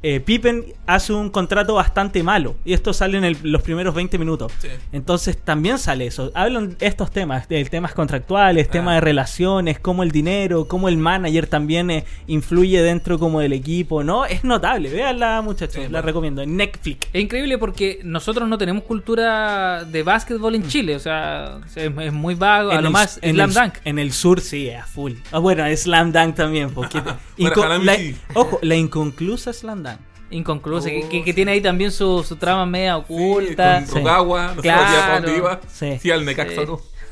Eh, 0.00 0.20
Pippen 0.20 0.64
hace 0.86 1.12
un 1.12 1.28
contrato 1.28 1.74
bastante 1.74 2.22
malo 2.22 2.54
y 2.64 2.72
esto 2.72 2.92
sale 2.92 3.18
en 3.18 3.24
el- 3.24 3.36
los 3.42 3.62
primeros 3.62 3.96
20 3.96 4.16
minutos. 4.16 4.52
Sí. 4.60 4.68
Entonces 4.92 5.36
también 5.36 5.76
sale 5.78 6.06
eso. 6.06 6.30
Hablan 6.34 6.76
estos 6.78 7.10
temas, 7.10 7.48
de 7.48 7.64
temas 7.64 7.94
contractuales, 7.94 8.68
Ah. 8.68 8.70
temas 8.70 8.94
de 8.94 9.00
relaciones, 9.00 9.80
cómo 9.80 10.04
el 10.04 10.12
dinero, 10.12 10.68
cómo 10.68 10.88
el 10.88 10.98
manager 10.98 11.48
también 11.48 11.90
eh, 11.90 12.04
influye 12.28 12.80
dentro 12.80 13.18
como 13.18 13.40
del 13.40 13.52
equipo. 13.52 14.04
No, 14.04 14.24
es 14.24 14.44
notable. 14.44 14.88
Véanla 14.88 15.42
muchachos, 15.42 15.74
Sí, 15.74 15.80
la 15.82 15.88
bueno. 15.88 16.02
recomiendo. 16.06 16.42
En 16.42 16.56
Netflix. 16.56 17.08
Es 17.12 17.20
increíble 17.20 17.58
porque 17.58 17.98
nosotros 18.04 18.48
no 18.48 18.56
tenemos 18.56 18.84
cultura 18.84 19.82
de 19.84 20.04
básquetbol 20.04 20.54
en 20.54 20.68
Chile. 20.68 20.94
O 20.94 21.00
sea, 21.00 21.58
es, 21.74 21.76
es 21.76 22.12
muy 22.12 22.36
vago. 22.36 22.70
A 22.70 22.76
En 22.76 22.82
lo 22.82 22.86
el- 22.88 22.92
más, 22.92 23.18
en 23.20 23.34
Slam 23.34 23.48
el, 23.50 23.54
Dunk. 23.56 23.74
En 23.84 23.98
el 23.98 24.12
sur 24.12 24.40
sí, 24.40 24.70
a 24.70 24.84
full. 24.84 25.14
Ah, 25.32 25.40
bueno, 25.40 25.64
Slam 25.76 26.12
Dunk 26.12 26.36
también. 26.36 26.70
Porque 26.70 27.00
Bueno, 27.36 27.78
la- 27.84 27.96
ojo, 28.34 28.60
la 28.62 28.76
inconclusa 28.76 29.52
Slam 29.52 29.82
Dunk. 29.82 29.87
Inconclusa. 30.30 30.88
que, 30.90 31.02
Oh, 31.04 31.08
que- 31.08 31.20
que 31.24 31.30
sí. 31.30 31.34
tiene 31.34 31.52
ahí 31.52 31.60
también 31.60 31.90
su, 31.90 32.22
su 32.22 32.36
trama 32.36 32.66
media 32.66 32.96
oculta. 32.96 33.84
Sí, 33.86 33.92
con 33.92 34.04
no 34.04 34.62
Claro. 34.62 35.14
dónde 35.24 35.36
iba. 35.36 35.60
Sí. 35.72 36.10
Al 36.10 36.24
Necaxa. 36.24 36.62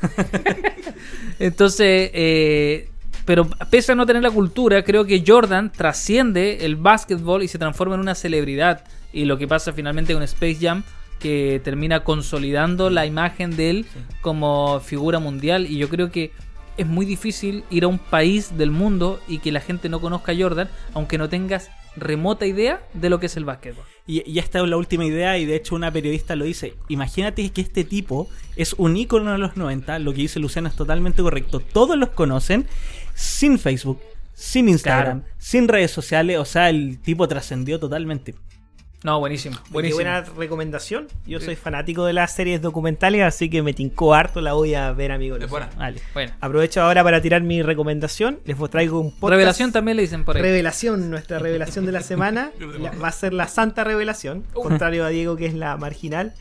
Entonces, 1.39 2.11
eh, 2.13 2.89
pero 3.25 3.47
pese 3.69 3.91
a 3.91 3.95
no 3.95 4.05
tener 4.05 4.23
la 4.23 4.31
cultura, 4.31 4.83
creo 4.83 5.05
que 5.05 5.23
Jordan 5.25 5.71
trasciende 5.71 6.65
el 6.65 6.75
básquetbol 6.75 7.43
y 7.43 7.47
se 7.47 7.57
transforma 7.57 7.95
en 7.95 8.01
una 8.01 8.15
celebridad. 8.15 8.83
Y 9.13 9.25
lo 9.25 9.37
que 9.37 9.47
pasa 9.47 9.73
finalmente 9.73 10.13
con 10.13 10.23
Space 10.23 10.57
Jam, 10.61 10.83
que 11.19 11.59
termina 11.63 12.03
consolidando 12.03 12.89
la 12.89 13.05
imagen 13.05 13.55
de 13.55 13.69
él 13.71 13.85
como 14.21 14.79
figura 14.79 15.19
mundial. 15.19 15.65
Y 15.67 15.77
yo 15.77 15.89
creo 15.89 16.11
que 16.11 16.31
es 16.77 16.85
muy 16.85 17.05
difícil 17.05 17.63
ir 17.71 17.83
a 17.85 17.87
un 17.87 17.97
país 17.97 18.57
del 18.57 18.69
mundo 18.71 19.19
y 19.27 19.39
que 19.39 19.51
la 19.51 19.59
gente 19.61 19.89
no 19.89 19.99
conozca 19.99 20.31
a 20.31 20.35
Jordan, 20.37 20.69
aunque 20.93 21.17
no 21.17 21.27
tengas 21.27 21.69
remota 21.97 22.45
idea 22.45 22.81
de 22.93 23.09
lo 23.09 23.19
que 23.19 23.25
es 23.25 23.35
el 23.37 23.45
básquetbol. 23.45 23.83
Y, 24.05 24.29
y 24.29 24.39
esta 24.39 24.59
es 24.61 24.67
la 24.69 24.77
última 24.77 25.03
idea, 25.05 25.37
y 25.37 25.45
de 25.45 25.55
hecho 25.55 25.75
una 25.75 25.91
periodista 25.91 26.35
lo 26.35 26.45
dice. 26.45 26.75
Imagínate 26.87 27.49
que 27.49 27.61
este 27.61 27.83
tipo 27.83 28.29
es 28.55 28.73
un 28.77 28.95
ícono 28.95 29.31
de 29.33 29.37
los 29.37 29.57
90, 29.57 29.99
lo 29.99 30.13
que 30.13 30.21
dice 30.21 30.39
Luciano 30.39 30.69
es 30.69 30.75
totalmente 30.75 31.21
correcto. 31.21 31.59
Todos 31.59 31.97
los 31.97 32.09
conocen 32.09 32.67
sin 33.15 33.59
Facebook, 33.59 33.99
sin 34.33 34.69
Instagram, 34.69 35.21
Claro. 35.21 35.35
sin 35.37 35.67
redes 35.67 35.91
sociales, 35.91 36.37
o 36.37 36.45
sea, 36.45 36.69
el 36.69 36.99
tipo 36.99 37.27
trascendió 37.27 37.79
totalmente. 37.79 38.35
No, 39.03 39.19
buenísimo. 39.19 39.55
Qué 39.71 39.93
buena 39.93 40.21
recomendación. 40.21 41.07
Yo 41.25 41.39
soy 41.39 41.55
fanático 41.55 42.03
de 42.05 42.13
las 42.13 42.33
series 42.33 42.61
documentales, 42.61 43.21
así 43.21 43.49
que 43.49 43.61
me 43.61 43.73
tincó 43.73 44.15
harto. 44.15 44.41
La 44.41 44.53
voy 44.53 44.73
a 44.73 44.91
ver, 44.91 45.11
amigos. 45.11 45.39
Es 45.41 45.49
buena. 45.49 45.69
Vale. 45.77 46.01
Bueno. 46.13 46.33
Aprovecho 46.41 46.81
ahora 46.81 47.03
para 47.03 47.21
tirar 47.21 47.43
mi 47.43 47.61
recomendación. 47.61 48.39
Les 48.45 48.57
traigo 48.69 48.99
un 48.99 49.11
podcast. 49.11 49.29
Revelación 49.31 49.71
también 49.71 49.97
le 49.97 50.03
dicen 50.03 50.25
por 50.25 50.35
ahí. 50.35 50.41
Revelación, 50.41 51.11
nuestra 51.11 51.37
revelación 51.37 51.85
de 51.85 51.91
la 51.91 52.01
semana 52.01 52.51
la- 52.79 52.91
va 52.91 53.09
a 53.09 53.11
ser 53.11 53.33
la 53.33 53.47
Santa 53.47 53.83
Revelación, 53.83 54.43
contrario 54.53 55.05
a 55.05 55.09
Diego 55.09 55.35
que 55.35 55.45
es 55.45 55.53
la 55.53 55.77
marginal. 55.77 56.33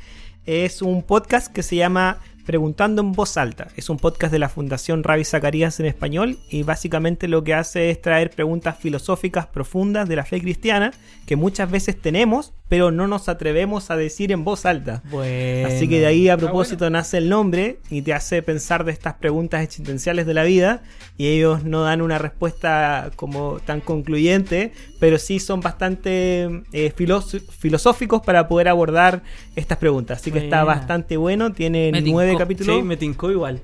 Es 0.47 0.81
un 0.81 1.03
podcast 1.03 1.53
que 1.53 1.63
se 1.63 1.77
llama 1.77 2.19
Preguntando 2.47 3.03
en 3.03 3.11
voz 3.11 3.37
alta. 3.37 3.67
Es 3.77 3.91
un 3.91 3.97
podcast 3.97 4.33
de 4.33 4.39
la 4.39 4.49
Fundación 4.49 5.03
Ravi 5.03 5.25
Zacarías 5.25 5.81
en 5.81 5.87
español 5.87 6.39
y 6.49 6.63
básicamente 6.63 7.27
lo 7.27 7.43
que 7.43 7.55
hace 7.55 7.91
es 7.91 8.01
traer 8.01 8.31
preguntas 8.31 8.79
filosóficas 8.79 9.49
profundas 9.49 10.09
de 10.09 10.15
la 10.15 10.25
fe 10.25 10.41
cristiana 10.41 10.93
que 11.27 11.35
muchas 11.35 11.69
veces 11.69 12.01
tenemos, 12.01 12.53
pero 12.69 12.91
no 12.91 13.07
nos 13.07 13.29
atrevemos 13.29 13.91
a 13.91 13.97
decir 13.97 14.33
en 14.33 14.43
voz 14.43 14.67
alta. 14.67 15.01
Bueno. 15.11 15.69
Así 15.69 15.87
que 15.89 16.01
de 16.01 16.07
ahí 16.07 16.29
a 16.29 16.37
propósito 16.37 16.91
nace 16.91 17.19
el 17.19 17.29
nombre 17.29 17.79
y 17.91 18.03
te 18.03 18.13
hace 18.13 18.43
pensar 18.43 18.85
de 18.85 18.91
estas 18.91 19.15
preguntas 19.15 19.63
existenciales 19.63 20.27
de 20.27 20.35
la 20.35 20.43
vida 20.43 20.83
y 21.17 21.29
ellos 21.29 21.63
no 21.63 21.83
dan 21.83 22.03
una 22.03 22.19
respuesta 22.19 23.11
como 23.15 23.61
tan 23.65 23.81
concluyente, 23.81 24.73
pero 24.99 25.19
sí 25.19 25.39
son 25.39 25.61
bastante 25.61 26.63
eh, 26.73 26.93
filos- 26.97 27.41
filosóficos 27.57 28.21
para 28.23 28.49
poder 28.49 28.67
abordar 28.69 29.23
estas 29.55 29.79
preguntas. 29.79 30.21
Así 30.21 30.33
que 30.33 30.39
está 30.41 30.65
bastante 30.65 31.17
bueno, 31.17 31.53
tiene 31.53 31.91
Me 31.93 32.03
nueve 32.03 32.31
tincó. 32.33 32.39
capítulos, 32.41 32.77
Sí, 32.77 32.83
me 32.83 32.97
tincó 32.97 33.31
igual. 33.31 33.61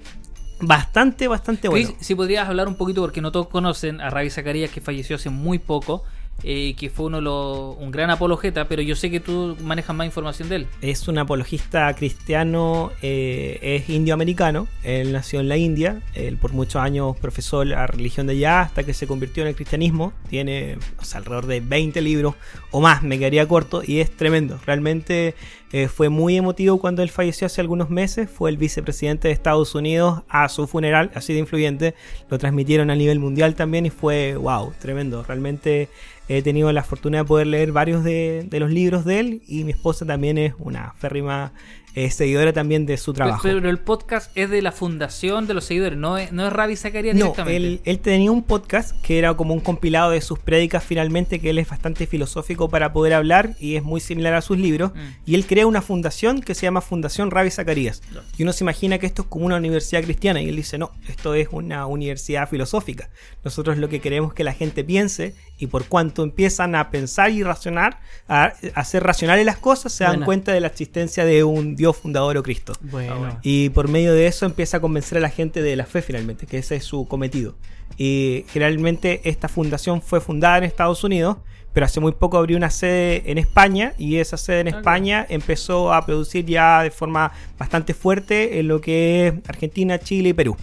bastante, 0.61 1.27
bastante 1.29 1.69
Chris, 1.69 1.89
bueno. 1.89 1.99
si 2.03 2.15
podrías 2.15 2.49
hablar 2.49 2.69
un 2.69 2.77
poquito, 2.77 3.01
porque 3.01 3.21
no 3.21 3.33
todos 3.33 3.49
conocen 3.49 4.01
a 4.01 4.11
Ravi 4.11 4.31
Zacarías, 4.31 4.71
que 4.71 4.81
falleció 4.81 5.17
hace 5.17 5.31
muy 5.31 5.59
poco. 5.59 6.05
Eh, 6.45 6.75
que 6.77 6.91
fue 6.91 7.07
uno 7.07 7.19
de 7.19 7.23
los, 7.23 7.77
un 7.79 7.93
gran 7.93 8.11
apologeta, 8.11 8.67
pero 8.67 8.83
yo 8.83 8.97
sé 8.97 9.11
que 9.11 9.21
tú 9.21 9.57
manejas 9.63 9.95
más 9.95 10.07
información 10.07 10.49
de 10.49 10.57
él. 10.57 10.67
Es 10.81 11.07
un 11.07 11.19
apologista 11.19 11.95
cristiano, 11.95 12.91
eh, 13.01 13.59
es 13.63 13.89
indioamericano, 13.89 14.67
él 14.83 15.13
nació 15.13 15.39
en 15.39 15.49
la 15.49 15.57
India, 15.57 16.03
él 16.15 16.39
por 16.39 16.53
muchos 16.53 16.83
años 16.83 17.17
profesó 17.17 17.65
la 17.65 17.87
religión 17.87 18.27
de 18.27 18.33
allá 18.33 18.63
hasta 18.63 18.83
que 18.83 18.93
se 18.93 19.07
convirtió 19.07 19.45
en 19.45 19.51
el 19.51 19.55
cristianismo, 19.55 20.13
tiene 20.29 20.79
alrededor 21.15 21.47
de 21.47 21.61
20 21.61 22.03
libros 22.03 22.35
o 22.73 22.81
más, 22.81 23.03
me 23.03 23.19
quedaría 23.19 23.47
corto, 23.47 23.83
y 23.87 24.01
es 24.01 24.11
tremendo, 24.11 24.59
realmente 24.67 25.37
eh, 25.73 25.89
fue 25.89 26.11
muy 26.11 26.37
emotivo 26.37 26.79
cuando 26.79 27.03
él 27.03 27.09
falleció 27.11 27.47
hace 27.47 27.61
algunos 27.61 27.89
meses, 27.89 28.29
fue 28.31 28.51
el 28.51 28.59
vicepresidente 28.59 29.29
de 29.29 29.35
Estados 29.35 29.75
Unidos 29.75 30.23
a 30.29 30.49
su 30.49 30.67
funeral, 30.67 31.11
así 31.15 31.33
de 31.33 31.39
influyente, 31.39 31.95
lo 32.29 32.39
transmitieron 32.39 32.91
a 32.91 32.95
nivel 32.95 33.19
mundial 33.19 33.55
también 33.55 33.87
y 33.87 33.91
fue, 33.91 34.37
wow, 34.37 34.73
tremendo, 34.79 35.23
realmente 35.23 35.89
he 36.29 36.43
tenido 36.43 36.71
la 36.73 36.85
fortuna 36.85 37.19
de 37.19 37.25
poder 37.25 37.47
leer 37.47 37.73
varios 37.73 38.05
de, 38.05 38.47
de 38.49 38.61
los 38.61 38.71
libros 38.71 39.05
de 39.05 39.21
él 39.21 39.43
y 39.47 39.65
mi 39.65 39.73
esposa 39.73 40.07
también 40.07 40.39
es 40.39 40.55
una 40.59 40.93
férrima 40.99 41.53
eh, 41.95 42.11
seguidora 42.11 42.53
también 42.53 42.87
de 42.87 42.97
su 42.97 43.13
trabajo. 43.13 43.41
Pero 43.43 43.69
el 43.69 43.79
podcast 43.79 44.31
es 44.37 44.49
de 44.51 44.63
la 44.63 44.73
fundación 44.73 45.47
de 45.47 45.55
los 45.55 45.65
seguidores, 45.65 45.99
no 45.99 46.17
es, 46.19 46.33
no 46.33 46.47
es 46.47 46.53
Ravi 46.53 46.77
Zacarías 46.77 47.15
No, 47.15 47.25
directamente. 47.27 47.57
él, 47.57 47.81
él 47.85 47.99
tenía 47.99 48.31
un 48.31 48.43
podcast 48.43 48.99
que 49.03 49.19
era 49.19 49.35
como 49.35 49.55
un 49.55 49.61
compilado 49.61 50.11
de 50.11 50.21
sus 50.21 50.39
prédicas 50.39 50.83
finalmente, 50.85 51.39
que 51.39 51.51
él 51.51 51.59
es 51.59 51.69
bastante 51.69 52.07
filosófico 52.07 52.69
para 52.69 52.93
poder 52.93 53.13
hablar 53.15 53.55
y 53.61 53.77
es 53.77 53.83
muy 53.83 54.01
similar 54.01 54.35
a 54.35 54.41
sus 54.43 54.59
libros. 54.59 54.93
Mm. 54.95 55.31
Y 55.31 55.35
él 55.35 55.47
crea 55.47 55.67
una 55.67 55.83
fundación 55.83 56.41
que 56.41 56.55
se 56.55 56.63
llama 56.63 56.81
Fundación 56.81 57.31
Ravi 57.31 57.51
Zacarías. 57.51 58.03
Y 58.39 58.43
uno 58.43 58.53
se 58.53 58.65
imagina 58.65 58.99
que 58.99 59.07
esto 59.07 59.23
es 59.23 59.29
como 59.29 59.47
una 59.47 59.57
universidad 59.57 60.03
cristiana 60.03 60.41
y 60.41 60.49
él 60.49 60.57
dice, 60.57 60.79
no, 60.79 60.93
esto 61.09 61.35
es 61.35 61.49
una 61.51 61.87
universidad 61.87 62.49
filosófica. 62.49 63.11
Nosotros 63.45 63.77
lo 63.79 63.89
que 63.89 64.01
queremos 64.01 64.31
es 64.31 64.35
que 64.35 64.45
la 64.45 64.55
gente 64.55 64.85
piense 64.85 65.35
y 65.59 65.67
por 65.67 65.85
cuanto 65.87 66.23
empiezan 66.23 66.75
a 66.75 66.91
pensar 66.91 67.31
y 67.31 67.43
racionar, 67.43 68.01
a, 68.29 68.45
a 68.75 68.81
hacer 68.81 69.03
racionales 69.03 69.45
las 69.47 69.59
cosas, 69.59 69.93
se 69.93 70.05
dan 70.05 70.13
Buena. 70.15 70.27
cuenta 70.27 70.53
de 70.53 70.61
la 70.61 70.69
existencia 70.69 71.25
de 71.25 71.45
un 71.45 71.77
Dios 71.83 71.97
fundador 71.97 72.37
o 72.37 72.45
Cristo. 72.45 72.75
Bueno. 72.81 73.41
Y 73.43 73.71
por 73.71 73.89
medio 73.89 74.15
de 74.15 74.29
eso 74.29 74.47
empieza 74.47 74.77
a 74.77 74.81
convencer 74.81 75.19
a 75.19 75.21
la 75.21 75.31
gente 75.31 75.63
de 75.63 75.75
la 75.75 75.85
fe 75.85 76.01
finalmente, 76.01 76.47
que 76.47 76.59
ese 76.59 76.77
es 76.77 76.85
su 76.85 77.09
cometido. 77.09 77.57
Y 77.99 78.45
generalmente 78.51 79.21
esta 79.25 79.49
fundación 79.49 80.01
fue 80.01 80.21
fundada 80.21 80.59
en 80.59 80.65
Estados 80.65 81.03
Unidos, 81.03 81.39
pero 81.73 81.87
hace 81.87 81.99
muy 81.99 82.13
poco 82.13 82.39
abrió 82.39 82.57
una 82.57 82.71
sede 82.71 83.29
en 83.33 83.37
España 83.37 83.95
y 83.99 84.19
esa 84.19 84.37
sede 84.37 84.61
en. 84.61 84.69
España 84.69 85.27
empezó 85.29 85.93
a 85.93 86.07
producir 86.07 86.47
ya 86.47 86.85
de 86.85 86.93
forma 86.93 87.33
bastante 87.59 87.95
fuerte 87.95 88.61
en 88.61 88.69
lo 88.69 88.81
que 88.81 89.27
es 89.27 89.35
Argentina, 89.49 89.99
Chile 89.99 90.29
y 90.29 90.33
Perú. 90.35 90.57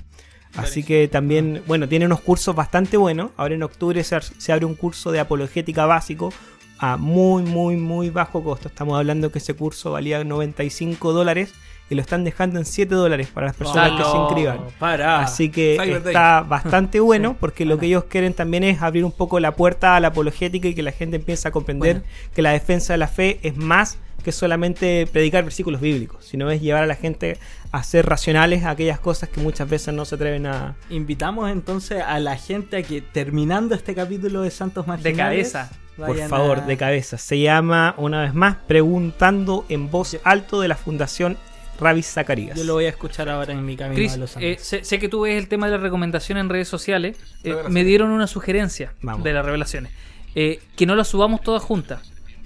Así 0.56 0.84
que 0.84 1.10
también, 1.10 1.64
bueno, 1.68 1.90
tiene 1.90 2.06
unos 2.06 2.22
cursos 2.22 2.56
bastante 2.56 2.96
buenos. 2.96 3.32
Ahora 3.36 3.56
en 3.56 3.64
octubre 3.64 4.02
se, 4.06 4.22
se 4.22 4.54
abre 4.54 4.66
un 4.66 4.76
curso 4.76 5.12
de 5.12 5.20
apologética 5.20 5.86
básico 5.86 6.32
a 6.80 6.98
muy, 6.98 7.44
muy, 7.44 7.76
muy 7.76 8.10
bajo 8.10 8.44
costo. 8.44 8.68
Estamos 8.70 8.98
hablando 8.98 9.32
que 9.32 9.40
ese 9.40 9.54
curso 9.54 9.92
valía 9.92 10.24
95 10.24 11.14
dólares 11.14 11.54
y 11.90 11.96
lo 11.96 12.02
están 12.02 12.24
dejando 12.24 12.60
en 12.60 12.66
7 12.66 12.94
dólares 12.94 13.28
para 13.34 13.48
las 13.48 13.56
personas 13.56 13.92
que 13.98 14.04
se 14.04 14.18
inscriban. 14.18 14.60
Para. 14.80 15.22
Así 15.22 15.50
que 15.50 15.78
Cyber 15.82 16.04
Day. 16.04 16.14
está 16.14 16.42
bastante 16.42 17.00
bueno 17.02 17.36
porque 17.40 17.66
lo 17.66 17.78
que 17.78 17.88
ellos 17.88 18.06
quieren 18.06 18.34
también 18.34 18.64
es 18.64 18.82
abrir 18.82 19.04
un 19.04 19.12
poco 19.12 19.40
la 19.40 19.56
puerta 19.56 19.96
a 19.96 20.00
la 20.00 20.10
apologética 20.10 20.68
y 20.68 20.76
que 20.76 20.84
la 20.84 20.92
gente 20.92 21.18
empiece 21.18 21.48
a 21.48 21.52
comprender 21.52 21.98
Bueno. 22.00 22.08
que 22.34 22.42
la 22.42 22.52
defensa 22.52 22.94
de 22.94 22.98
la 22.98 23.08
fe 23.08 23.40
es 23.42 23.58
más 23.58 23.98
que 24.24 24.32
solamente 24.32 25.08
predicar 25.12 25.44
versículos 25.44 25.80
bíblicos, 25.82 26.26
sino 26.26 26.52
es 26.52 26.62
llevar 26.62 26.84
a 26.84 26.88
la 26.88 26.96
gente 26.96 27.38
a 27.72 27.84
ser 27.84 28.06
racionales 28.06 28.66
a 28.66 28.72
aquellas 28.72 29.00
cosas 29.00 29.30
que 29.30 29.40
muchas 29.40 29.70
veces 29.70 29.94
no 29.94 30.04
se 30.06 30.16
atreven 30.16 30.46
a... 30.46 30.76
Invitamos 30.90 31.50
entonces 31.50 32.04
a 32.06 32.20
la 32.20 32.36
gente 32.36 32.78
a 32.78 32.84
que 32.84 33.02
terminando 33.02 33.76
este 33.76 33.96
capítulo 33.96 34.42
de 34.42 34.52
Santos 34.52 34.88
Marginales 34.88 35.54
cabeza. 35.54 35.72
Por 36.08 36.16
vayan 36.16 36.30
favor, 36.30 36.60
a- 36.60 36.62
de 36.66 36.78
cabeza. 36.78 37.18
Se 37.18 37.40
llama, 37.40 37.94
una 37.98 38.22
vez 38.22 38.34
más, 38.34 38.58
Preguntando 38.68 39.66
en 39.70 39.92
voz 39.92 40.18
alto 40.24 40.62
de 40.62 40.68
la 40.68 40.76
Fundación 40.76 41.38
Ravi 41.80 42.04
Zacarías. 42.04 42.58
Yo 42.58 42.64
lo 42.66 42.74
voy 42.74 42.86
a 42.86 42.90
escuchar 42.90 43.30
ahora 43.30 43.54
en 43.54 43.66
mi 43.66 43.76
camino 43.78 43.96
Chris, 43.96 44.14
a 44.14 44.18
Los 44.18 44.32
eh, 44.32 44.36
Ángeles. 44.36 44.62
sé, 44.62 44.84
sé 44.84 45.00
que 45.00 45.08
tú 45.10 45.22
ves 45.22 45.38
el 45.38 45.48
tema 45.48 45.68
de 45.68 45.74
la 45.74 45.78
recomendación 45.78 46.38
en 46.38 46.50
redes 46.50 46.68
sociales. 46.68 47.18
Eh, 47.44 47.56
me 47.70 47.84
dieron 47.84 48.12
una 48.12 48.28
sugerencia 48.28 48.94
Vamos. 49.02 49.24
de 49.24 49.32
las 49.34 49.46
revelaciones. 49.46 49.92
Eh, 50.36 50.60
que 50.76 50.86
no 50.86 50.96
las 50.96 51.08
subamos 51.08 51.42
todas 51.42 51.64
juntas. 51.64 52.02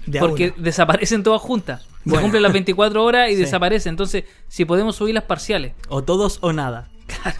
De 0.06 0.18
porque 0.20 0.52
una. 0.56 0.62
desaparecen 0.64 1.22
todas 1.22 1.40
juntas. 1.40 1.82
Se 1.82 1.88
Bueno. 2.10 2.22
cumplen 2.22 2.42
las 2.42 2.52
24 2.52 3.02
horas 3.02 3.30
y 3.30 3.34
Sí. 3.36 3.40
desaparecen. 3.40 3.90
Entonces, 3.90 4.24
si 4.48 4.64
podemos 4.64 4.96
subir 4.96 5.14
las 5.14 5.24
parciales. 5.24 5.72
O 5.88 6.02
todos 6.04 6.38
o 6.42 6.52
nada. 6.52 6.88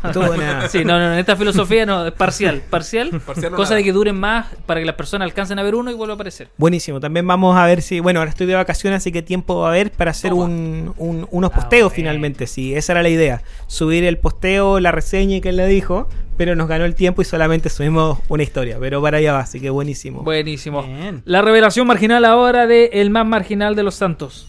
Nada. 0.03 0.69
Sí, 0.69 0.85
no, 0.85 0.99
no, 0.99 1.13
en 1.13 1.19
esta 1.19 1.37
filosofía 1.37 1.87
no, 1.87 2.07
es 2.07 2.13
parcial. 2.13 2.63
Parcial. 2.71 3.11
Cosa 3.27 3.51
nada. 3.51 3.75
de 3.77 3.85
que 3.85 3.93
duren 3.93 4.17
más 4.17 4.47
para 4.67 4.81
que 4.81 4.87
las 4.87 4.95
personas 4.95 5.27
alcancen 5.27 5.59
a 5.59 5.63
ver 5.63 5.75
uno 5.75 5.91
y 5.91 5.95
vuelva 5.95 6.13
a 6.13 6.17
aparecer. 6.17 6.49
Buenísimo, 6.57 7.01
también 7.01 7.27
vamos 7.27 7.57
a 7.57 7.65
ver 7.67 7.83
si, 7.83 8.01
bueno, 8.01 8.21
ahora 8.21 8.31
estoy 8.31 8.47
de 8.47 8.55
vacaciones, 8.55 8.99
así 8.99 9.13
que 9.13 9.23
tiempo 9.23 9.61
va 9.61 9.69
a 9.69 9.71
haber 9.71 9.91
para 9.91 10.11
hacer 10.13 10.31
Toma. 10.31 10.45
un, 10.45 10.95
un- 10.97 11.27
unos 11.31 11.51
Ah, 11.53 11.55
posteos 11.57 11.93
finalmente, 11.93 12.47
sí, 12.47 12.75
esa 12.75 12.93
era 12.93 13.03
la 13.03 13.09
idea, 13.09 13.43
subir 13.67 14.05
el 14.05 14.19
posteo, 14.19 14.81
la 14.81 14.93
reseña 14.93 15.37
y 15.37 15.41
que 15.41 15.49
él 15.51 15.57
le 15.57 15.67
dijo, 15.67 16.09
pero 16.37 16.55
nos 16.57 16.69
ganó 16.69 16.85
el 16.85 16.95
tiempo 16.95 17.23
y 17.23 17.25
solamente 17.25 17.69
subimos 17.69 18.19
una 18.29 18.43
historia, 18.43 18.77
pero 18.81 19.01
para 19.03 19.19
allá 19.19 19.33
va, 19.35 19.41
así 19.41 19.61
que 19.61 19.71
buenísimo. 19.71 20.23
Buenísimo. 20.23 20.83
Bien. 20.83 21.23
La 21.25 21.43
revelación 21.43 21.87
marginal 21.87 22.25
ahora 22.25 22.67
de 22.67 22.91
El 22.93 23.11
más 23.11 23.27
marginal 23.27 23.75
de 23.77 23.83
los 23.83 23.95
santos. 23.95 24.49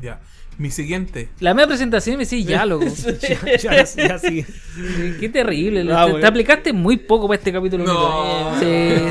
Ya. 0.00 0.20
Mi 0.58 0.70
siguiente. 0.70 1.28
La 1.40 1.54
media 1.54 1.66
presentación 1.66 2.14
y 2.14 2.16
me 2.18 2.24
decís 2.24 2.46
ya, 2.46 2.64
loco. 2.66 2.84
ya, 2.86 3.56
ya, 3.56 3.84
ya, 3.84 4.18
sí. 4.18 4.44
Qué 5.18 5.28
terrible. 5.28 5.90
Ah, 5.92 6.06
te, 6.06 6.20
te 6.20 6.26
aplicaste 6.26 6.72
muy 6.72 6.98
poco 6.98 7.26
para 7.26 7.38
este 7.38 7.52
capítulo. 7.52 7.84
No. 7.84 8.58
Sí, 8.60 8.66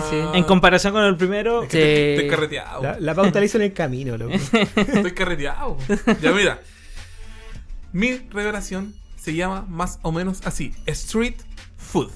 sí. 0.09 0.17
En 0.33 0.43
comparación 0.43 0.93
con 0.93 1.03
el 1.03 1.17
primero, 1.17 1.63
Sí. 1.69 1.79
Estoy 1.79 2.27
carreteado. 2.29 2.83
La, 2.83 2.99
la 2.99 3.15
pauta 3.15 3.39
la 3.39 3.45
hizo 3.45 3.57
en 3.57 3.63
el 3.63 3.73
camino, 3.73 4.17
loco. 4.17 4.33
Estoy 4.75 5.11
carreteado. 5.13 5.77
Ya 6.21 6.31
mira. 6.31 6.61
Mi 7.91 8.17
revelación 8.29 8.93
se 9.17 9.33
llama 9.33 9.65
más 9.67 9.99
o 10.03 10.11
menos 10.11 10.41
así: 10.45 10.71
Street 10.85 11.35
Food. 11.77 12.11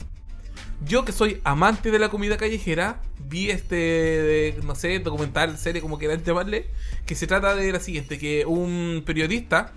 Yo 0.84 1.06
que 1.06 1.12
soy 1.12 1.42
amante 1.44 1.90
de 1.92 2.00
la 2.00 2.10
comida 2.10 2.38
callejera, 2.38 3.02
vi 3.20 3.50
este, 3.50 4.58
no 4.64 4.76
sé, 4.76 5.00
documental, 5.00 5.58
serie, 5.58 5.82
como 5.82 5.98
quieran 5.98 6.24
llamarle, 6.24 6.68
que 7.06 7.16
se 7.16 7.28
trata 7.28 7.56
de 7.56 7.72
la 7.72 7.80
siguiente, 7.80 8.20
que 8.20 8.46
un 8.46 9.04
periodista, 9.06 9.74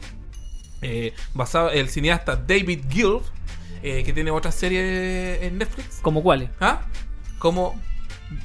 eh, 0.83 1.15
basado, 1.35 1.71
el 1.71 1.89
cineasta 1.89 2.37
David 2.37 2.85
Guild, 2.89 3.23
eh, 3.83 4.03
que 4.05 4.13
tiene 4.13 4.31
otra 4.31 4.51
serie 4.51 5.47
en 5.47 5.59
Netflix, 5.59 6.01
¿Como 6.03 6.23
cuáles? 6.23 6.51
¿ah? 6.61 6.83
como 7.39 7.81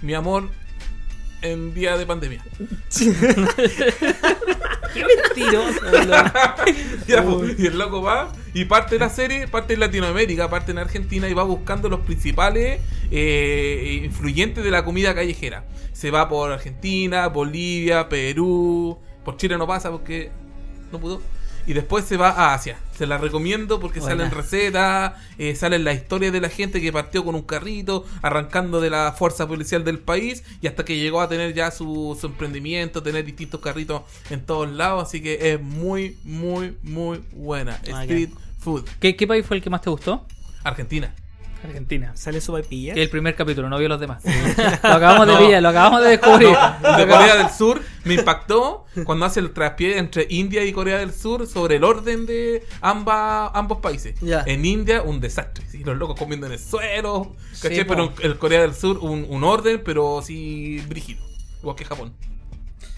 Mi 0.01 0.13
Amor 0.13 0.49
en 1.43 1.73
Día 1.73 1.97
de 1.97 2.05
Pandemia. 2.05 2.43
Qué 4.93 5.05
mentiroso. 5.05 5.79
Ya, 7.07 7.21
pues, 7.23 7.59
y 7.59 7.65
el 7.67 7.77
loco 7.77 8.01
va 8.01 8.31
y 8.53 8.65
parte 8.65 8.95
de 8.95 8.99
la 8.99 9.09
serie, 9.09 9.47
parte 9.47 9.73
en 9.73 9.81
Latinoamérica, 9.81 10.49
parte 10.49 10.71
en 10.71 10.77
Argentina 10.77 11.27
y 11.27 11.33
va 11.33 11.43
buscando 11.43 11.89
los 11.89 11.99
principales 12.01 12.79
eh, 13.11 14.01
influyentes 14.05 14.63
de 14.63 14.71
la 14.71 14.85
comida 14.85 15.13
callejera. 15.13 15.65
Se 15.91 16.11
va 16.11 16.29
por 16.29 16.51
Argentina, 16.51 17.27
Bolivia, 17.27 18.07
Perú, 18.07 18.97
por 19.25 19.37
Chile 19.37 19.57
no 19.57 19.67
pasa 19.67 19.91
porque 19.91 20.31
no 20.91 20.99
pudo. 20.99 21.21
Y 21.65 21.73
después 21.73 22.05
se 22.05 22.17
va 22.17 22.29
a 22.29 22.53
Asia. 22.53 22.77
Se 22.97 23.07
la 23.07 23.17
recomiendo 23.17 23.79
porque 23.79 23.99
Buena. 23.99 24.15
salen 24.15 24.31
recetas, 24.31 25.13
eh, 25.37 25.55
salen 25.55 25.83
las 25.83 25.95
historias 25.95 26.31
de 26.33 26.41
la 26.41 26.49
gente 26.49 26.81
que 26.81 26.91
partió 26.91 27.23
con 27.23 27.35
un 27.35 27.41
carrito, 27.43 28.05
arrancando 28.21 28.81
de 28.81 28.89
la 28.89 29.13
fuerza 29.17 29.47
policial 29.47 29.83
del 29.83 29.99
país 29.99 30.43
y 30.61 30.67
hasta 30.67 30.85
que 30.85 30.97
llegó 30.97 31.21
a 31.21 31.29
tener 31.29 31.53
ya 31.53 31.71
su, 31.71 32.17
su 32.19 32.27
emprendimiento, 32.27 33.01
tener 33.01 33.25
distintos 33.25 33.61
carritos 33.61 34.03
en 34.29 34.45
todos 34.45 34.69
lados. 34.69 35.07
Así 35.07 35.21
que 35.21 35.53
es 35.53 35.61
muy, 35.61 36.17
muy, 36.23 36.77
muy 36.83 37.23
buena. 37.31 37.79
Ah, 37.93 38.03
Street 38.03 38.29
Food. 38.59 38.85
¿Qué, 38.99 39.15
qué 39.15 39.27
país 39.27 39.45
fue 39.45 39.57
el 39.57 39.63
que 39.63 39.69
más 39.69 39.81
te 39.81 39.89
gustó? 39.89 40.25
Argentina. 40.63 41.13
Argentina. 41.67 42.11
¿Sale 42.15 42.41
su 42.41 42.51
vaipilla? 42.51 42.93
El 42.93 43.09
primer 43.09 43.35
capítulo, 43.35 43.69
no 43.69 43.77
vio 43.77 43.89
los 43.89 43.99
demás. 43.99 44.23
Lo 44.83 44.89
acabamos 44.89 45.27
de 45.27 45.37
pillar, 45.37 45.61
lo 45.61 45.69
acabamos 45.69 46.03
de 46.03 46.09
descubrir. 46.09 46.49
El 46.83 46.97
de 46.97 47.07
Corea 47.07 47.35
del 47.37 47.49
Sur 47.49 47.81
me 48.03 48.15
impactó 48.15 48.85
cuando 49.05 49.25
hace 49.25 49.39
el 49.39 49.51
traspié 49.51 49.97
entre 49.97 50.27
India 50.29 50.63
y 50.65 50.73
Corea 50.73 50.97
del 50.97 51.13
Sur 51.13 51.47
sobre 51.47 51.77
el 51.77 51.83
orden 51.83 52.25
de 52.25 52.63
ambas, 52.81 53.51
ambos 53.53 53.79
países. 53.79 54.15
En 54.45 54.65
India, 54.65 55.01
un 55.01 55.19
desastre. 55.19 55.65
Sí, 55.69 55.83
los 55.83 55.97
locos 55.97 56.17
comiendo 56.17 56.47
en 56.47 56.53
el 56.53 56.59
suelo. 56.59 57.35
pero 57.61 58.13
en 58.19 58.31
el 58.31 58.37
Corea 58.37 58.61
del 58.61 58.73
Sur, 58.73 58.97
un, 58.99 59.25
un 59.27 59.43
orden, 59.43 59.81
pero 59.83 60.21
sí 60.23 60.83
brígido. 60.87 61.23
Igual 61.61 61.75
que 61.75 61.85
Japón. 61.85 62.13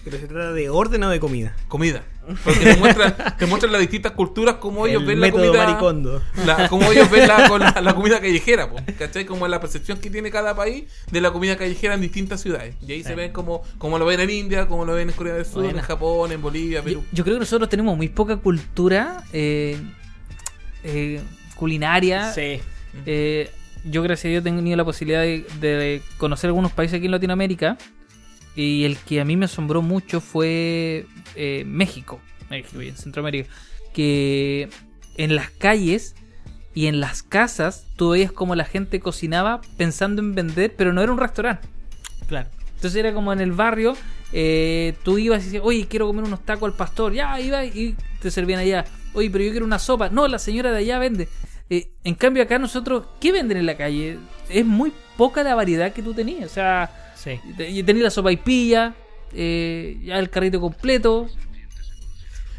¿Pero 0.04 0.18
se 0.18 0.28
trata 0.28 0.52
de 0.52 0.70
orden 0.70 1.02
o 1.02 1.10
de 1.10 1.18
comida? 1.18 1.56
Comida. 1.66 2.04
Porque 2.44 2.60
te 2.60 2.76
muestran, 2.76 3.14
te 3.38 3.46
muestran 3.46 3.72
las 3.72 3.80
distintas 3.80 4.12
culturas, 4.12 4.56
como 4.56 4.86
ellos 4.86 5.02
el 5.02 5.08
ven 5.08 5.20
la 5.20 5.30
comida. 5.30 5.52
maricondo. 5.66 6.22
La, 6.44 6.68
como 6.68 6.90
ellos 6.92 7.10
ven 7.10 7.28
la, 7.28 7.48
con 7.48 7.60
la, 7.60 7.80
la 7.80 7.94
comida 7.94 8.20
callejera, 8.20 8.70
po, 8.70 8.76
¿cachai? 8.98 9.24
Como 9.24 9.46
la 9.48 9.60
percepción 9.60 9.98
que 9.98 10.10
tiene 10.10 10.30
cada 10.30 10.54
país 10.56 10.84
de 11.10 11.20
la 11.20 11.30
comida 11.32 11.56
callejera 11.56 11.94
en 11.94 12.00
distintas 12.00 12.40
ciudades. 12.40 12.74
Y 12.86 12.92
ahí 12.92 13.02
se 13.04 13.14
ven 13.14 13.32
como, 13.32 13.62
como 13.78 13.98
lo 13.98 14.06
ven 14.06 14.20
en 14.20 14.30
India, 14.30 14.66
como 14.66 14.84
lo 14.84 14.94
ven 14.94 15.08
en 15.10 15.14
Corea 15.14 15.34
del 15.34 15.46
Sur, 15.46 15.64
en 15.64 15.78
Japón, 15.80 16.32
en 16.32 16.42
Bolivia, 16.42 16.78
Yo, 16.80 16.84
Perú. 16.84 17.04
yo 17.12 17.24
creo 17.24 17.36
que 17.36 17.40
nosotros 17.40 17.68
tenemos 17.68 17.96
muy 17.96 18.08
poca 18.08 18.36
cultura 18.36 19.24
eh, 19.32 19.76
eh, 20.84 21.20
culinaria. 21.56 22.32
sí. 22.32 22.60
Eh, 23.04 23.50
yo, 23.88 24.02
gracias 24.02 24.24
a 24.24 24.28
Dios, 24.30 24.40
he 24.40 24.44
tenido 24.44 24.76
la 24.76 24.84
posibilidad 24.84 25.20
de, 25.20 25.44
de 25.60 26.02
conocer 26.18 26.48
algunos 26.48 26.72
países 26.72 26.96
aquí 26.96 27.04
en 27.06 27.12
Latinoamérica. 27.12 27.78
Y 28.56 28.84
el 28.84 28.96
que 28.96 29.20
a 29.20 29.24
mí 29.24 29.36
me 29.36 29.44
asombró 29.44 29.82
mucho 29.82 30.20
fue 30.20 31.06
eh, 31.34 31.64
México, 31.66 32.20
México 32.50 32.82
y 32.82 32.88
en 32.88 32.96
Centroamérica, 32.96 33.50
que 33.92 34.68
en 35.16 35.36
las 35.36 35.50
calles 35.50 36.14
y 36.74 36.86
en 36.86 37.00
las 37.00 37.22
casas 37.22 37.86
tú 37.96 38.10
veías 38.10 38.32
como 38.32 38.54
la 38.54 38.64
gente 38.64 38.98
cocinaba 39.00 39.60
pensando 39.76 40.22
en 40.22 40.34
vender, 40.34 40.74
pero 40.76 40.92
no 40.92 41.02
era 41.02 41.12
un 41.12 41.18
restaurante. 41.18 41.68
Claro. 42.26 42.48
Entonces 42.74 42.96
era 42.96 43.14
como 43.14 43.32
en 43.32 43.40
el 43.40 43.52
barrio, 43.52 43.96
eh, 44.32 44.94
tú 45.02 45.18
ibas 45.18 45.42
y 45.42 45.44
decías, 45.46 45.62
oye, 45.64 45.86
quiero 45.88 46.06
comer 46.06 46.24
unos 46.24 46.44
tacos 46.44 46.70
al 46.70 46.76
pastor, 46.76 47.12
ya, 47.12 47.40
iba 47.40 47.64
y 47.64 47.96
te 48.20 48.30
servían 48.30 48.60
allá. 48.60 48.84
Oye, 49.14 49.30
pero 49.30 49.44
yo 49.44 49.50
quiero 49.50 49.66
una 49.66 49.78
sopa. 49.78 50.10
No, 50.10 50.28
la 50.28 50.38
señora 50.38 50.70
de 50.72 50.78
allá 50.78 50.98
vende. 50.98 51.28
Eh, 51.70 51.88
en 52.04 52.14
cambio 52.14 52.42
acá 52.42 52.58
nosotros, 52.58 53.06
¿qué 53.20 53.32
venden 53.32 53.56
en 53.56 53.66
la 53.66 53.76
calle? 53.76 54.18
Es 54.50 54.64
muy 54.64 54.92
poca 55.16 55.42
la 55.42 55.54
variedad 55.54 55.92
que 55.92 56.02
tú 56.02 56.12
tenías. 56.12 56.50
O 56.50 56.54
sea, 56.54 56.90
Sí. 57.26 57.40
y 57.58 57.82
tenías 57.82 58.04
la 58.04 58.10
sopa 58.10 58.30
y 58.30 58.36
pilla, 58.36 58.94
eh, 59.32 59.98
ya 60.04 60.18
el 60.18 60.30
carrito 60.30 60.60
completo. 60.60 61.26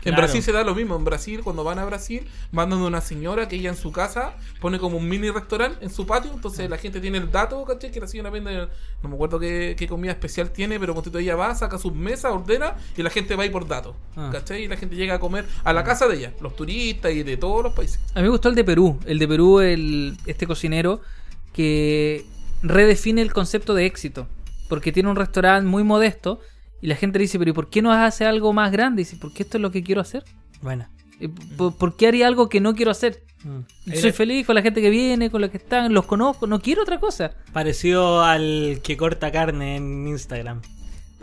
En 0.03 0.13
Claro. 0.13 0.24
Brasil 0.24 0.41
se 0.43 0.51
da 0.53 0.63
lo 0.63 0.74
mismo. 0.74 0.95
En 0.95 1.03
Brasil, 1.03 1.41
cuando 1.43 1.65
van 1.65 1.80
a 1.80 1.86
Brasil, 1.86 2.26
mandan 2.51 2.80
a 2.80 2.86
una 2.86 3.01
señora 3.01 3.49
que 3.49 3.57
ella 3.57 3.70
en 3.70 3.76
su 3.76 3.91
casa 3.91 4.36
pone 4.61 4.80
como 4.80 4.97
un 4.97 5.09
mini 5.09 5.30
restaurante 5.32 5.84
en 5.84 5.89
su 5.89 6.05
patio. 6.05 6.32
Entonces 6.34 6.70
la 6.70 6.78
gente 6.78 7.01
tiene 7.01 7.18
el 7.18 7.30
dato, 7.30 7.65
¿cachai? 7.65 7.91
Que 7.91 7.99
la 7.99 8.07
señora 8.07 8.30
vende, 8.30 8.70
no 9.03 9.09
me 9.09 9.15
acuerdo 9.15 9.38
qué, 9.38 9.76
qué 9.78 9.86
comida 9.86 10.11
especial 10.13 10.51
tiene, 10.51 10.80
pero 10.80 10.93
cuando 10.93 11.20
ella 11.20 11.36
va, 11.36 11.53
saca 11.55 11.78
sus 11.78 11.93
mesas, 11.93 12.32
ordena 12.32 12.76
y 12.95 13.03
la 13.03 13.09
gente 13.09 13.36
va 13.36 13.43
ahí 13.43 13.49
por 13.49 13.68
datos. 13.68 13.95
Ah. 14.15 14.30
¿cachai? 14.32 14.63
Y 14.63 14.68
la 14.70 14.78
gente 14.78 14.95
llega 14.95 15.15
a 15.15 15.20
comer 15.20 15.45
a 15.65 15.74
la 15.74 15.84
casa 15.84 16.07
de 16.07 16.15
ella, 16.18 16.34
los 16.39 16.55
turistas 16.55 17.11
y 17.11 17.24
de 17.24 17.36
todos 17.36 17.63
los 17.63 17.74
países. 17.74 17.99
A 18.13 18.20
mí 18.20 18.24
me 18.24 18.30
gustó 18.30 18.47
el 18.47 18.55
de 18.55 18.63
Perú. 18.63 18.97
El 19.05 19.20
de 19.20 19.28
Perú, 19.28 19.59
el, 19.59 20.15
este 20.26 20.47
cocinero 20.47 21.01
que 21.51 22.26
redefine 22.61 23.22
el 23.22 23.34
concepto 23.34 23.74
de 23.74 23.86
éxito. 23.86 24.28
Porque 24.68 24.91
tiene 24.91 25.09
un 25.09 25.15
restaurante 25.15 25.68
muy 25.70 25.84
modesto 25.84 26.39
y 26.82 26.88
la 26.88 26.95
gente 26.95 27.20
le 27.20 27.24
dice, 27.24 27.39
pero 27.39 27.51
¿y 27.51 27.53
por 27.53 27.70
qué 27.70 27.82
no 27.82 27.91
hace 27.91 28.26
algo 28.26 28.53
más 28.53 28.72
grande? 28.72 29.01
Y 29.01 29.05
dice, 29.05 29.18
porque 29.20 29.43
esto 29.43 29.57
es 29.57 29.61
lo 29.61 29.72
que 29.72 29.84
quiero 29.84 30.01
hacer. 30.01 30.24
Bueno. 30.61 30.88
¿Por, 31.57 31.76
por 31.76 31.95
qué 31.95 32.07
haría 32.07 32.28
algo 32.28 32.49
que 32.49 32.59
no 32.59 32.76
quiero 32.76 32.91
hacer? 32.91 33.24
Mm. 33.43 33.93
Soy 33.95 34.11
feliz 34.11 34.45
con 34.45 34.55
la 34.55 34.61
gente 34.61 34.82
que 34.82 34.89
viene, 34.89 35.30
con 35.30 35.41
la 35.41 35.49
que 35.49 35.57
están, 35.57 35.93
los 35.93 36.05
conozco, 36.05 36.47
no 36.47 36.59
quiero 36.59 36.82
otra 36.84 36.99
cosa. 36.99 37.32
Parecido 37.53 38.24
al 38.24 38.80
que 38.84 38.97
corta 38.97 39.32
carne 39.32 39.78
en 39.78 40.07
Instagram. 40.07 40.61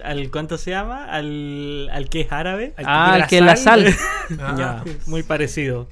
¿Al 0.03 0.31
cuánto 0.31 0.59
se 0.59 0.71
llama? 0.71 1.05
Al, 1.07 1.89
al 1.93 2.09
que 2.09 2.23
es 2.23 2.33
árabe. 2.33 2.75
Al 2.77 2.85
Ah, 2.89 3.19
el 3.21 3.27
que 3.27 3.41
la 3.41 3.57
sal. 3.57 3.87
Ah, 4.41 4.55
Ya. 4.59 4.85
Muy 5.07 5.23
parecido. 5.23 5.89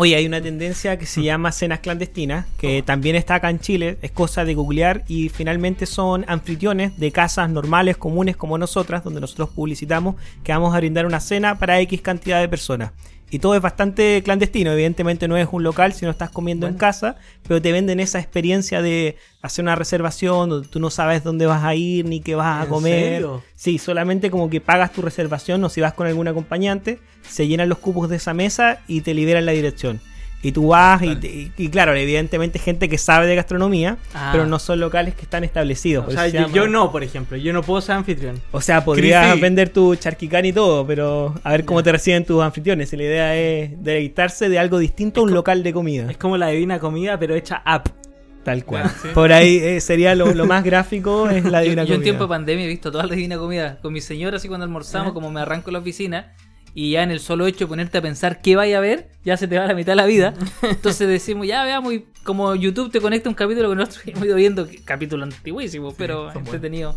Oye, 0.00 0.14
hay 0.14 0.26
una 0.26 0.40
tendencia 0.40 0.96
que 0.96 1.06
se 1.06 1.24
llama 1.24 1.50
cenas 1.50 1.80
clandestinas, 1.80 2.46
que 2.56 2.84
también 2.84 3.16
está 3.16 3.34
acá 3.34 3.50
en 3.50 3.58
Chile, 3.58 3.98
es 4.00 4.12
cosa 4.12 4.44
de 4.44 4.54
googlear 4.54 5.02
y 5.08 5.28
finalmente 5.28 5.86
son 5.86 6.24
anfitriones 6.28 6.96
de 7.00 7.10
casas 7.10 7.50
normales, 7.50 7.96
comunes 7.96 8.36
como 8.36 8.58
nosotras, 8.58 9.02
donde 9.02 9.20
nosotros 9.20 9.48
publicitamos 9.48 10.14
que 10.44 10.52
vamos 10.52 10.72
a 10.72 10.78
brindar 10.78 11.04
una 11.04 11.18
cena 11.18 11.58
para 11.58 11.80
X 11.80 12.00
cantidad 12.00 12.40
de 12.40 12.48
personas. 12.48 12.92
Y 13.30 13.40
todo 13.40 13.54
es 13.54 13.60
bastante 13.60 14.22
clandestino, 14.24 14.72
evidentemente 14.72 15.28
no 15.28 15.36
es 15.36 15.48
un 15.52 15.62
local 15.62 15.92
si 15.92 16.06
no 16.06 16.10
estás 16.10 16.30
comiendo 16.30 16.66
en 16.66 16.74
casa, 16.74 17.16
pero 17.46 17.60
te 17.60 17.72
venden 17.72 18.00
esa 18.00 18.18
experiencia 18.18 18.80
de 18.80 19.16
hacer 19.42 19.62
una 19.62 19.76
reservación 19.76 20.48
donde 20.48 20.68
tú 20.68 20.80
no 20.80 20.88
sabes 20.88 21.24
dónde 21.24 21.44
vas 21.44 21.62
a 21.62 21.74
ir 21.74 22.06
ni 22.06 22.20
qué 22.20 22.34
vas 22.34 22.60
a 22.60 22.64
¿En 22.64 22.68
comer. 22.70 23.12
serio? 23.12 23.42
Sí, 23.54 23.78
solamente 23.78 24.30
como 24.30 24.48
que 24.48 24.62
pagas 24.62 24.92
tu 24.92 25.02
reservación 25.02 25.62
o 25.62 25.68
si 25.68 25.82
vas 25.82 25.92
con 25.92 26.06
algún 26.06 26.26
acompañante, 26.26 27.00
se 27.28 27.46
llenan 27.46 27.68
los 27.68 27.78
cupos 27.78 28.08
de 28.08 28.16
esa 28.16 28.32
mesa 28.32 28.80
y 28.88 29.02
te 29.02 29.12
liberan 29.12 29.44
la 29.44 29.52
dirección. 29.52 30.00
Y 30.40 30.52
tú 30.52 30.68
vas 30.68 31.02
y, 31.02 31.16
te- 31.16 31.26
y- 31.26 31.52
y 31.56 31.68
claro, 31.68 31.94
evidentemente 31.96 32.60
gente 32.60 32.88
que 32.88 32.96
sabe 32.96 33.26
de 33.26 33.34
gastronomía, 33.34 33.96
Ah. 34.14 34.28
pero 34.32 34.46
no 34.46 34.60
son 34.60 34.78
locales 34.78 35.14
que 35.16 35.22
están 35.22 35.42
establecidos. 35.42 36.06
O 36.06 36.10
sea, 36.12 36.28
yo, 36.28 36.42
llama- 36.42 36.54
yo 36.54 36.68
no, 36.68 36.92
por 36.92 37.02
ejemplo. 37.02 37.36
Yo 37.36 37.52
no 37.52 37.62
puedo 37.62 37.80
ser 37.80 37.96
anfitrión. 37.96 38.40
O 38.52 38.60
sea, 38.60 38.84
podrías 38.84 39.40
vender 39.40 39.70
tu 39.70 39.96
charquicán 39.96 40.44
y 40.44 40.52
todo, 40.52 40.86
pero 40.86 41.34
a 41.42 41.50
ver 41.50 41.64
cómo 41.64 41.82
te 41.82 41.90
reciben 41.90 42.24
tus 42.24 42.40
anfitriones. 42.42 42.92
Y 42.92 42.96
la 42.96 43.02
idea 43.02 43.36
es 43.36 43.82
deleitarse 43.82 44.48
de 44.48 44.58
algo 44.60 44.78
distinto 44.78 45.20
a 45.20 45.24
un 45.24 45.34
local 45.34 45.64
de 45.64 45.72
comida. 45.72 46.08
Es 46.08 46.16
como 46.18 46.36
la 46.36 46.46
divina 46.48 46.78
comida, 46.78 47.18
pero 47.18 47.34
hecha 47.34 47.60
app. 47.64 47.88
Tal 48.44 48.64
cual. 48.64 48.88
Sí. 49.02 49.08
Por 49.12 49.32
ahí 49.32 49.56
eh, 49.58 49.80
sería 49.80 50.14
lo, 50.14 50.32
lo 50.32 50.46
más 50.46 50.62
gráfico, 50.64 51.28
es 51.30 51.44
la 51.44 51.58
Yo, 51.58 51.64
divina 51.64 51.82
yo 51.82 51.94
en 51.94 51.98
comida. 52.00 52.04
tiempo 52.04 52.24
de 52.24 52.28
pandemia 52.28 52.64
he 52.64 52.68
visto 52.68 52.90
toda 52.92 53.04
la 53.06 53.14
divina 53.14 53.36
comida 53.36 53.78
con 53.82 53.92
mi 53.92 54.00
señora, 54.00 54.36
así 54.36 54.46
cuando 54.48 54.64
almorzamos, 54.64 55.12
como 55.12 55.30
me 55.32 55.40
arranco 55.40 55.68
en 55.70 55.72
la 55.74 55.78
oficina, 55.80 56.32
y 56.74 56.92
ya 56.92 57.02
en 57.02 57.10
el 57.10 57.20
solo 57.20 57.46
hecho 57.46 57.60
de 57.60 57.66
ponerte 57.66 57.98
a 57.98 58.02
pensar 58.02 58.40
qué 58.40 58.56
vaya 58.56 58.78
a 58.78 58.80
ver, 58.80 59.10
ya 59.24 59.36
se 59.36 59.48
te 59.48 59.58
va 59.58 59.66
la 59.66 59.74
mitad 59.74 59.92
de 59.92 59.96
la 59.96 60.06
vida. 60.06 60.34
Entonces 60.62 61.08
decimos, 61.08 61.46
ya 61.46 61.64
veamos, 61.64 61.92
y 61.92 62.06
como 62.24 62.54
YouTube 62.54 62.90
te 62.92 63.00
conecta 63.00 63.28
un 63.28 63.34
capítulo 63.34 63.70
que 63.70 63.76
nosotros 63.76 64.02
hemos 64.06 64.24
ido 64.24 64.36
viendo, 64.36 64.68
capítulo 64.84 65.24
antiguísimo, 65.24 65.94
pero 65.96 66.24
son 66.32 66.44
buenos. 66.44 66.54
entretenido. 66.54 66.96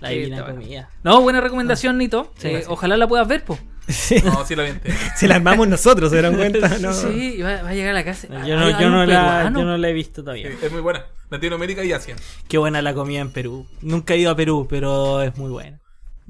La 0.00 0.08
Sí, 0.08 0.14
divina 0.16 0.44
comida. 0.44 0.90
No, 1.04 1.20
buena 1.22 1.40
recomendación, 1.40 1.96
Nito. 1.96 2.32
Sí, 2.36 2.48
Eh, 2.48 2.58
sí. 2.62 2.66
Ojalá 2.68 2.96
la 2.96 3.06
puedas 3.06 3.28
ver, 3.28 3.44
pues. 3.44 3.60
Sí, 3.86 4.16
No, 4.24 4.44
sí 4.44 4.56
la 4.56 4.64
vi 4.64 4.70
entera. 4.70 4.96
se 5.16 5.28
la 5.28 5.36
armamos 5.36 5.68
nosotros, 5.68 6.10
¿se 6.10 6.16
dieron 6.16 6.34
cuenta? 6.34 6.78
No. 6.78 6.92
Sí, 6.92 7.40
va, 7.40 7.62
va 7.62 7.68
a 7.68 7.74
llegar 7.74 7.90
a 7.90 7.94
la 7.94 8.04
casa. 8.04 8.26
Yo 8.44 8.56
no, 8.58 8.80
yo 8.80 8.90
no, 8.90 9.06
la, 9.06 9.44
yo 9.44 9.64
no 9.64 9.76
la 9.78 9.88
he 9.88 9.92
visto 9.92 10.22
todavía. 10.22 10.48
Sí, 10.50 10.56
es 10.60 10.72
muy 10.72 10.80
buena. 10.80 11.04
Latinoamérica 11.30 11.84
y 11.84 11.92
Asia. 11.92 12.16
Qué 12.48 12.58
buena 12.58 12.82
la 12.82 12.94
comida 12.94 13.20
en 13.20 13.32
Perú. 13.32 13.66
Nunca 13.80 14.14
he 14.14 14.18
ido 14.18 14.30
a 14.32 14.36
Perú, 14.36 14.66
pero 14.68 15.22
es 15.22 15.36
muy 15.36 15.50
buena. 15.50 15.80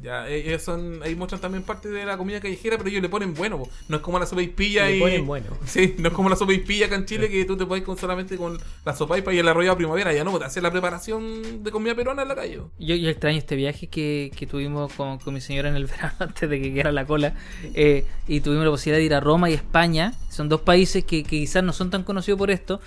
Ya, 0.02 0.28
eh, 0.28 0.48
ellos 0.48 0.62
son, 0.62 1.00
ahí 1.02 1.14
muestran 1.14 1.40
también 1.40 1.62
parte 1.62 1.88
de 1.88 2.04
la 2.04 2.16
comida 2.16 2.40
callejera, 2.40 2.76
pero 2.76 2.90
ellos 2.90 3.02
le 3.02 3.08
ponen 3.08 3.34
bueno, 3.34 3.58
po. 3.58 3.68
no 3.88 3.96
es 3.96 4.02
como 4.02 4.18
la 4.18 4.26
sopa 4.26 4.42
y 4.42 4.48
pilla 4.48 4.86
Le 4.86 4.96
y... 4.96 5.00
ponen 5.00 5.26
bueno. 5.26 5.46
Sí, 5.66 5.94
no 5.98 6.08
es 6.08 6.14
como 6.14 6.28
la 6.28 6.36
sopa 6.36 6.52
y 6.52 6.58
pilla 6.58 6.86
acá 6.86 6.96
en 6.96 7.06
Chile 7.06 7.30
que 7.30 7.44
tú 7.44 7.56
te 7.56 7.66
puedes 7.66 7.84
con 7.84 7.96
solamente 7.96 8.36
con 8.36 8.58
la 8.84 8.94
sopa 8.94 9.16
y 9.18 9.38
el 9.38 9.48
arroyo 9.48 9.72
a 9.72 9.76
primavera, 9.76 10.12
ya 10.12 10.24
no, 10.24 10.38
te 10.38 10.44
hacer 10.44 10.62
la 10.62 10.70
preparación 10.70 11.62
de 11.62 11.70
comida 11.70 11.94
peruana 11.94 12.22
en 12.22 12.28
la 12.28 12.34
calle. 12.34 12.60
Yo, 12.78 12.94
yo 12.96 13.08
extraño 13.08 13.38
este 13.38 13.56
viaje 13.56 13.86
que, 13.86 14.32
que 14.36 14.46
tuvimos 14.46 14.92
con, 14.92 15.18
con 15.18 15.34
mi 15.34 15.40
señora 15.40 15.68
en 15.68 15.76
el 15.76 15.86
verano 15.86 16.14
antes 16.18 16.50
de 16.50 16.60
que 16.60 16.72
quedara 16.72 16.92
la 16.92 17.06
cola. 17.06 17.34
eh, 17.74 18.04
y 18.26 18.40
tuvimos 18.40 18.64
la 18.64 18.70
posibilidad 18.70 18.98
de 18.98 19.04
ir 19.04 19.14
a 19.14 19.20
Roma 19.20 19.50
y 19.50 19.54
España. 19.54 20.14
Son 20.30 20.48
dos 20.48 20.62
países 20.62 21.04
que, 21.04 21.22
que 21.22 21.40
quizás 21.40 21.62
no 21.62 21.72
son 21.72 21.90
tan 21.90 22.02
conocidos 22.02 22.38
por 22.38 22.50
esto, 22.50 22.80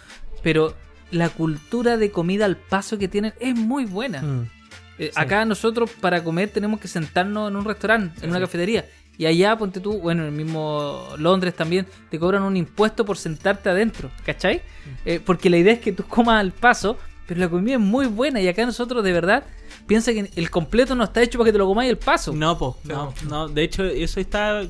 pero 0.43 0.73
la 1.11 1.29
cultura 1.29 1.97
de 1.97 2.11
comida 2.11 2.45
al 2.45 2.57
paso 2.57 2.97
que 2.97 3.07
tienen 3.07 3.33
es 3.39 3.55
muy 3.55 3.85
buena. 3.85 4.21
Mm. 4.21 4.49
Eh, 4.97 5.11
Acá 5.15 5.45
nosotros 5.45 5.91
para 5.99 6.23
comer 6.23 6.49
tenemos 6.49 6.79
que 6.79 6.87
sentarnos 6.87 7.49
en 7.49 7.55
un 7.57 7.65
restaurante, 7.65 8.23
en 8.23 8.29
una 8.29 8.39
cafetería. 8.39 8.85
Y 9.17 9.25
allá, 9.25 9.57
ponte 9.57 9.79
tú, 9.79 9.99
bueno, 9.99 10.23
en 10.23 10.29
el 10.29 10.33
mismo 10.33 11.07
Londres 11.17 11.55
también, 11.55 11.87
te 12.09 12.19
cobran 12.19 12.43
un 12.43 12.57
impuesto 12.57 13.05
por 13.05 13.17
sentarte 13.17 13.69
adentro, 13.69 14.11
¿cachai? 14.25 14.61
Eh, 15.05 15.21
porque 15.25 15.49
la 15.49 15.57
idea 15.57 15.73
es 15.73 15.79
que 15.79 15.93
tú 15.93 16.03
comas 16.03 16.41
al 16.41 16.51
paso, 16.51 16.97
pero 17.25 17.39
la 17.39 17.49
comida 17.49 17.75
es 17.75 17.79
muy 17.81 18.07
buena. 18.07 18.41
Y 18.41 18.47
acá 18.47 18.65
nosotros, 18.65 19.03
de 19.03 19.13
verdad, 19.13 19.45
piensa 19.87 20.11
que 20.11 20.29
el 20.35 20.49
completo 20.49 20.95
no 20.95 21.05
está 21.05 21.21
hecho 21.21 21.37
para 21.37 21.47
que 21.47 21.53
te 21.53 21.57
lo 21.57 21.65
comáis 21.65 21.89
al 21.89 21.97
paso. 21.97 22.33
No, 22.33 22.57
po, 22.57 22.77
no, 22.83 23.13
no. 23.29 23.47
De 23.47 23.63
hecho, 23.63 23.85
eso 23.85 24.19
está. 24.19 24.63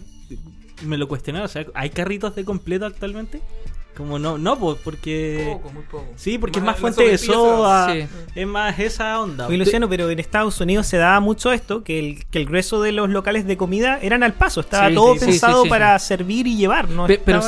Me 0.84 0.98
lo 0.98 1.08
cuestioné. 1.08 1.42
O 1.42 1.48
sea, 1.48 1.66
¿hay 1.74 1.90
carritos 1.90 2.36
de 2.36 2.46
completo 2.46 2.86
actualmente? 2.86 3.42
Como 3.96 4.20
no, 4.20 4.38
no, 4.38 4.60
pues, 4.60 4.78
porque. 4.84 5.52
Poco, 5.54 5.70
muy 5.72 5.84
poco. 5.84 6.06
Sí, 6.18 6.38
porque 6.38 6.60
es 6.60 6.66
más 6.66 6.78
fuente 6.78 7.04
de 7.08 7.18
soda. 7.18 7.94
Sí. 7.94 8.06
Es 8.36 8.46
más 8.48 8.78
esa 8.80 9.22
onda. 9.22 9.48
Oye, 9.48 9.58
Luciano, 9.58 9.88
pero 9.88 10.10
en 10.10 10.20
Estados 10.20 10.60
Unidos 10.60 10.86
se 10.88 10.98
daba 10.98 11.20
mucho 11.22 11.54
esto, 11.54 11.84
que 11.84 12.00
el, 12.00 12.26
que 12.26 12.40
el 12.40 12.46
grueso 12.46 12.82
de 12.82 12.92
los 12.92 13.10
locales 13.10 13.46
de 13.48 13.56
comida 13.58 13.98
eran 14.02 14.22
al 14.24 14.34
paso, 14.34 14.60
estaba 14.62 14.90
Sí, 14.90 14.96
todo 14.96 15.14
sí, 15.14 15.20
pensado 15.26 15.62
sí, 15.62 15.64
sí, 15.64 15.70
para 15.70 15.98
servir 16.00 16.46
y 16.48 16.58
llevar, 16.58 16.90
¿no? 16.90 17.08
Pe- 17.08 17.20
pero 17.24 17.42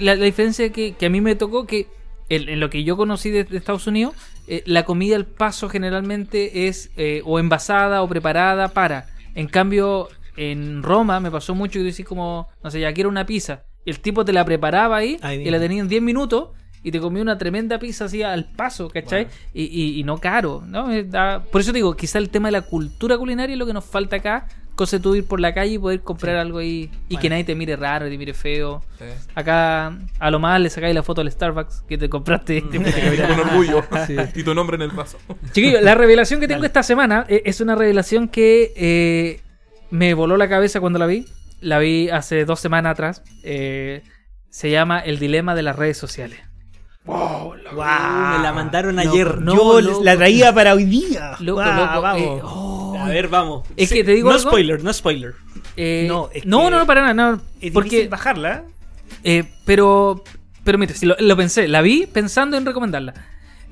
la, 0.00 0.14
la 0.16 0.24
diferencia 0.24 0.72
que, 0.72 0.94
que 0.94 1.06
a 1.06 1.10
mí 1.10 1.20
me 1.20 1.34
tocó 1.36 1.66
que 1.66 1.86
en, 2.30 2.48
en 2.48 2.60
lo 2.60 2.70
que 2.70 2.82
yo 2.84 2.96
conocí 2.96 3.30
de, 3.30 3.44
de 3.44 3.58
Estados 3.58 3.86
Unidos, 3.86 4.14
eh, 4.46 4.62
la 4.64 4.84
comida 4.84 5.16
al 5.16 5.26
paso 5.26 5.68
generalmente 5.68 6.66
es 6.68 6.90
eh, 6.96 7.22
o 7.26 7.38
envasada 7.38 8.02
o 8.02 8.08
preparada 8.08 8.68
para. 8.68 9.06
En 9.34 9.48
cambio, 9.48 10.08
en 10.36 10.82
Roma 10.82 11.20
me 11.20 11.30
pasó 11.30 11.54
mucho 11.54 11.78
que 11.80 11.84
decís 11.84 12.06
como, 12.06 12.48
no 12.62 12.70
sé, 12.70 12.80
ya 12.80 12.92
quiero 12.94 13.10
una 13.10 13.26
pizza. 13.26 13.64
Y 13.84 13.90
el 13.90 14.00
tipo 14.00 14.24
te 14.24 14.32
la 14.32 14.44
preparaba 14.44 14.96
ahí, 14.96 15.18
Ahí 15.22 15.46
y 15.46 15.50
la 15.50 15.58
tenía 15.58 15.80
en 15.80 15.88
10 15.88 16.02
minutos 16.02 16.48
y 16.82 16.90
te 16.90 17.00
comía 17.00 17.22
una 17.22 17.36
tremenda 17.38 17.78
pizza 17.78 18.06
así 18.06 18.22
al 18.22 18.50
paso, 18.52 18.88
¿cachai? 18.88 19.26
Y, 19.54 19.64
y- 19.64 19.98
y 20.00 20.04
no 20.04 20.18
caro, 20.18 20.62
¿no? 20.66 20.90
Eh, 20.92 21.04
da- 21.04 21.42
Por 21.50 21.60
eso 21.60 21.72
digo, 21.72 21.94
quizá 21.96 22.18
el 22.18 22.30
tema 22.30 22.48
de 22.48 22.52
la 22.52 22.62
cultura 22.62 23.16
culinaria 23.18 23.52
es 23.54 23.58
lo 23.58 23.66
que 23.66 23.72
nos 23.74 23.84
falta 23.84 24.16
acá. 24.16 24.46
Cosa 24.76 24.96
de 24.96 25.02
tú 25.02 25.14
ir 25.14 25.26
por 25.26 25.40
la 25.40 25.52
calle 25.52 25.74
y 25.74 25.78
poder 25.78 26.00
comprar 26.00 26.36
algo 26.36 26.56
ahí 26.58 26.90
y 27.10 27.18
que 27.18 27.28
nadie 27.28 27.44
te 27.44 27.54
mire 27.54 27.76
raro, 27.76 28.08
te 28.08 28.16
mire 28.16 28.32
feo. 28.32 28.82
Sí. 28.98 29.04
Acá 29.34 29.98
a 30.18 30.30
lo 30.30 30.38
más 30.38 30.58
le 30.58 30.70
sacáis 30.70 30.94
la 30.94 31.02
foto 31.02 31.20
al 31.20 31.30
Starbucks 31.30 31.82
que 31.86 31.98
te 31.98 32.08
compraste. 32.08 32.62
Con 32.62 33.40
orgullo. 33.40 33.84
Y 34.34 34.42
tu 34.42 34.54
nombre 34.54 34.76
en 34.76 34.82
el 34.82 34.90
vaso. 34.90 35.18
Chiquillo, 35.52 35.82
la 35.82 35.94
revelación 35.94 36.40
que 36.40 36.48
tengo 36.48 36.64
esta 36.64 36.82
semana 36.82 37.26
eh, 37.28 37.42
es 37.44 37.60
una 37.60 37.74
revelación 37.74 38.28
que 38.28 38.72
eh, 38.74 39.40
me 39.90 40.14
voló 40.14 40.38
la 40.38 40.48
cabeza 40.48 40.80
cuando 40.80 40.98
la 40.98 41.06
vi. 41.06 41.26
La 41.60 41.78
vi 41.78 42.08
hace 42.10 42.44
dos 42.44 42.60
semanas 42.60 42.92
atrás. 42.92 43.22
Eh, 43.42 44.02
se 44.50 44.70
llama 44.70 44.98
El 45.00 45.18
dilema 45.18 45.54
de 45.54 45.62
las 45.62 45.76
redes 45.76 45.96
sociales. 45.98 46.38
Uh, 47.06 47.54
me 47.54 48.42
la 48.42 48.52
mandaron 48.54 48.98
ayer. 48.98 49.40
no, 49.40 49.54
Yo 49.54 49.80
loco. 49.80 50.04
la 50.04 50.16
traía 50.16 50.52
para 50.54 50.74
hoy 50.74 50.84
día. 50.84 51.32
Loco, 51.40 51.62
Guau, 51.62 51.76
loco, 51.86 52.00
vamos. 52.02 52.22
eh, 52.22 52.40
oh. 52.42 52.96
A 53.00 53.08
ver, 53.08 53.28
vamos. 53.28 53.66
Es 53.76 53.90
que 53.90 54.04
te 54.04 54.12
digo 54.12 54.28
No 54.30 54.36
algo. 54.36 54.50
spoiler, 54.50 54.82
no 54.84 54.92
spoiler. 54.92 55.34
Eh, 55.76 56.04
No, 56.08 56.14
no, 56.14 56.30
es 56.32 56.44
no, 56.46 56.64
que 56.64 56.70
no, 56.70 56.86
para 56.86 57.00
nada. 57.00 57.14
no, 57.14 57.42
es 57.60 57.72
porque, 57.72 57.88
difícil 57.90 58.08
bajarla. 58.10 58.64
Eh, 59.24 59.44
pero, 59.64 60.22
pero 60.64 60.76
mire, 60.78 60.94
si 60.94 61.06
lo, 61.06 61.16
lo 61.18 61.36
pensé, 61.36 61.66
la 61.68 61.80
vi 61.82 62.06
pensando 62.06 62.56
en 62.56 62.66
recomendarla. 62.66 63.14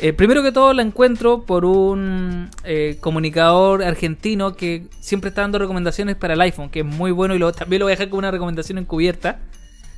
Eh, 0.01 0.12
primero 0.12 0.42
que 0.42 0.53
todo 0.53 0.72
la 0.72 0.82
encuentro 0.82 1.42
por 1.42 1.64
un 1.64 2.51
eh, 2.62 2.99
comunicador 3.01 3.82
argentino 3.82 4.55
que 4.55 4.86
siempre 5.01 5.28
está 5.30 5.40
dando 5.40 5.59
recomendaciones 5.59 6.14
para 6.14 6.34
el 6.34 6.40
iPhone, 6.40 6.70
que 6.70 6.80
es 6.80 6.86
muy 6.86 7.11
bueno 7.11 7.34
y 7.34 7.38
lo, 7.38 7.51
también 7.53 7.80
lo 7.80 7.86
voy 7.86 7.92
a 7.92 7.96
dejar 7.96 8.09
como 8.09 8.20
una 8.20 8.30
recomendación 8.30 8.78
encubierta. 8.78 9.40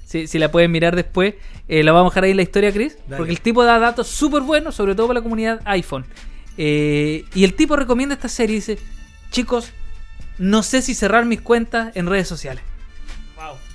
Si, 0.07 0.27
si 0.27 0.39
la 0.39 0.51
pueden 0.51 0.73
mirar 0.73 0.97
después, 0.97 1.35
eh, 1.69 1.85
la 1.85 1.93
vamos 1.93 2.11
a 2.11 2.15
dejar 2.15 2.25
ahí 2.25 2.31
en 2.33 2.39
la 2.39 2.43
historia, 2.43 2.73
Chris. 2.73 2.97
Dale. 3.07 3.19
Porque 3.19 3.33
el 3.33 3.41
tipo 3.41 3.63
da 3.63 3.79
datos 3.79 4.09
súper 4.09 4.43
buenos, 4.43 4.75
sobre 4.75 4.95
todo 4.95 5.07
para 5.07 5.21
la 5.21 5.23
comunidad 5.23 5.61
iPhone. 5.67 6.05
Eh, 6.57 7.25
y 7.35 7.45
el 7.45 7.55
tipo 7.55 7.77
recomienda 7.77 8.15
esta 8.15 8.29
serie 8.29 8.55
y 8.55 8.59
dice, 8.59 8.79
chicos, 9.31 9.71
no 10.39 10.63
sé 10.63 10.83
si 10.83 10.95
cerrar 10.95 11.27
mis 11.27 11.41
cuentas 11.41 11.95
en 11.95 12.07
redes 12.07 12.27
sociales. 12.27 12.65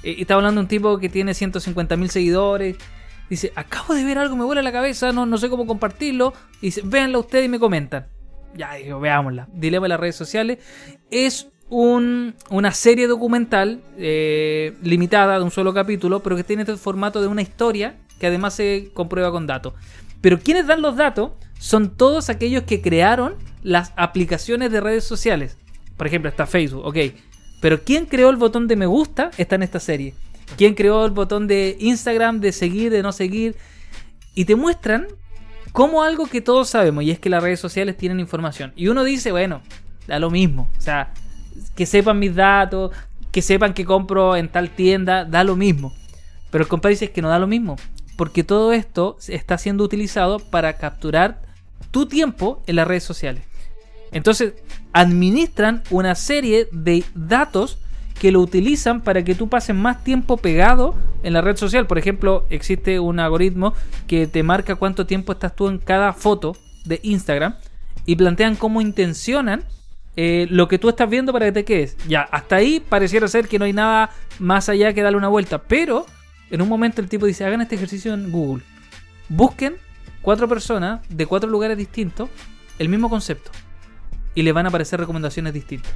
Eh, 0.03 0.15
Y 0.17 0.21
está 0.21 0.35
hablando 0.35 0.59
de 0.59 0.65
un 0.65 0.67
tipo 0.67 0.97
que 0.99 1.09
tiene 1.09 1.33
150 1.33 1.95
mil 1.95 2.09
seguidores. 2.09 2.75
Dice, 3.29 3.51
acabo 3.55 3.93
de 3.93 4.03
ver 4.03 4.17
algo, 4.19 4.35
me 4.35 4.45
vuela 4.45 4.61
la 4.61 4.71
cabeza, 4.71 5.11
no, 5.11 5.25
no 5.25 5.37
sé 5.37 5.49
cómo 5.49 5.65
compartirlo. 5.65 6.33
Y 6.61 6.67
dice, 6.67 6.81
véanlo 6.83 7.19
ustedes 7.21 7.45
y 7.45 7.49
me 7.49 7.59
comentan. 7.59 8.07
Ya, 8.55 8.73
digo, 8.75 8.99
veámosla. 8.99 9.47
Dilema 9.53 9.85
de 9.85 9.89
las 9.89 9.99
redes 9.99 10.15
sociales. 10.15 10.59
Es 11.11 11.47
un- 11.69 12.35
una 12.51 12.71
serie 12.71 13.07
documental 13.07 13.81
eh, 13.97 14.75
limitada 14.83 15.37
de 15.39 15.43
un 15.43 15.51
solo 15.51 15.73
capítulo, 15.73 16.21
pero 16.21 16.35
que 16.35 16.43
tiene 16.43 16.61
este 16.61 16.77
formato 16.77 17.21
de 17.21 17.27
una 17.27 17.41
historia 17.41 17.95
que 18.19 18.27
además 18.27 18.53
se 18.53 18.91
comprueba 18.93 19.31
con 19.31 19.47
datos. 19.47 19.73
Pero 20.21 20.39
quienes 20.39 20.67
dan 20.67 20.81
los 20.81 20.95
datos 20.95 21.31
son 21.59 21.95
todos 21.97 22.29
aquellos 22.29 22.63
que 22.63 22.81
crearon 22.81 23.35
las 23.63 23.91
aplicaciones 23.95 24.71
de 24.71 24.79
redes 24.81 25.03
sociales. 25.03 25.57
Por 25.97 26.07
ejemplo, 26.07 26.29
está 26.29 26.45
Facebook, 26.45 26.85
ok. 26.85 26.97
Pero 27.61 27.81
¿quién 27.83 28.05
creó 28.05 28.29
el 28.29 28.35
botón 28.35 28.67
de 28.67 28.75
me 28.75 28.85
gusta? 28.85 29.31
Está 29.37 29.55
en 29.55 29.63
esta 29.63 29.79
serie. 29.79 30.13
¿Quién 30.57 30.73
creó 30.73 31.05
el 31.05 31.11
botón 31.11 31.47
de 31.47 31.75
Instagram, 31.79 32.39
de 32.39 32.51
seguir, 32.51 32.91
de 32.91 33.03
no 33.03 33.11
seguir? 33.11 33.55
Y 34.33 34.45
te 34.45 34.55
muestran 34.55 35.07
como 35.71 36.03
algo 36.03 36.27
que 36.27 36.39
todos 36.41 36.69
sabemos, 36.69 37.03
y 37.03 37.11
es 37.11 37.19
que 37.19 37.29
las 37.29 37.43
redes 37.43 37.59
sociales 37.59 37.97
tienen 37.97 38.19
información. 38.19 38.71
Y 38.75 38.87
uno 38.87 39.03
dice, 39.03 39.31
bueno, 39.31 39.61
da 40.07 40.19
lo 40.19 40.29
mismo. 40.31 40.69
O 40.77 40.81
sea, 40.81 41.13
que 41.75 41.85
sepan 41.85 42.19
mis 42.19 42.33
datos, 42.33 42.91
que 43.31 43.41
sepan 43.41 43.73
que 43.73 43.83
compro 43.83 44.37
en 44.37 44.47
tal 44.47 44.69
tienda, 44.69 45.25
da 45.25 45.43
lo 45.43 45.57
mismo. 45.57 45.93
Pero 46.51 46.63
el 46.63 46.69
compadre 46.69 46.93
dice 46.93 47.11
que 47.11 47.21
no 47.21 47.27
da 47.27 47.39
lo 47.39 47.47
mismo. 47.47 47.75
Porque 48.15 48.45
todo 48.45 48.71
esto 48.71 49.17
está 49.27 49.57
siendo 49.57 49.83
utilizado 49.83 50.39
para 50.39 50.77
capturar 50.77 51.41
tu 51.91 52.05
tiempo 52.05 52.63
en 52.67 52.77
las 52.77 52.87
redes 52.87 53.03
sociales. 53.03 53.43
Entonces, 54.13 54.53
administran 54.93 55.83
una 55.89 56.15
serie 56.15 56.69
de 56.71 57.03
datos 57.13 57.79
que 58.19 58.31
lo 58.31 58.39
utilizan 58.39 59.01
para 59.01 59.23
que 59.23 59.35
tú 59.35 59.49
pases 59.49 59.75
más 59.75 60.03
tiempo 60.03 60.37
pegado 60.37 60.95
en 61.23 61.33
la 61.33 61.41
red 61.41 61.57
social. 61.57 61.85
Por 61.85 61.97
ejemplo, 61.97 62.45
existe 62.49 62.99
un 62.99 63.19
algoritmo 63.19 63.73
que 64.07 64.27
te 64.27 64.43
marca 64.43 64.75
cuánto 64.75 65.05
tiempo 65.05 65.33
estás 65.33 65.55
tú 65.55 65.67
en 65.67 65.77
cada 65.77 66.13
foto 66.13 66.55
de 66.85 66.99
Instagram 67.03 67.55
y 68.05 68.15
plantean 68.15 68.55
cómo 68.55 68.81
intencionan 68.81 69.63
eh, 70.15 70.47
lo 70.49 70.67
que 70.67 70.79
tú 70.79 70.87
estás 70.87 71.09
viendo 71.09 71.33
para 71.33 71.47
que 71.47 71.51
te 71.51 71.65
quedes. 71.65 71.97
Ya, 72.07 72.21
hasta 72.21 72.55
ahí 72.55 72.79
pareciera 72.79 73.27
ser 73.27 73.47
que 73.47 73.59
no 73.59 73.65
hay 73.65 73.73
nada 73.73 74.11
más 74.39 74.69
allá 74.69 74.93
que 74.93 75.01
darle 75.01 75.17
una 75.17 75.27
vuelta. 75.27 75.59
Pero 75.63 76.05
en 76.49 76.61
un 76.61 76.69
momento 76.69 77.01
el 77.01 77.09
tipo 77.09 77.25
dice, 77.25 77.43
hagan 77.43 77.61
este 77.61 77.75
ejercicio 77.75 78.13
en 78.13 78.31
Google. 78.31 78.63
Busquen 79.27 79.75
cuatro 80.21 80.47
personas 80.47 81.01
de 81.09 81.25
cuatro 81.25 81.49
lugares 81.49 81.77
distintos 81.77 82.29
el 82.79 82.87
mismo 82.87 83.09
concepto. 83.09 83.51
Y 84.35 84.43
le 84.43 84.51
van 84.51 84.65
a 84.65 84.69
aparecer 84.69 84.99
recomendaciones 84.99 85.53
distintas. 85.53 85.91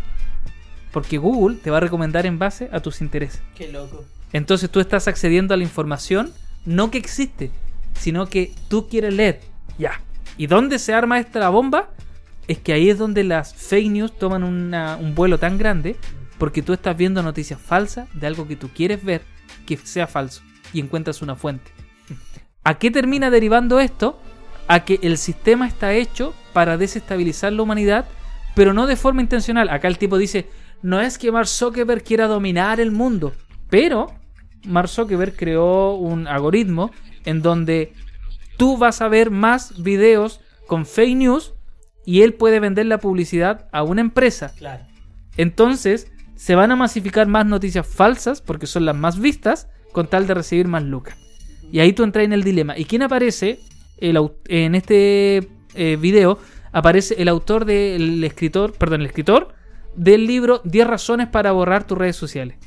Porque 0.92 1.18
Google 1.18 1.58
te 1.58 1.70
va 1.72 1.78
a 1.78 1.82
recomendar 1.82 2.26
en 2.26 2.40
base 2.40 2.70
a 2.72 2.80
tus 2.80 3.02
intereses. 3.02 3.42
Qué 3.56 3.72
loco. 3.72 4.06
Entonces 4.34 4.70
tú 4.70 4.80
estás 4.80 5.08
accediendo 5.08 5.54
a 5.54 5.58
la 5.58 5.64
información 5.64 6.32
no 6.66 6.92
que 6.92 6.98
existe, 6.98 7.52
sino 8.00 8.28
que 8.28 8.54
tú 8.68 8.88
quieres 8.88 9.14
leer. 9.14 9.42
Ya. 9.78 10.02
¿Y 10.38 10.48
dónde 10.48 10.80
se 10.80 10.94
arma 10.94 11.20
esta 11.20 11.50
bomba? 11.50 11.90
Es 12.48 12.58
que 12.60 12.74
ahí 12.74 12.90
es 12.90 12.98
donde 12.98 13.24
las 13.24 13.54
fake 13.54 13.92
news 13.92 14.18
toman 14.18 14.44
una- 14.44 14.98
un 14.98 15.14
vuelo 15.16 15.38
tan 15.38 15.58
grande 15.58 15.96
porque 16.38 16.62
tú 16.62 16.74
estás 16.74 16.96
viendo 16.98 17.22
noticias 17.22 17.60
falsas 17.60 18.08
de 18.14 18.26
algo 18.28 18.48
que 18.48 18.56
tú 18.56 18.70
quieres 18.70 19.04
ver 19.04 19.22
que 19.66 19.78
sea 19.78 20.08
falso 20.08 20.42
y 20.74 20.80
encuentras 20.80 21.22
una 21.22 21.36
fuente. 21.36 21.72
¿A 22.64 22.78
qué 22.78 22.92
termina 22.92 23.30
derivando 23.30 23.80
esto? 23.80 24.20
A 24.68 24.86
que 24.86 25.00
el 25.02 25.18
sistema 25.18 25.68
está 25.68 25.94
hecho 25.94 26.34
para 26.54 26.78
desestabilizar 26.78 27.54
la 27.54 27.64
humanidad, 27.64 28.06
pero 28.56 28.74
no 28.74 28.86
de 28.88 28.96
forma 28.96 29.22
intencional. 29.22 29.70
Acá 29.70 29.88
el 29.88 29.98
tipo 29.98 30.18
dice, 30.18 30.48
no 30.82 31.02
es 31.02 31.18
que 31.18 31.32
Mark 31.32 31.48
Zuckerberg 31.48 32.04
quiera 32.04 32.28
dominar 32.28 32.80
el 32.80 32.92
mundo, 32.92 33.34
pero 33.70 34.08
Mark 34.66 34.90
Zuckerberg 34.90 35.36
creó 35.36 35.96
un 35.96 36.28
algoritmo 36.28 36.92
en 37.26 37.42
donde 37.42 37.94
tú 38.58 38.78
vas 38.78 39.02
a 39.02 39.08
ver 39.08 39.32
más 39.32 39.82
videos 39.82 40.42
con 40.68 40.86
fake 40.86 41.18
news 41.18 41.54
y 42.06 42.22
él 42.22 42.34
puede 42.34 42.60
vender 42.60 42.86
la 42.86 43.00
publicidad 43.00 43.68
a 43.72 43.84
una 43.84 44.02
empresa. 44.02 44.54
Claro. 44.58 44.86
Entonces, 45.38 46.12
se 46.36 46.56
van 46.56 46.72
a 46.72 46.76
masificar 46.76 47.28
más 47.28 47.46
noticias 47.46 47.88
falsas 47.88 48.42
porque 48.42 48.68
son 48.68 48.86
las 48.86 48.96
más 48.96 49.20
vistas 49.20 49.68
con 49.92 50.08
tal 50.08 50.28
de 50.28 50.34
recibir 50.34 50.68
más 50.68 50.84
lucas. 50.84 51.18
Y 51.72 51.80
ahí 51.80 51.94
tú 51.94 52.04
entras 52.04 52.26
en 52.26 52.34
el 52.34 52.44
dilema. 52.44 52.78
¿Y 52.78 52.86
quién 52.86 53.04
aparece? 53.04 53.60
El 53.98 54.18
en 54.48 54.76
este 54.76 55.50
eh, 55.76 55.98
video 56.00 56.40
aparece 56.72 57.16
el 57.22 57.28
autor 57.28 57.66
del 57.66 58.24
escritor, 58.24 58.74
perdón, 58.74 59.02
el 59.02 59.08
escritor 59.08 59.54
del 60.00 60.28
libro 60.28 60.62
10 60.64 60.88
razones 60.88 61.28
para 61.28 61.52
borrar 61.52 61.86
tus 61.86 61.98
redes 61.98 62.16
sociales. 62.16 62.58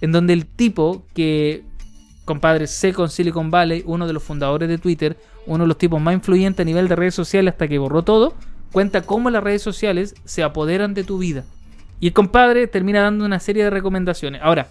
En 0.00 0.12
donde 0.12 0.32
el 0.32 0.46
tipo 0.46 1.04
que, 1.14 1.64
compadre, 2.24 2.68
sé 2.68 2.92
con 2.92 3.10
Silicon 3.10 3.50
Valley, 3.50 3.82
uno 3.86 4.06
de 4.06 4.12
los 4.12 4.22
fundadores 4.22 4.68
de 4.68 4.78
Twitter, 4.78 5.16
uno 5.46 5.64
de 5.64 5.68
los 5.68 5.78
tipos 5.78 6.00
más 6.00 6.14
influyentes 6.14 6.62
a 6.62 6.64
nivel 6.64 6.86
de 6.86 6.94
redes 6.94 7.14
sociales 7.14 7.54
hasta 7.54 7.66
que 7.66 7.78
borró 7.78 8.02
todo, 8.02 8.34
cuenta 8.70 9.02
cómo 9.02 9.30
las 9.30 9.42
redes 9.42 9.62
sociales 9.62 10.14
se 10.24 10.44
apoderan 10.44 10.94
de 10.94 11.02
tu 11.02 11.18
vida. 11.18 11.44
Y 11.98 12.06
el 12.06 12.12
compadre 12.12 12.68
termina 12.68 13.00
dando 13.00 13.24
una 13.24 13.40
serie 13.40 13.64
de 13.64 13.70
recomendaciones. 13.70 14.40
Ahora, 14.44 14.68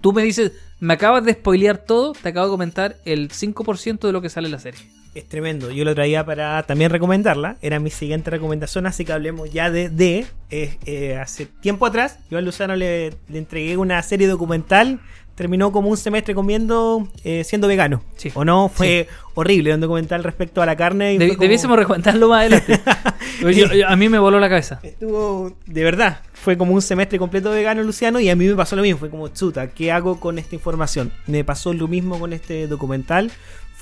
tú 0.00 0.14
me 0.14 0.22
dices, 0.22 0.52
me 0.80 0.94
acabas 0.94 1.22
de 1.22 1.34
spoilear 1.34 1.76
todo, 1.76 2.12
te 2.14 2.30
acabo 2.30 2.46
de 2.46 2.52
comentar 2.52 2.96
el 3.04 3.28
5% 3.28 3.98
de 4.00 4.12
lo 4.12 4.22
que 4.22 4.30
sale 4.30 4.46
en 4.46 4.52
la 4.52 4.58
serie. 4.58 4.80
Es 5.16 5.26
tremendo. 5.26 5.70
Yo 5.70 5.84
lo 5.86 5.94
traía 5.94 6.26
para 6.26 6.62
también 6.64 6.90
recomendarla. 6.90 7.56
Era 7.62 7.80
mi 7.80 7.88
siguiente 7.90 8.30
recomendación, 8.30 8.86
así 8.86 9.04
que 9.06 9.12
hablemos 9.14 9.50
ya 9.50 9.70
de... 9.70 9.88
de 9.88 10.26
eh, 10.50 10.76
eh, 10.84 11.16
hace 11.16 11.46
tiempo 11.46 11.86
atrás, 11.86 12.18
yo 12.30 12.36
a 12.38 12.40
Luciano 12.42 12.76
le, 12.76 13.14
le 13.28 13.38
entregué 13.38 13.76
una 13.78 14.02
serie 14.02 14.26
documental. 14.28 15.00
Terminó 15.34 15.70
como 15.70 15.90
un 15.90 15.98
semestre 15.98 16.34
comiendo, 16.34 17.08
eh, 17.22 17.44
siendo 17.44 17.68
vegano. 17.68 18.02
Sí. 18.16 18.30
¿O 18.34 18.44
no? 18.44 18.70
Fue 18.70 19.06
horrible 19.34 19.74
un 19.74 19.80
documental 19.80 20.22
respecto 20.24 20.62
a 20.62 20.66
la 20.66 20.76
carne. 20.76 21.14
y 21.14 21.16
fue 21.18 21.28
como- 21.28 21.40
Debiésemos 21.40 21.76
recomendarlo 21.78 22.28
más 22.28 22.40
adelante. 22.40 22.80
Yo- 23.42 23.50
yo- 23.50 23.86
a 23.88 23.96
mí 23.96 24.08
me 24.08 24.18
voló 24.18 24.40
la 24.40 24.48
cabeza. 24.48 24.80
Estuvo, 24.82 25.54
de 25.66 25.84
verdad, 25.84 26.20
fue 26.32 26.56
como 26.56 26.72
un 26.72 26.80
semestre 26.80 27.18
completo 27.18 27.50
vegano 27.50 27.82
Luciano 27.82 28.18
y 28.18 28.30
a 28.30 28.36
mí 28.36 28.46
me 28.46 28.54
pasó 28.54 28.76
lo 28.76 28.82
mismo, 28.82 28.98
fue 28.98 29.10
como, 29.10 29.28
chuta, 29.28 29.68
¿qué 29.68 29.92
hago 29.92 30.18
con 30.20 30.38
esta 30.38 30.54
información? 30.54 31.12
Me 31.26 31.44
pasó 31.44 31.74
lo 31.74 31.86
mismo 31.86 32.18
con 32.18 32.32
este 32.32 32.66
documental, 32.66 33.30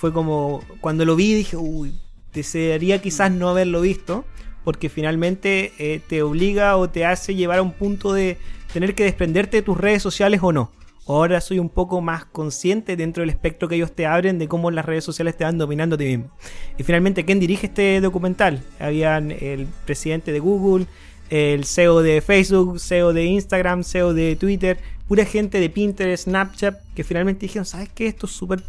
fue 0.05 0.13
como, 0.13 0.63
cuando 0.83 1.07
lo 1.07 1.17
vi 1.17 1.33
dije, 1.33 1.57
uy, 1.57 1.95
desearía 2.35 3.01
quizás 3.01 3.33
no 3.33 3.49
haberlo 3.49 3.81
visto, 3.81 4.27
porque 4.63 4.91
finalmente 4.91 5.73
eh, 5.79 5.99
te 6.07 6.23
obliga 6.23 6.77
o 6.77 6.91
te 6.91 7.07
hace 7.07 7.35
llevar 7.35 7.61
a 7.61 7.63
un 7.63 7.73
punto 7.73 8.13
de 8.13 8.37
tener 8.75 8.95
que 8.95 9.05
desprenderte 9.05 9.57
de 9.57 9.63
tus 9.63 9.79
redes 9.79 10.03
sociales 10.03 10.41
o 10.43 10.53
no. 10.53 10.73
Ahora 11.07 11.41
soy 11.41 11.59
un 11.59 11.71
poco 11.71 12.03
más 12.03 12.27
consciente 12.27 12.97
dentro 12.97 13.23
del 13.23 13.31
espectro 13.31 13.67
que 13.67 13.77
ellos 13.77 13.93
te 13.93 14.05
abren 14.05 14.39
de 14.39 14.47
cómo 14.47 14.71
las 14.71 14.85
redes 14.85 15.05
sociales 15.05 15.39
te 15.39 15.45
van 15.45 15.57
dominando 15.57 15.95
a 15.95 15.99
ti 15.99 16.05
mismo. 16.05 16.31
Y 16.77 16.83
finalmente, 16.83 17.25
¿quién 17.25 17.41
dirige 17.41 17.69
este 17.69 18.03
documental? 18.03 18.63
Habían 18.79 19.31
el 19.31 19.67
presidente 19.87 20.33
de 20.33 20.39
Google, 20.39 20.85
el 21.31 21.65
CEO 21.65 22.03
de 22.03 22.21
Facebook, 22.21 22.79
CEO 22.79 23.15
de 23.15 23.25
Instagram, 23.25 23.83
CEO 23.83 24.13
de 24.13 24.37
Twitter, 24.37 24.77
pura 25.09 25.25
gente 25.25 25.61
de 25.61 25.71
Pinterest, 25.71 26.25
Snapchat, 26.25 26.79
que 26.95 27.05
finalmente 27.05 27.47
dijeron, 27.47 27.65
¿sabes 27.65 27.89
qué? 27.89 28.07
Esto 28.07 28.27
es 28.27 28.33
súper 28.33 28.61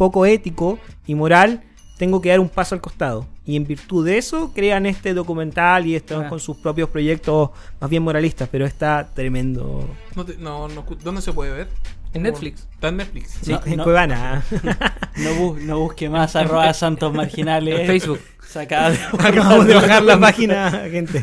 poco 0.00 0.24
ético 0.24 0.78
y 1.06 1.14
moral, 1.14 1.62
tengo 1.98 2.22
que 2.22 2.30
dar 2.30 2.40
un 2.40 2.48
paso 2.48 2.74
al 2.74 2.80
costado. 2.80 3.26
Y 3.44 3.54
en 3.56 3.66
virtud 3.66 4.06
de 4.06 4.16
eso 4.16 4.50
crean 4.54 4.86
este 4.86 5.12
documental 5.12 5.86
y 5.86 5.94
están 5.94 6.22
Ah. 6.24 6.28
con 6.30 6.40
sus 6.40 6.56
propios 6.56 6.88
proyectos 6.88 7.50
más 7.78 7.90
bien 7.90 8.02
moralistas, 8.02 8.48
pero 8.50 8.64
está 8.64 9.10
tremendo. 9.14 9.86
No, 10.16 10.24
te- 10.24 10.38
no, 10.38 10.68
no, 10.68 10.86
¿Dónde 11.04 11.20
se 11.20 11.34
puede 11.34 11.52
ver? 11.52 11.68
En 12.14 12.22
Netflix. 12.22 12.66
Está 12.72 12.88
en 12.88 12.96
Netflix. 12.96 13.38
Sí, 13.42 13.52
No, 13.52 13.60
en 13.66 13.76
no. 13.76 13.84
Cuevana. 13.84 14.42
No, 15.18 15.30
bu- 15.32 15.58
no 15.60 15.78
busque 15.80 16.08
más 16.08 16.34
arroba 16.34 16.72
santos 16.72 17.12
marginales. 17.12 17.80
En 17.80 17.86
Facebook. 17.86 18.20
Sacada 18.48 18.90
de- 18.92 18.98
Acabamos 19.18 19.66
de 19.66 19.74
bajar 19.74 20.02
la 20.02 20.18
página, 20.18 20.70
gente. 20.90 21.20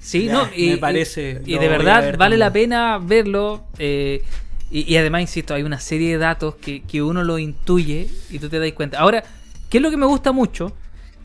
Sí, 0.00 0.26
Ya, 0.26 0.32
no, 0.34 0.48
y, 0.54 0.70
me 0.72 0.76
parece, 0.76 1.40
Y, 1.46 1.56
de 1.58 1.68
verdad 1.68 2.02
ver 2.02 2.16
vale 2.18 2.36
también. 2.36 2.40
la 2.40 2.52
pena 2.52 2.98
verlo. 2.98 3.64
eh, 3.78 4.22
y, 4.70 4.92
y 4.92 4.96
además, 4.96 5.22
insisto, 5.22 5.54
hay 5.54 5.62
una 5.62 5.80
serie 5.80 6.12
de 6.12 6.18
datos 6.18 6.56
que, 6.56 6.82
que 6.82 7.02
uno 7.02 7.24
lo 7.24 7.38
intuye 7.38 8.08
y 8.30 8.38
tú 8.38 8.48
te 8.48 8.58
das 8.58 8.72
cuenta. 8.72 8.98
Ahora, 8.98 9.24
¿qué 9.70 9.78
es 9.78 9.82
lo 9.82 9.90
que 9.90 9.96
me 9.96 10.06
gusta 10.06 10.32
mucho? 10.32 10.72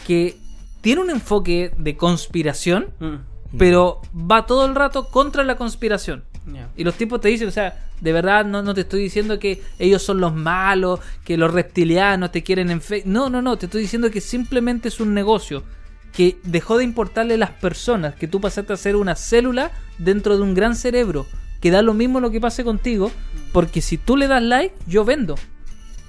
Que 0.08 0.38
tiene 0.82 1.02
un 1.02 1.10
enfoque 1.10 1.72
de 1.78 1.96
conspiración, 1.98 2.88
Mm. 3.00 3.58
pero 3.58 4.02
va 4.16 4.46
todo 4.46 4.66
el 4.66 4.76
rato 4.76 5.10
contra 5.10 5.44
la 5.44 5.56
conspiración. 5.56 6.24
Y 6.76 6.84
los 6.84 6.96
tipos 6.96 7.22
te 7.22 7.30
dicen, 7.30 7.48
o 7.48 7.52
sea, 7.52 7.88
de 8.02 8.12
verdad 8.12 8.44
no, 8.46 8.62
no 8.64 8.74
te 8.74 8.82
estoy 8.82 9.02
diciendo 9.04 9.40
que 9.40 9.62
ellos 9.80 10.02
son 10.04 10.20
los 10.20 10.34
malos, 10.34 11.00
que 11.24 11.38
los 11.38 11.54
reptilianos 11.54 12.32
te 12.34 12.44
quieren 12.44 12.70
en 12.70 12.82
fe. 12.82 13.04
No, 13.06 13.30
no, 13.30 13.42
no, 13.42 13.58
te 13.58 13.68
estoy 13.68 13.82
diciendo 13.84 14.12
que 14.12 14.20
simplemente 14.20 14.90
es 14.90 15.00
un 15.00 15.14
negocio 15.14 15.64
que 16.12 16.38
dejó 16.44 16.78
de 16.78 16.84
importarle 16.84 17.38
las 17.38 17.52
personas, 17.52 18.16
que 18.16 18.28
tú 18.28 18.42
pasaste 18.42 18.74
a 18.74 18.78
ser 18.78 18.98
una 18.98 19.16
célula 19.16 19.72
dentro 20.00 20.36
de 20.36 20.44
un 20.44 20.54
gran 20.54 20.76
cerebro, 20.76 21.26
que 21.64 21.72
da 21.72 21.82
lo 21.82 21.94
mismo 21.94 22.20
lo 22.20 22.30
que 22.30 22.42
pase 22.42 22.66
contigo, 22.66 23.10
porque 23.54 23.80
si 23.80 23.98
tú 23.98 24.18
le 24.18 24.28
das 24.28 24.44
like, 24.44 24.76
yo 24.86 25.06
vendo. 25.06 25.36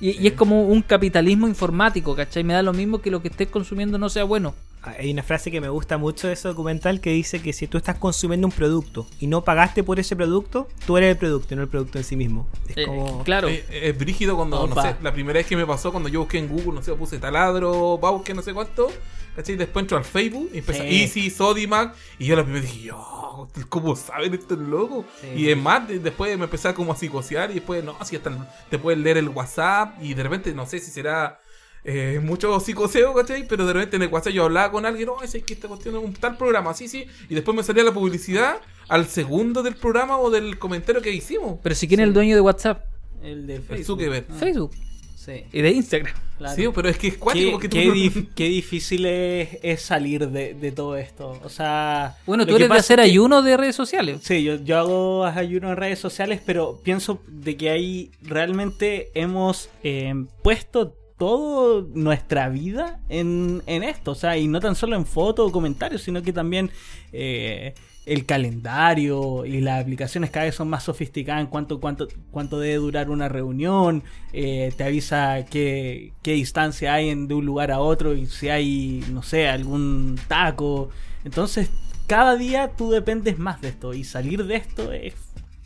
Y, 0.01 0.21
y 0.21 0.27
es 0.27 0.33
como 0.33 0.65
un 0.67 0.83
capitalismo 0.83 1.47
informático, 1.47 2.17
¿cachai? 2.17 2.43
Me 2.43 2.53
da 2.55 2.63
lo 2.65 2.73
mismo 2.73 3.01
que 3.01 3.09
lo 3.13 3.23
que 3.23 3.29
estés 3.29 3.47
consumiendo 3.47 3.97
no 3.97 4.09
sea 4.09 4.25
bueno. 4.25 4.53
Hay 4.83 5.13
una 5.13 5.23
frase 5.23 5.53
que 5.53 5.61
me 5.61 5.69
gusta 5.69 5.97
mucho 5.97 6.27
de 6.27 6.33
ese 6.33 6.49
documental 6.49 7.01
que 7.01 7.11
dice 7.11 7.41
que 7.41 7.53
si 7.53 7.69
tú 7.69 7.79
estás 7.79 7.99
consumiendo 7.99 8.49
un 8.49 8.53
producto 8.53 9.07
y 9.21 9.29
no 9.29 9.45
pagaste 9.45 9.85
por 9.85 10.01
ese 10.01 10.17
producto, 10.17 10.67
tú 10.87 10.97
eres 10.97 11.13
el 11.13 11.17
producto 11.19 11.55
y 11.55 11.57
no 11.57 11.63
el 11.63 11.69
producto 11.69 11.99
en 11.99 12.05
sí 12.05 12.17
mismo. 12.17 12.49
Es 12.69 12.77
Eh, 12.79 12.85
como... 12.87 13.23
claro. 13.23 13.49
Eh, 13.49 13.65
Es 13.71 13.97
brígido 13.97 14.35
cuando, 14.37 14.67
no 14.67 14.83
sé, 14.83 14.97
la 15.03 15.13
primera 15.13 15.39
vez 15.39 15.47
que 15.47 15.57
me 15.57 15.65
pasó 15.65 15.93
cuando 15.93 16.09
yo 16.09 16.19
busqué 16.21 16.39
en 16.39 16.49
Google, 16.49 16.73
no 16.75 16.83
sé, 16.83 16.93
puse 16.95 17.19
taladro, 17.19 17.99
va 18.01 18.11
busqué 18.11 18.35
no 18.35 18.43
sé 18.43 18.53
cuánto, 18.53 18.89
¿cachai? 19.37 19.55
Después 19.55 19.85
entro 19.85 19.97
al 19.97 20.05
Facebook 20.05 20.51
y 20.53 20.59
empezó 20.59 20.83
Sí. 20.83 21.01
Easy, 21.03 21.31
Sodimac, 21.31 21.95
y 22.19 22.27
yo 22.27 22.35
la 22.37 22.43
primera 22.43 22.67
dije, 22.67 22.81
yo, 22.83 23.14
¿cómo 23.69 23.97
saben 23.97 24.35
estos 24.35 24.59
locos? 24.59 25.05
Sí. 25.21 25.29
Y 25.37 25.51
es 25.51 25.57
más, 25.57 25.87
de- 25.89 25.99
después 25.99 26.37
me 26.39 26.45
empecé 26.45 26.69
a 26.69 26.75
como 26.75 26.93
a 26.93 26.97
psicosear 26.97 27.51
y 27.51 27.55
después, 27.55 27.83
no, 27.85 27.97
así 28.01 28.17
hasta 28.17 28.31
te 28.71 28.79
pueden 28.79 29.03
leer 29.03 29.17
el 29.19 29.29
WhatsApp 29.29 30.03
y 30.03 30.15
de 30.15 30.23
repente, 30.23 30.55
no 30.55 30.67
sé 30.67 30.79
si 30.79 30.91
será 30.91 31.41
eh, 31.85 32.21
mucho 32.23 32.59
psicoseo, 32.61 33.13
¿cachai? 33.15 33.47
Pero 33.47 33.67
de 33.67 33.73
repente 33.75 33.97
en 33.97 34.03
el 34.03 34.09
WhatsApp 34.09 34.33
yo 34.33 34.45
hablaba 34.45 34.71
con 34.73 34.87
alguien, 34.87 35.07
no, 35.07 35.23
es 35.23 35.33
que 35.33 35.55
esta 35.55 35.69
cuestión 35.69 35.97
es 35.97 36.03
un 36.03 36.15
tal 36.15 36.37
programa, 36.37 36.73
sí, 36.75 36.89
sí, 36.89 37.07
y 37.29 37.35
después 37.35 37.57
me 37.57 37.63
salía 37.63 37.85
la 37.85 37.93
publicidad 37.93 38.57
al 38.89 39.07
segundo 39.07 39.63
del 39.63 39.75
programa 39.77 40.19
o 40.19 40.31
del 40.31 40.59
comentario 40.59 41.03
que 41.03 41.11
hicimos. 41.11 41.59
Pero 41.63 41.75
si 41.75 41.87
quién 41.89 42.01
es 42.01 42.05
el 42.07 42.15
dueño 42.15 42.35
de 42.35 42.41
WhatsApp, 42.41 42.85
El 43.23 43.47
de 43.47 43.57
El 43.57 43.63
Facebook. 43.63 43.85
Zuckerberg. 43.87 44.27
Ah, 44.31 44.35
Facebook 44.39 44.71
Sí. 45.15 45.45
y 45.53 45.63
de 45.63 45.71
Instagram. 45.71 46.15
claro. 46.37 46.55
Sí, 46.57 46.69
pero 46.75 46.89
es 46.89 46.99
que 46.99 47.09
es 47.09 47.17
cuático 47.17 47.47
Qué, 47.47 47.53
porque 47.53 47.69
tú 47.69 47.77
qué 47.77 47.87
no- 47.87 47.95
dif- 47.95 48.29
qué 48.35 48.45
difícil 48.49 49.07
es, 49.07 49.59
es 49.63 49.81
salir 49.83 50.29
de, 50.29 50.55
de 50.55 50.73
todo 50.73 50.97
esto. 50.97 51.41
O 51.43 51.49
sea. 51.49 52.17
Bueno, 52.27 52.47
tú 52.47 52.57
eres 52.57 52.69
de 52.69 52.75
hacer 52.77 52.97
que- 52.99 53.03
ayuno 53.05 53.41
de 53.43 53.57
redes 53.57 53.75
sociales. 53.77 54.21
Sí, 54.23 54.43
yo, 54.43 54.57
yo 54.57 54.79
hago 54.79 55.25
ayuno 55.25 55.71
en 55.71 55.77
redes 55.77 55.99
sociales, 55.99 56.41
pero 56.45 56.81
pienso 56.83 57.23
de 57.29 57.57
que 57.57 57.71
ahí 57.71 58.11
realmente 58.23 59.11
hemos 59.15 59.71
eh, 59.83 60.13
puesto 60.43 60.95
toda 61.17 61.87
nuestra 61.95 62.49
vida 62.49 63.01
en, 63.09 63.63
en 63.67 63.83
esto. 63.85 64.11
O 64.11 64.15
sea, 64.17 64.37
y 64.37 64.49
no 64.49 64.61
tan 64.61 64.75
solo 64.75 64.97
en 64.97 65.07
fotos 65.07 65.49
o 65.49 65.53
comentarios, 65.53 66.03
sino 66.03 66.21
que 66.23 66.33
también 66.33 66.71
eh, 67.13 67.73
el 68.07 68.27
calendario 68.27 69.47
y 69.47 69.61
las 69.61 69.81
aplicaciones 69.83 70.31
cada 70.31 70.45
vez 70.47 70.55
son 70.55 70.69
más 70.69 70.85
sofisticadas 70.85 71.41
en 71.41 71.47
cuánto, 71.47 71.81
cuánto, 71.81 72.07
cuánto 72.31 72.59
debe 72.61 72.75
durar 72.77 73.11
una 73.11 73.29
reunión. 73.29 74.03
eh, 74.33 74.73
te 74.77 74.85
avisa 74.85 75.45
qué, 75.49 76.13
qué 76.23 76.33
distancia 76.33 76.93
hay 76.95 77.09
en- 77.11 77.29
de 77.29 77.35
un 77.35 77.47
lugar 77.47 77.71
a 77.71 77.79
otro 77.81 78.15
y 78.15 78.27
si 78.27 78.49
hay, 78.49 79.05
no 79.13 79.23
sé, 79.23 79.49
algún 79.49 80.19
taco. 80.29 80.91
Entonces, 81.25 81.71
cada 82.07 82.37
día 82.37 82.73
tú 82.77 82.91
dependes 82.91 83.39
más 83.39 83.61
de 83.63 83.69
esto 83.69 83.95
y 83.95 84.05
salir 84.05 84.45
de 84.45 84.57
esto 84.57 84.93
es... 84.93 85.15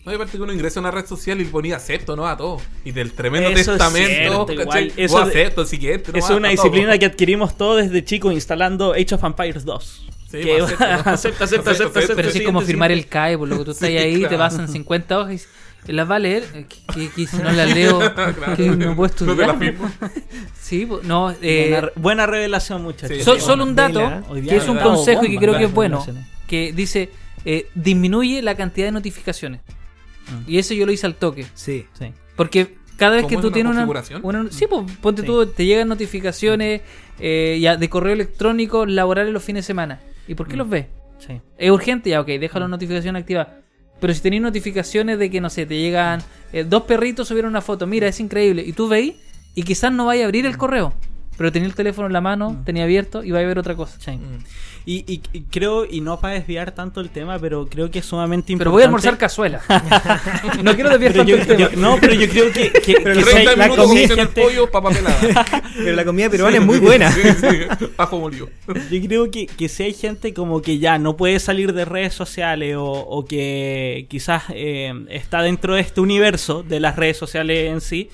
No, 0.04 0.12
aparte 0.14 0.36
que 0.38 0.42
uno 0.42 0.52
ingresa 0.52 0.78
a 0.80 0.82
una 0.82 0.90
red 0.90 1.04
social 1.06 1.40
y 1.40 1.44
ponía 1.44 1.76
acepto, 1.76 2.14
¿no? 2.16 2.26
A 2.28 2.36
todo. 2.36 2.60
Y 2.84 2.92
del 2.92 3.12
tremendo 3.12 3.48
Eso 3.50 3.58
es 3.74 3.78
testamento, 3.78 4.46
cierto, 4.46 4.52
igual. 4.52 4.84
Vos 4.88 4.94
Eso 4.96 5.18
acepto, 5.18 5.60
el 5.62 5.66
siguiente. 5.66 6.12
no 6.12 6.18
es 6.18 6.30
una 6.30 6.48
todo. 6.48 6.50
disciplina 6.50 6.96
que 6.98 7.06
adquirimos 7.06 7.56
todos 7.56 7.82
desde 7.82 8.04
chicos 8.04 8.32
instalando 8.32 8.92
Age 8.92 9.14
of 9.16 9.24
Empires 9.24 9.64
2. 9.64 10.08
Sí, 10.30 10.40
que 10.40 10.60
acepto, 10.60 10.84
¿no? 10.86 10.94
acepta, 10.94 11.10
acepta, 11.44 11.44
acepta, 11.70 11.70
acepta, 12.00 12.14
Pero 12.16 12.30
sí 12.30 12.38
es 12.38 12.44
como 12.44 12.60
firmar 12.60 12.92
el. 12.92 13.06
CAE, 13.06 13.38
por 13.38 13.48
lo 13.48 13.58
que 13.58 13.64
tú 13.64 13.70
estás 13.70 13.88
Sí, 13.88 13.96
ahí, 13.96 14.14
te 14.14 14.20
claro. 14.28 14.38
pasan 14.38 14.68
50 14.68 15.18
hojas 15.18 15.28
y 15.30 15.32
dices, 15.32 15.48
las 15.86 16.10
va 16.10 16.16
a 16.16 16.18
leer, 16.18 16.44
Eh, 16.54 16.66
que, 16.68 16.94
que- 16.94 17.10
que 17.10 17.26
si 17.26 17.36
no 17.38 17.50
las 17.50 17.74
leo, 17.74 17.98
que 18.56 18.66
no 18.68 18.94
puedo 18.94 19.08
te 19.14 19.24
estudiar. 19.24 19.56
sí, 20.60 20.84
pues, 20.86 21.02
no, 21.04 21.30
eh, 21.40 21.70
buena, 21.70 21.90
buena 21.96 22.26
revelación, 22.26 22.82
muchachos. 22.82 23.16
Sí, 23.16 23.22
so- 23.22 23.34
sí, 23.36 23.40
solo 23.40 23.64
un 23.64 23.74
dato, 23.74 23.98
Vela. 24.00 24.22
Que 24.46 24.56
es 24.56 24.68
un 24.68 24.76
dado 24.76 24.94
consejo 24.94 25.24
y 25.24 25.30
que 25.30 25.38
creo 25.38 25.56
que 25.56 25.64
es 25.64 25.72
bueno, 25.72 26.04
que 26.46 26.72
dice, 26.72 27.10
eh, 27.44 27.68
disminuye 27.74 28.42
la 28.42 28.54
cantidad 28.54 28.86
de 28.86 28.92
notificaciones. 28.92 29.60
Mm. 30.30 30.50
Y 30.50 30.58
eso 30.58 30.74
yo 30.74 30.84
lo 30.84 30.92
hice 30.92 31.06
al 31.06 31.14
toque. 31.14 31.46
Sí. 31.54 31.86
Sí. 31.98 32.12
Porque 32.36 32.74
cada 32.98 33.12
vez 33.12 33.22
¿Cómo 33.22 33.28
que 33.30 33.34
es 33.36 33.40
tú 33.40 33.46
una 33.46 33.54
tienes 33.54 33.70
una, 33.72 33.80
configuración? 33.86 34.20
una- 34.24 34.50
Sí, 34.52 34.66
pues 34.68 34.84
ponte 35.00 35.22
Sí. 35.22 35.26
tú, 35.26 35.46
te 35.46 35.64
llegan 35.64 35.88
notificaciones 35.88 36.82
eh, 37.20 37.58
ya 37.60 37.76
de 37.76 37.88
correo 37.88 38.12
electrónico 38.12 38.84
laborales 38.86 39.32
los 39.32 39.42
fines 39.42 39.64
de 39.64 39.66
semana. 39.68 40.00
¿Y 40.28 40.34
por 40.34 40.46
qué 40.46 40.54
Mm. 40.54 40.58
los 40.58 40.68
ves? 40.68 40.86
Sí. 41.18 41.40
Es 41.56 41.70
urgente, 41.70 42.10
ya, 42.10 42.20
ok, 42.20 42.26
deja 42.28 42.60
la 42.60 42.68
notificación 42.68 43.16
activa. 43.16 43.54
Pero 44.00 44.14
si 44.14 44.20
tenéis 44.20 44.42
notificaciones 44.42 45.18
de 45.18 45.28
que, 45.30 45.40
no 45.40 45.50
sé, 45.50 45.66
te 45.66 45.76
llegan 45.76 46.20
eh, 46.52 46.64
dos 46.64 46.84
perritos 46.84 47.26
subieron 47.28 47.50
una 47.50 47.60
foto, 47.60 47.86
mira, 47.86 48.06
es 48.06 48.20
increíble, 48.20 48.62
y 48.64 48.72
tú 48.72 48.88
veis, 48.88 49.14
y 49.54 49.64
quizás 49.64 49.92
no 49.92 50.06
vaya 50.06 50.22
a 50.22 50.26
abrir 50.26 50.46
el 50.46 50.56
correo, 50.56 50.94
pero 51.36 51.50
tenía 51.50 51.66
el 51.68 51.74
teléfono 51.74 52.06
en 52.06 52.12
la 52.12 52.20
mano, 52.20 52.50
Mm. 52.50 52.64
tenía 52.64 52.84
abierto 52.84 53.24
y 53.24 53.32
va 53.32 53.40
a 53.40 53.42
ver 53.42 53.58
otra 53.58 53.74
cosa. 53.74 53.98
Sí. 54.00 54.18
Y, 54.90 55.04
y- 55.06 55.20
y 55.34 55.40
creo, 55.42 55.84
y 55.84 56.00
no 56.00 56.18
para 56.18 56.32
desviar 56.32 56.72
tanto 56.72 57.02
el 57.02 57.10
tema, 57.10 57.38
pero 57.38 57.66
creo 57.68 57.90
que 57.90 57.98
es 57.98 58.06
sumamente 58.06 58.54
importante. 58.54 58.58
Pero 58.60 58.70
voy 58.70 58.80
a 58.82 58.86
almorzar 58.86 59.18
cazuela. 59.18 59.60
no 60.62 60.74
quiero 60.74 60.88
desviar 60.88 61.12
Pero 61.12 61.24
tanto 61.26 61.30
yo- 61.30 61.36
el 61.36 61.46
tema. 61.46 61.58
yo- 61.60 61.76
no, 61.78 61.98
pero 62.00 62.14
yo 62.14 62.26
creo 62.26 62.50
que, 62.50 62.72
que, 62.72 62.94
Pero 63.02 63.14
que 63.14 63.20
la 63.20 63.26
si 63.26 63.36
hay- 63.36 63.44
30 63.44 63.56
la 63.56 63.64
minutos 63.64 63.86
comida, 63.86 64.08
con 64.08 64.18
el 64.20 64.28
pollo, 64.28 64.70
papa 64.70 64.88
pelada. 64.90 65.62
Pero 65.76 65.94
la 65.94 66.04
comida 66.06 66.30
peruana 66.30 66.56
es 66.56 66.64
muy 66.64 66.78
buena. 66.78 67.12
Sí, 67.12 67.20
sí. 67.38 67.86
Ajo 67.98 68.18
molido. 68.18 68.48
Yo 68.90 69.02
creo 69.06 69.30
que, 69.30 69.46
que 69.46 69.68
si 69.68 69.82
hay 69.82 69.92
gente 69.92 70.32
como 70.32 70.62
que 70.62 70.78
ya 70.78 70.96
no 70.98 71.18
puede 71.18 71.38
salir 71.38 71.74
de 71.74 71.84
redes 71.84 72.14
sociales 72.14 72.74
o, 72.76 72.84
o 72.90 73.26
que 73.26 74.06
quizás 74.08 74.44
eh, 74.54 74.92
está 75.10 75.42
dentro 75.42 75.74
de 75.74 75.82
este 75.82 76.00
universo 76.00 76.62
de 76.62 76.80
las 76.80 76.96
redes 76.96 77.18
sociales 77.18 77.70
en 77.70 77.82
sí, 77.82 78.08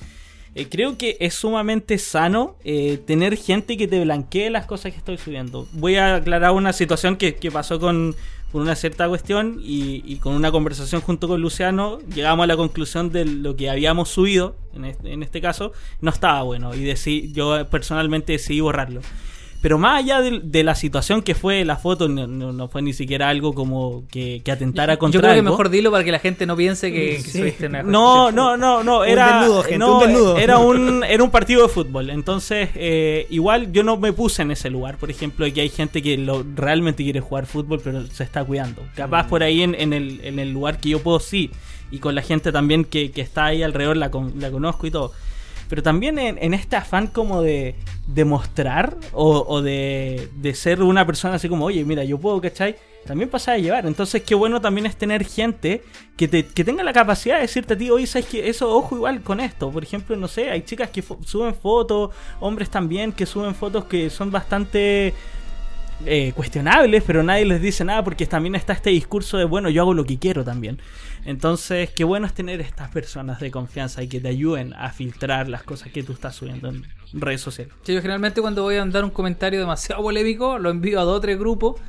eh, 0.55 0.67
creo 0.69 0.97
que 0.97 1.17
es 1.19 1.33
sumamente 1.35 1.97
sano 1.97 2.55
eh, 2.63 2.97
tener 3.05 3.35
gente 3.37 3.77
que 3.77 3.87
te 3.87 4.01
blanquee 4.03 4.49
las 4.49 4.65
cosas 4.65 4.91
que 4.93 4.97
estoy 4.97 5.17
subiendo. 5.17 5.67
Voy 5.73 5.97
a 5.97 6.15
aclarar 6.15 6.51
una 6.51 6.73
situación 6.73 7.17
que, 7.17 7.35
que 7.35 7.51
pasó 7.51 7.79
con, 7.79 8.15
con 8.51 8.61
una 8.61 8.75
cierta 8.75 9.07
cuestión 9.07 9.59
y, 9.61 10.01
y 10.05 10.15
con 10.17 10.33
una 10.33 10.51
conversación 10.51 11.01
junto 11.01 11.27
con 11.27 11.41
Luciano 11.41 11.99
llegamos 12.13 12.45
a 12.45 12.47
la 12.47 12.55
conclusión 12.57 13.11
de 13.11 13.25
lo 13.25 13.55
que 13.55 13.69
habíamos 13.69 14.09
subido, 14.09 14.55
en 14.73 14.85
este, 14.85 15.11
en 15.11 15.23
este 15.23 15.41
caso, 15.41 15.73
no 16.01 16.09
estaba 16.09 16.41
bueno 16.43 16.73
y 16.73 16.79
deci- 16.85 17.31
yo 17.33 17.67
personalmente 17.69 18.31
decidí 18.33 18.61
borrarlo. 18.61 19.01
Pero 19.61 19.79
más 19.79 20.03
allá 20.03 20.21
de, 20.21 20.41
de 20.43 20.63
la 20.63 20.75
situación 20.75 21.23
que 21.23 21.33
fue 21.33 21.65
la 21.65 21.75
foto, 21.77 22.07
no, 22.07 22.27
no- 22.27 22.53
no 22.53 22.67
fue 22.67 22.83
ni 22.83 22.93
siquiera 22.93 23.29
algo 23.29 23.53
como 23.55 24.03
que, 24.11 24.41
que 24.45 24.51
atentara 24.51 24.97
contra 24.97 25.17
Yo 25.17 25.21
creo 25.21 25.33
que 25.33 25.39
algo. 25.39 25.49
mejor 25.51 25.69
dilo 25.69 25.89
para 25.91 26.03
que 26.03 26.11
la 26.11 26.19
gente 26.19 26.45
no 26.45 26.55
piense 26.55 26.91
que, 26.91 27.17
que 27.17 27.21
Sí. 27.21 27.39
subiste 27.39 27.65
una 27.65 27.81
No, 27.81 28.31
no, 28.31 28.55
no, 28.57 28.83
no, 28.83 28.99
Un 28.99 29.07
era 29.07 29.39
desnudo, 29.39 29.63
gente, 29.63 29.77
no, 29.79 29.97
un 29.97 30.07
desnudo. 30.07 30.37
era 30.37 30.59
un 30.59 31.03
era 31.03 31.23
un 31.23 31.31
partido 31.31 31.63
de 31.63 31.69
fútbol. 31.69 32.11
Entonces, 32.11 32.69
eh, 32.75 33.25
igual 33.31 33.71
yo 33.71 33.81
no 33.81 33.97
me 33.97 34.13
puse 34.13 34.43
en 34.43 34.51
ese 34.51 34.69
lugar, 34.69 34.97
por 34.97 35.09
ejemplo, 35.09 35.45
que 35.51 35.61
hay 35.61 35.69
gente 35.69 36.01
que 36.03 36.15
lo, 36.17 36.45
realmente 36.55 37.03
quiere 37.03 37.19
jugar 37.21 37.47
fútbol, 37.47 37.81
pero 37.83 38.05
se 38.05 38.23
está 38.23 38.43
cuidando. 38.43 38.83
Mm. 38.83 38.95
Capaz 38.95 39.27
por 39.27 39.41
ahí 39.41 39.63
en, 39.63 39.73
en 39.73 39.93
el, 39.93 40.19
en 40.23 40.37
el 40.37 40.51
lugar 40.51 40.79
que 40.79 40.89
yo 40.89 40.99
puedo 41.01 41.19
sí, 41.19 41.49
y 41.89 41.97
con 41.99 42.13
la 42.13 42.21
gente 42.21 42.51
también 42.51 42.85
que, 42.85 43.09
que 43.11 43.21
está 43.21 43.45
ahí 43.45 43.63
alrededor 43.63 43.97
la, 43.97 44.11
con- 44.11 44.33
la 44.39 44.51
conozco 44.51 44.85
y 44.85 44.91
todo. 44.91 45.11
Pero 45.69 45.81
también 45.83 46.19
en, 46.19 46.37
en 46.39 46.53
este 46.53 46.75
afán 46.75 47.07
como 47.07 47.41
de 47.41 47.75
demostrar 48.07 48.95
o, 49.13 49.45
o 49.47 49.61
de, 49.61 50.29
de 50.35 50.53
ser 50.53 50.81
una 50.81 51.05
persona 51.05 51.35
así 51.35 51.49
como, 51.49 51.65
oye, 51.65 51.83
mira, 51.85 52.03
yo 52.03 52.17
puedo, 52.17 52.39
¿cachai? 52.39 52.75
También 53.05 53.29
pasa 53.29 53.53
a 53.53 53.57
llevar. 53.57 53.85
Entonces, 53.85 54.23
qué 54.23 54.35
bueno 54.35 54.61
también 54.61 54.85
es 54.85 54.95
tener 54.95 55.25
gente 55.25 55.83
que, 56.17 56.27
te, 56.27 56.45
que 56.45 56.63
tenga 56.63 56.83
la 56.83 56.93
capacidad 56.93 57.35
de 57.35 57.41
decirte 57.41 57.75
a 57.75 57.77
ti, 57.77 57.89
oye, 57.89 58.07
¿sabes 58.07 58.27
que 58.27 58.49
Eso, 58.49 58.75
ojo 58.75 58.95
igual 58.95 59.21
con 59.21 59.39
esto. 59.39 59.71
Por 59.71 59.83
ejemplo, 59.83 60.15
no 60.15 60.27
sé, 60.27 60.49
hay 60.49 60.61
chicas 60.61 60.89
que 60.89 61.01
suben 61.01 61.55
fotos, 61.55 62.11
hombres 62.39 62.69
también 62.69 63.11
que 63.11 63.25
suben 63.25 63.53
fotos 63.53 63.85
que 63.85 64.09
son 64.09 64.31
bastante 64.31 65.13
eh, 66.05 66.33
cuestionables, 66.35 67.03
pero 67.05 67.23
nadie 67.23 67.45
les 67.45 67.61
dice 67.61 67.85
nada 67.85 68.03
porque 68.03 68.25
también 68.25 68.55
está 68.55 68.73
este 68.73 68.89
discurso 68.89 69.37
de, 69.37 69.45
bueno, 69.45 69.69
yo 69.69 69.83
hago 69.83 69.93
lo 69.93 70.03
que 70.03 70.17
quiero 70.17 70.43
también. 70.43 70.79
Entonces, 71.25 71.89
qué 71.89 72.03
bueno 72.03 72.27
es 72.27 72.33
tener 72.33 72.61
estas 72.61 72.89
personas 72.91 73.39
de 73.39 73.49
confianza 73.51 74.03
y 74.03 74.07
que 74.07 74.19
te 74.19 74.27
ayuden 74.29 74.73
a 74.73 74.91
filtrar 74.91 75.49
las 75.49 75.63
cosas 75.63 75.91
que 75.91 76.03
tú 76.03 76.13
estás 76.13 76.35
subiendo 76.35 76.69
en 76.69 76.85
redes 77.13 77.41
sociales. 77.41 77.73
Sí, 77.83 77.93
yo 77.93 78.01
generalmente 78.01 78.41
cuando 78.41 78.61
voy 78.63 78.75
a 78.75 78.85
dar 78.85 79.03
un 79.03 79.09
comentario 79.09 79.59
demasiado 79.59 80.01
polémico, 80.03 80.59
lo 80.59 80.69
envío 80.69 80.99
a 80.99 81.03
dos 81.03 81.17
o 81.17 81.21
tres 81.21 81.37
grupos. 81.39 81.81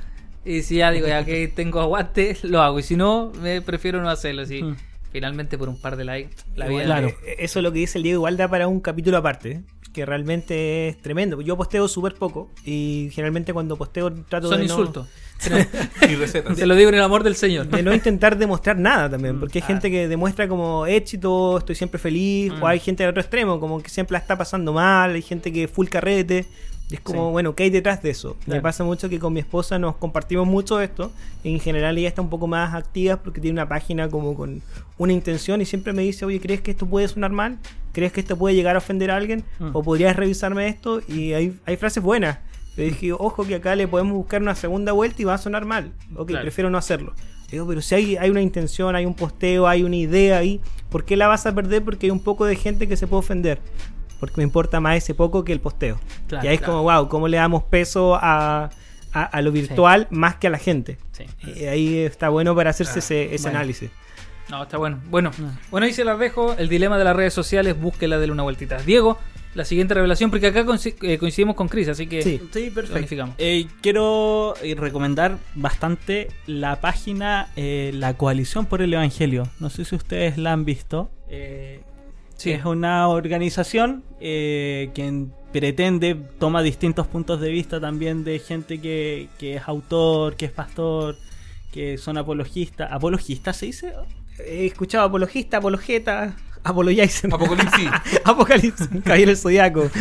Y 0.44 0.62
si 0.62 0.76
ya 0.76 0.90
digo, 0.90 1.06
ya 1.06 1.24
que 1.24 1.48
tengo 1.54 1.80
aguante, 1.80 2.36
lo 2.44 2.62
hago. 2.62 2.78
Y 2.78 2.82
si 2.82 2.96
no, 2.96 3.30
me 3.42 3.60
prefiero 3.60 4.00
no 4.00 4.08
hacerlo. 4.08 4.42
Así, 4.42 4.62
Mm. 4.62 4.76
finalmente 5.12 5.58
por 5.58 5.68
un 5.68 5.80
par 5.80 5.96
de 5.96 6.04
likes, 6.04 6.34
la 6.54 6.68
vida. 6.68 6.84
Claro. 6.84 7.08
eh, 7.08 7.36
Eso 7.40 7.58
es 7.58 7.62
lo 7.62 7.72
que 7.72 7.80
dice 7.80 7.98
el 7.98 8.04
Diego, 8.04 8.18
igual 8.20 8.36
da 8.36 8.48
para 8.48 8.68
un 8.68 8.80
capítulo 8.80 9.16
aparte. 9.18 9.62
Que 9.92 10.04
realmente 10.04 10.88
es 10.88 11.00
tremendo. 11.00 11.40
Yo 11.40 11.56
posteo 11.56 11.88
súper 11.88 12.14
poco. 12.14 12.50
Y 12.64 13.08
generalmente 13.12 13.52
cuando 13.54 13.76
posteo 13.76 14.12
trato 14.12 14.48
Son 14.48 14.60
de 14.60 14.66
no- 14.66 14.72
insultos. 14.74 15.08
y 16.08 16.14
recetas. 16.16 16.58
Se 16.58 16.66
lo 16.66 16.74
digo 16.74 16.88
en 16.88 16.94
el 16.96 17.02
amor 17.02 17.22
del 17.22 17.36
Señor. 17.36 17.66
de 17.68 17.82
no 17.82 17.94
intentar 17.94 18.36
demostrar 18.38 18.78
nada 18.78 19.10
también, 19.10 19.38
porque 19.38 19.58
hay 19.58 19.62
Ah. 19.64 19.66
gente 19.66 19.90
que 19.90 20.08
demuestra 20.08 20.48
como 20.48 20.86
éxito, 20.86 21.58
estoy 21.58 21.74
siempre 21.74 21.98
feliz, 21.98 22.52
Mm. 22.52 22.62
o 22.62 22.66
hay 22.66 22.80
gente 22.80 23.02
del 23.02 23.10
otro 23.10 23.20
extremo, 23.20 23.60
como 23.60 23.82
que 23.82 23.88
siempre 23.90 24.12
la 24.14 24.18
está 24.18 24.36
pasando 24.36 24.72
mal, 24.72 25.14
hay 25.14 25.22
gente 25.22 25.52
que 25.52 25.68
full 25.68 25.86
carrete, 25.88 26.46
y 26.88 26.94
es 26.94 27.00
como, 27.00 27.26
Sí. 27.28 27.32
bueno, 27.32 27.54
¿qué 27.54 27.64
hay 27.64 27.70
detrás 27.70 28.02
de 28.02 28.10
eso? 28.10 28.36
Me 28.46 28.60
pasa 28.60 28.84
mucho 28.84 29.08
que 29.08 29.18
con 29.18 29.32
mi 29.32 29.40
esposa 29.40 29.78
nos 29.78 29.96
compartimos 29.96 30.46
mucho 30.46 30.80
esto, 30.80 31.12
y 31.44 31.52
en 31.52 31.60
general 31.60 31.98
ella 31.98 32.08
está 32.08 32.22
un 32.22 32.30
poco 32.30 32.46
más 32.46 32.74
activa 32.74 33.16
porque 33.16 33.40
tiene 33.40 33.54
una 33.54 33.68
página 33.68 34.08
como 34.08 34.34
con 34.34 34.62
una 34.98 35.12
intención 35.12 35.60
y 35.60 35.64
siempre 35.64 35.92
me 35.92 36.02
dice, 36.02 36.24
oye, 36.24 36.40
¿crees 36.40 36.60
que 36.60 36.70
esto 36.70 36.86
puede 36.86 37.08
sonar 37.08 37.32
mal? 37.32 37.58
¿Crees 37.92 38.12
que 38.12 38.20
esto 38.20 38.36
puede 38.36 38.54
llegar 38.54 38.76
a 38.76 38.78
ofender 38.78 39.10
a 39.10 39.16
alguien? 39.16 39.42
Mm. 39.58 39.70
¿O 39.72 39.82
podrías 39.82 40.14
revisarme 40.16 40.68
esto? 40.68 41.00
Y 41.08 41.32
hay, 41.32 41.58
hay 41.66 41.76
frases 41.76 42.02
buenas. 42.02 42.38
Le 42.76 42.84
dije, 42.84 43.12
ojo 43.12 43.46
que 43.46 43.54
acá 43.54 43.74
le 43.74 43.88
podemos 43.88 44.14
buscar 44.14 44.42
una 44.42 44.54
segunda 44.54 44.92
vuelta 44.92 45.22
y 45.22 45.24
va 45.24 45.34
a 45.34 45.38
sonar 45.38 45.64
mal. 45.64 45.92
Ok, 46.14 46.28
Claro. 46.28 46.42
prefiero 46.44 46.68
no 46.70 46.78
hacerlo. 46.78 47.14
Digo, 47.50 47.66
pero 47.66 47.80
si 47.80 47.94
hay, 47.94 48.16
hay 48.16 48.28
una 48.30 48.42
intención, 48.42 48.96
hay 48.96 49.06
un 49.06 49.14
posteo, 49.14 49.66
hay 49.68 49.82
una 49.84 49.96
idea 49.96 50.38
ahí, 50.38 50.60
¿por 50.90 51.04
qué 51.04 51.16
la 51.16 51.28
vas 51.28 51.46
a 51.46 51.54
perder? 51.54 51.82
Porque 51.84 52.06
hay 52.06 52.10
un 52.10 52.20
poco 52.20 52.44
de 52.44 52.56
gente 52.56 52.86
que 52.88 52.96
se 52.96 53.06
puede 53.06 53.20
ofender. 53.20 53.60
Porque 54.20 54.34
me 54.38 54.42
importa 54.42 54.80
más 54.80 54.96
ese 54.96 55.14
poco 55.14 55.44
que 55.44 55.52
el 55.52 55.60
posteo. 55.60 55.98
Claro, 56.26 56.44
y 56.44 56.48
ahí 56.48 56.54
es 56.56 56.60
como, 56.62 56.82
wow, 56.82 57.08
¿cómo 57.08 57.28
le 57.28 57.36
damos 57.36 57.62
peso 57.64 58.14
a, 58.16 58.70
a, 59.12 59.22
a 59.22 59.42
lo 59.42 59.52
virtual 59.52 60.06
más 60.10 60.36
que 60.36 60.46
a 60.48 60.50
la 60.50 60.58
gente? 60.58 60.98
Sí. 61.12 61.24
Y 61.54 61.64
ahí 61.66 61.98
está 61.98 62.28
bueno 62.30 62.54
para 62.56 62.70
hacerse 62.70 62.94
Ah, 62.94 62.98
ese, 62.98 63.34
ese 63.34 63.42
bueno. 63.44 63.58
análisis. 63.58 63.90
No, 64.48 64.62
está 64.62 64.76
bueno. 64.78 65.00
Bueno, 65.10 65.30
bueno, 65.70 65.86
ahí 65.86 65.92
se 65.92 66.04
las 66.04 66.18
dejo. 66.18 66.54
El 66.58 66.68
dilema 66.68 66.98
de 66.98 67.04
las 67.04 67.14
redes 67.16 67.34
sociales, 67.34 67.78
búsquela, 67.80 68.18
de 68.18 68.30
una 68.30 68.42
vueltita. 68.42 68.78
Diego, 68.78 69.18
la 69.56 69.64
siguiente 69.64 69.94
revelación, 69.94 70.30
porque 70.30 70.46
acá 70.48 70.64
eh, 71.02 71.18
coincidimos 71.18 71.56
con 71.56 71.68
Chris, 71.68 71.88
así 71.88 72.06
que 72.06 72.22
Sí. 72.22 72.40
Sí, 72.52 72.70
perfecto. 72.70 73.34
Eh, 73.38 73.66
quiero 73.80 74.54
eh, 74.62 74.74
recomendar 74.76 75.38
bastante 75.54 76.28
la 76.46 76.80
página 76.80 77.48
eh, 77.56 77.90
La 77.94 78.14
Coalición 78.14 78.66
por 78.66 78.82
el 78.82 78.92
Evangelio. 78.92 79.48
No 79.58 79.70
sé 79.70 79.84
si 79.84 79.94
ustedes 79.96 80.38
la 80.38 80.52
han 80.52 80.64
visto. 80.64 81.10
Eh, 81.28 81.80
Sí. 82.38 82.50
Es 82.50 82.66
una 82.66 83.08
organización 83.08 84.04
eh, 84.20 84.90
que 84.94 85.24
pretende, 85.52 86.14
toma 86.38 86.60
distintos 86.60 87.06
puntos 87.06 87.40
de 87.40 87.50
vista 87.50 87.80
también 87.80 88.24
de 88.24 88.38
gente 88.40 88.78
que, 88.78 89.28
que 89.38 89.56
es 89.56 89.62
autor, 89.66 90.36
que 90.36 90.44
es 90.44 90.52
pastor, 90.52 91.16
que 91.72 91.96
son 91.96 92.18
apologistas. 92.18 92.92
¿Apologistas 92.92 93.56
se 93.56 93.66
dice? 93.66 93.94
He 94.38 94.66
escuchado 94.66 95.06
apologista, 95.06 95.56
apologeta, 95.56 96.36
apologizer. 96.68 97.32
Apocalipsis. 97.32 97.90
Apocalipsis, 98.24 98.88
Caballero 99.04 99.28
del 99.30 99.36
Zodiaco. 99.38 99.90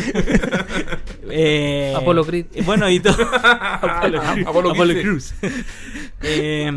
Eh, 1.37 1.91
Apolo 1.97 2.23
Creed. 2.23 2.45
eh, 2.53 2.61
Bueno, 2.63 2.87
y 2.89 2.99
todo. 2.99 3.17
Apolo 3.33 4.21
Creed. 4.21 4.47
Apolo 4.47 4.71
Apolo 4.71 4.93
15. 4.93 5.01
Cruz. 5.03 5.33
Eh, 6.21 6.71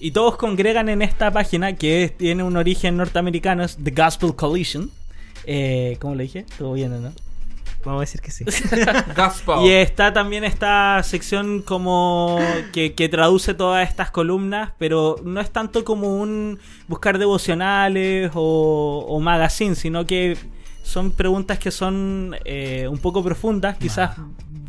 y 0.00 0.10
todos 0.12 0.36
congregan 0.36 0.88
en 0.88 1.02
esta 1.02 1.30
página 1.30 1.76
que 1.76 2.04
es- 2.04 2.16
tiene 2.16 2.42
un 2.42 2.56
origen 2.56 2.96
norteamericano, 2.96 3.62
es 3.62 3.76
The 3.82 3.90
Gospel 3.90 4.34
Coalition. 4.34 4.90
Eh, 5.44 5.96
¿Cómo 6.00 6.14
le 6.14 6.24
dije? 6.24 6.40
Estuvo 6.40 6.72
bien, 6.72 6.92
¿o 6.94 7.00
¿no? 7.00 7.12
Vamos 7.84 7.98
a 7.98 8.00
decir 8.00 8.20
que 8.20 8.30
sí. 8.30 8.44
Gaspar. 9.16 9.64
Y 9.64 9.70
está 9.70 10.12
también 10.12 10.44
esta 10.44 11.02
sección 11.02 11.62
como 11.62 12.38
que, 12.72 12.94
que 12.94 13.08
traduce 13.08 13.54
todas 13.54 13.88
estas 13.88 14.10
columnas, 14.10 14.72
pero 14.78 15.16
no 15.24 15.40
es 15.40 15.50
tanto 15.50 15.84
como 15.84 16.20
un 16.20 16.58
buscar 16.88 17.18
devocionales 17.18 18.30
o, 18.34 19.06
o 19.08 19.20
magazine, 19.20 19.74
sino 19.74 20.06
que 20.06 20.36
son 20.82 21.12
preguntas 21.12 21.58
que 21.58 21.70
son 21.70 22.34
eh, 22.44 22.88
un 22.88 22.98
poco 22.98 23.22
profundas, 23.22 23.76
quizás 23.76 24.16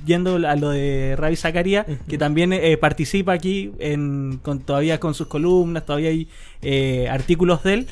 yendo 0.06 0.36
a 0.48 0.56
lo 0.56 0.70
de 0.70 1.16
Ravi 1.18 1.36
Zakaria, 1.36 1.86
que 2.08 2.18
también 2.18 2.54
eh, 2.54 2.78
participa 2.78 3.34
aquí 3.34 3.72
en, 3.80 4.40
con, 4.44 4.60
todavía 4.60 5.00
con 5.00 5.14
sus 5.14 5.28
columnas, 5.28 5.86
todavía 5.86 6.10
hay 6.10 6.28
eh, 6.62 7.08
artículos 7.10 7.64
de 7.64 7.74
él. 7.74 7.88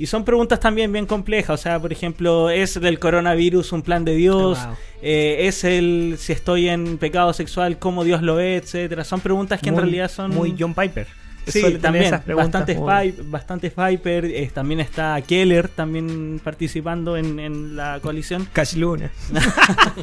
Y 0.00 0.06
son 0.06 0.24
preguntas 0.24 0.58
también 0.58 0.90
bien 0.90 1.04
complejas, 1.04 1.60
o 1.60 1.62
sea, 1.62 1.78
por 1.78 1.92
ejemplo, 1.92 2.48
¿es 2.48 2.80
del 2.80 2.98
coronavirus 2.98 3.72
un 3.72 3.82
plan 3.82 4.02
de 4.02 4.14
Dios? 4.14 4.58
Wow. 4.64 4.74
Eh, 5.02 5.46
es 5.46 5.62
el 5.62 6.14
si 6.18 6.32
estoy 6.32 6.70
en 6.70 6.96
pecado 6.96 7.34
sexual, 7.34 7.78
cómo 7.78 8.02
Dios 8.02 8.22
lo 8.22 8.36
ve, 8.36 8.56
etcétera. 8.56 9.04
Son 9.04 9.20
preguntas 9.20 9.60
que 9.60 9.68
en 9.68 9.76
realidad 9.76 10.10
son 10.10 10.30
Muy 10.30 10.56
John 10.58 10.72
Piper. 10.72 11.06
Sí, 11.46 11.78
también 11.78 12.04
esas 12.06 12.22
preguntas 12.22 12.52
bastante 12.60 12.74
como- 12.76 13.00
Viper, 13.00 13.24
bastante 13.24 13.72
Viper, 13.76 14.24
eh, 14.26 14.50
también 14.52 14.80
está 14.80 15.20
Keller 15.22 15.68
también 15.68 16.40
participando 16.42 17.16
en, 17.16 17.38
en 17.40 17.76
la 17.76 17.98
coalición. 18.00 18.46
Cash 18.52 18.74
Luna. 18.76 19.10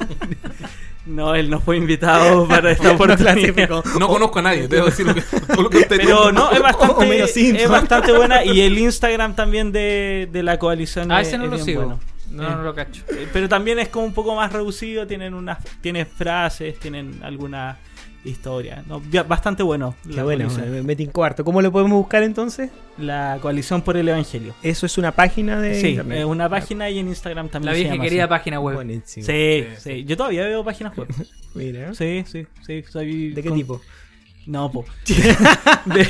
No, 1.05 1.35
él 1.35 1.49
no 1.49 1.61
fue 1.61 1.77
invitado 1.77 2.45
para 2.49 2.71
esta 2.71 2.83
No 2.89 2.95
oportunidad. 2.95 3.33
clasificó. 3.35 3.81
No 3.97 4.07
conozco 4.09 4.39
a 4.39 4.41
nadie, 4.41 4.67
debo 4.67 4.88
decir 4.88 5.05
lo 5.05 5.15
que, 5.15 5.21
lo 5.61 5.69
que 5.69 5.77
usted 5.77 5.95
Pero 6.01 6.33
no, 6.33 6.51
es 6.51 6.61
bastante, 6.61 7.23
es 7.63 7.69
bastante 7.69 8.11
buena 8.11 8.43
y 8.43 8.59
el 8.59 8.77
Instagram 8.77 9.33
también 9.33 9.71
de, 9.71 10.27
de 10.29 10.43
la 10.43 10.59
coalición 10.59 11.09
Ah, 11.11 11.21
es, 11.21 11.29
ese 11.29 11.38
no 11.38 11.45
es 11.45 11.51
lo 11.51 11.57
sigo. 11.59 11.81
bueno. 11.83 11.99
No, 12.29 12.43
Eh. 12.43 12.51
no 12.57 12.61
lo 12.61 12.75
cacho. 12.75 13.03
Eh, 13.07 13.25
Pero 13.31 13.47
también 13.47 13.79
es 13.79 13.88
como 13.88 14.05
un 14.05 14.13
poco 14.13 14.35
más 14.35 14.51
reducido, 14.51 15.07
tienen 15.07 15.33
unas 15.33 15.59
tiene 15.79 16.03
frases, 16.03 16.77
tienen 16.77 17.21
alguna 17.23 17.77
historia. 18.24 18.84
Bastante 19.28 19.63
bueno. 19.63 19.95
Qué 20.05 20.13
la 20.15 20.24
bueno, 20.24 20.49
me 20.49 20.82
metí 20.84 21.03
en 21.03 21.11
cuarto. 21.11 21.45
¿Cómo 21.45 21.61
lo 21.61 21.72
podemos 21.72 21.97
buscar 21.97 22.24
entonces? 22.24 22.70
La 22.97 23.38
coalición 23.41 23.82
por 23.82 23.95
el 23.97 24.07
evangelio. 24.09 24.53
Eso 24.63 24.86
es 24.86 24.97
una 24.97 25.11
página 25.13 25.61
de 25.61 25.80
Sí, 25.80 25.89
internet. 25.89 26.20
es 26.20 26.26
una 26.26 26.49
página 26.49 26.89
y 26.89 26.99
en 26.99 27.07
Instagram 27.07 27.49
también 27.49 27.68
La 27.72 27.74
se 27.74 27.80
vieja 27.82 27.93
llama 27.95 28.03
querida 28.03 28.24
así. 28.24 28.30
página 28.30 28.59
web. 28.59 28.76
Buenísimo. 28.76 29.26
Sí, 29.26 29.65
Sí, 29.78 29.82
sí. 29.82 30.03
Yo 30.05 30.18
todavía 30.18 30.43
veo 30.43 30.63
páginas 30.63 30.97
web. 30.97 31.07
Mira. 31.55 31.93
Sí, 31.93 32.24
sí, 32.28 32.45
sí. 32.65 32.84
Soy 32.89 33.30
¿De 33.32 33.41
qué 33.43 33.49
con- 33.49 33.57
tipo? 33.57 33.82
No, 34.45 34.72
po. 34.72 34.86
Ve- 35.86 36.07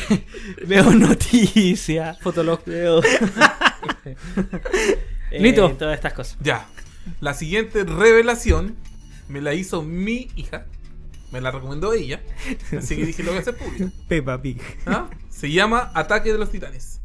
veo 0.68 0.92
noticias. 0.92 2.20
Fotolog. 2.20 2.64
Veo. 2.66 3.02
Eh, 5.32 5.42
Lito. 5.42 5.70
Todas 5.78 5.96
estas 5.96 6.14
cosas. 6.14 6.38
Ya. 6.42 6.66
La 7.20 7.34
siguiente 7.34 7.84
revelación 7.84 8.76
me 9.28 9.42
la 9.42 9.54
hizo 9.54 9.82
mi 9.84 10.30
hija. 10.38 10.66
Me 11.32 11.42
la 11.42 11.52
recomendó 11.52 11.94
ella. 11.94 12.22
Así 12.78 12.96
que 12.96 13.06
dije, 13.06 13.24
lo 13.24 13.32
voy 13.32 13.40
a 13.40 13.42
hacer 13.42 13.58
público. 13.58 13.92
Peppa 14.08 14.42
Pig. 14.42 14.62
¿Ah? 14.86 15.10
Se 15.30 15.52
llama 15.52 15.92
Ataque 15.94 16.32
de 16.32 16.38
los 16.38 16.50
Titanes. 16.50 17.02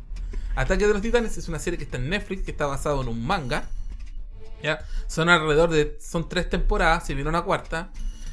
Ataque 0.55 0.87
de 0.87 0.93
los 0.93 1.03
Titanes 1.03 1.37
es 1.39 1.49
una 1.49 1.59
serie 1.59 1.77
que 1.79 1.85
está 1.85 1.97
en 1.97 2.09
Netflix, 2.09 2.45
que 2.45 2.51
está 2.53 2.67
basado 2.67 3.03
en 3.03 3.09
un 3.09 3.27
manga. 3.27 3.69
¿Ya? 4.63 4.79
Son 5.09 5.29
alrededor 5.29 5.71
de. 5.71 5.99
Son 6.01 6.29
tres 6.29 6.49
temporadas, 6.49 7.05
se 7.07 7.15
viene 7.15 7.29
una 7.29 7.43
cuarta. 7.43 7.91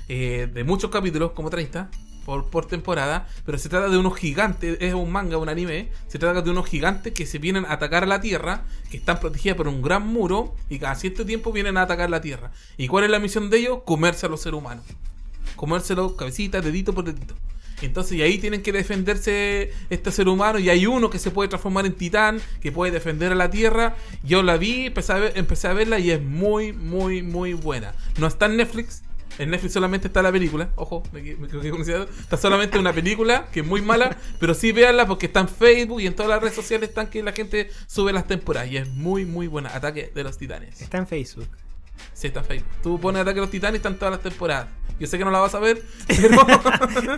eh, 0.08 0.48
de 0.54 0.64
muchos 0.64 0.92
capítulos, 0.92 1.32
como 1.32 1.50
30 1.50 1.90
por, 2.26 2.50
por 2.52 2.68
temporada. 2.68 3.28
Pero 3.46 3.58
se 3.58 3.68
trata 3.70 3.90
de 3.90 3.98
unos 3.98 4.16
gigantes. 4.16 4.78
Es 4.80 4.94
un 4.94 5.12
manga, 5.12 5.38
un 5.40 5.50
anime. 5.50 5.90
Se 6.08 6.20
trata 6.20 6.44
de 6.44 6.52
unos 6.52 6.68
gigantes 6.68 7.14
que 7.14 7.26
se 7.26 7.40
vienen 7.40 7.66
a 7.66 7.74
atacar 7.74 8.04
a 8.04 8.06
la 8.06 8.22
Tierra. 8.22 8.64
Que 8.92 8.98
están 8.98 9.20
protegidas 9.20 9.58
por 9.58 9.68
un 9.68 9.82
gran 9.82 10.06
muro. 10.06 10.56
Y 10.70 10.78
cada 10.78 10.94
cierto 10.94 11.26
tiempo 11.26 11.52
vienen 11.52 11.78
a 11.78 11.82
atacar 11.84 12.12
la 12.12 12.22
Tierra. 12.22 12.52
¿Y 12.78 12.88
cuál 12.88 13.06
es 13.06 13.10
la 13.10 13.18
misión 13.20 13.50
de 13.50 13.58
ellos? 13.58 13.80
Comerse 13.86 14.28
a 14.28 14.30
los 14.30 14.42
seres 14.42 14.60
humanos 14.60 14.86
comérselo 15.56 16.16
cabecita, 16.16 16.62
dedito 16.62 16.93
por 16.93 17.06
dedito. 17.06 17.36
Entonces, 17.82 18.18
y 18.18 18.22
ahí 18.22 18.38
tienen 18.39 18.62
que 18.62 18.74
defenderse 18.74 19.72
este 19.89 20.12
ser 20.12 20.28
humano. 20.28 20.60
Y 20.60 20.70
hay 20.70 20.86
uno 20.86 21.10
que 21.10 21.18
se 21.18 21.32
puede 21.32 21.47
transformar 21.47 21.86
en 21.86 21.93
titán, 21.93 22.41
que 22.62 22.74
puede 22.74 22.91
defender 22.91 23.32
a 23.32 23.36
la 23.36 23.50
tierra. 23.50 23.95
Yo 24.24 24.43
la 24.43 24.58
vi, 24.58 24.88
empecé 24.88 25.14
a, 25.14 25.18
ver- 25.20 25.34
empecé 25.38 25.70
a 25.70 25.74
verla 25.74 25.97
y 25.97 26.12
es 26.12 26.22
muy, 26.22 26.74
muy, 26.74 27.24
muy 27.24 27.54
buena. 27.54 27.93
No 28.18 28.28
está 28.28 28.47
en 28.47 28.58
Netflix. 28.58 29.04
En 29.38 29.52
Netflix 29.52 29.72
solamente 29.72 30.08
está 30.08 30.22
la 30.22 30.34
película. 30.34 30.70
Ojo, 30.76 31.04
me, 31.14 31.22
me 31.22 31.47
dato. 31.47 32.10
Está 32.20 32.36
solamente 32.36 32.78
una 32.78 32.91
película 32.91 33.47
que 33.54 33.62
es 33.62 33.66
muy 33.66 33.82
mala. 33.82 34.18
Pero 34.41 34.54
sí 34.54 34.74
véanla 34.74 35.08
porque 35.08 35.28
está 35.28 35.39
en 35.39 35.47
Facebook 35.47 36.02
y 36.02 36.08
en 36.08 36.14
todas 36.16 36.30
las 36.30 36.41
redes 36.41 36.56
sociales 36.56 36.89
están 36.89 37.08
que 37.10 37.24
la 37.24 37.32
gente 37.32 37.70
sube 37.88 38.12
las 38.12 38.28
temporadas. 38.28 38.70
Y 38.70 38.76
es 38.76 38.89
muy, 38.89 39.24
muy 39.24 39.47
buena. 39.47 39.74
Ataque 39.74 40.12
de 40.14 40.24
los 40.26 40.38
titanes. 40.38 40.82
Está 40.82 40.97
en 40.97 41.08
Facebook. 41.08 41.47
Sí, 42.14 42.28
está 42.28 42.43
Facebook. 42.43 42.72
Tú 42.84 43.00
pones 43.00 43.22
Ataque 43.22 43.36
de 43.36 43.41
los 43.41 43.52
Titanes 43.52 43.76
y 43.76 43.78
están 43.78 43.95
todas 43.95 44.14
las 44.14 44.22
temporadas. 44.22 44.68
Yo 45.00 45.08
sé 45.08 45.18
que 45.18 45.24
no 45.26 45.32
la 45.32 45.39
vas 45.39 45.56
a 45.56 45.60
ver, 45.60 45.82
pero. 46.08 46.45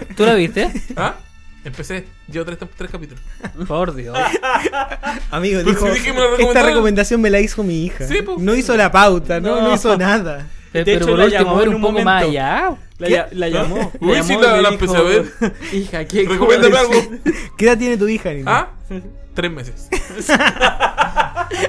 ¿Tú 0.16 0.26
la 0.26 0.36
viste? 0.36 0.72
¿Ah? 0.96 1.16
Empecé. 1.64 2.06
Llevo 2.32 2.46
tres, 2.46 2.58
tres 2.76 2.90
capítulos. 2.92 3.24
Por 3.68 3.94
Dios. 3.96 4.18
Amigo, 5.32 5.62
dijo, 5.64 5.88
sí, 5.94 6.12
esta 6.40 6.64
recomendación 6.64 7.22
me 7.22 7.30
la 7.30 7.40
hizo 7.40 7.64
mi 7.64 7.86
hija. 7.86 8.08
Sí, 8.08 8.22
pues. 8.24 8.40
no 8.40 8.56
hizo 8.56 8.76
la 8.76 8.92
pauta, 8.92 9.40
no, 9.40 9.56
No. 9.58 9.68
no 9.70 9.76
hizo 9.76 9.96
nada. 9.98 10.48
Pero, 10.72 10.86
De 10.86 10.94
pero 10.94 10.98
hecho, 10.98 11.08
por 11.10 11.18
la 11.20 11.26
último, 11.26 11.44
llamó 11.44 11.56
ver 11.58 11.68
en 11.68 11.70
un 11.70 11.76
un 11.76 11.82
poco 11.82 11.94
más 11.94 12.04
momento. 12.24 12.30
allá. 12.30 12.76
La, 12.98 13.28
la 13.32 13.50
llamó. 13.50 13.92
Uy, 14.00 14.16
la 14.16 14.24
sí, 14.24 14.30
llamó 14.34 14.42
la- 14.44 14.48
y 14.58 14.62
la 14.64 14.70
le 14.70 14.76
empecé 14.76 14.96
a 14.98 15.02
ver. 15.02 15.34
Hija, 15.74 16.06
¿qué? 16.06 16.26
Recomiéndame 16.30 16.76
cómo 16.78 16.94
algo. 17.00 17.12
¿Qué 17.58 17.66
edad 17.66 17.78
tiene 17.78 17.98
tu 17.98 18.08
hija, 18.08 18.32
Nino? 18.34 18.50
¿Ah? 18.50 18.70
Tres 19.34 19.52
meses. 19.52 19.88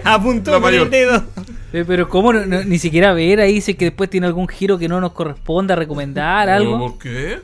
Apuntó 0.05 0.53
La 0.53 0.61
con 0.61 0.73
el 0.75 0.91
dedo. 0.91 1.25
Eh, 1.73 1.85
Pero 1.87 2.09
¿cómo 2.09 2.33
no- 2.33 2.45
no- 2.47 2.65
ni 2.65 2.79
siquiera 2.79 3.13
ver 3.13 3.41
ahí 3.41 3.55
dice 3.55 3.77
que 3.77 3.87
después 3.87 4.11
tiene 4.11 4.27
algún 4.27 4.49
giro 4.49 4.79
que 4.79 4.89
no 4.89 5.01
nos 5.01 5.13
corresponda 5.13 5.75
recomendar 5.77 6.47
¿Pero 6.47 6.57
algo? 6.57 6.79
¿Por 6.79 6.99
qué? 6.99 7.39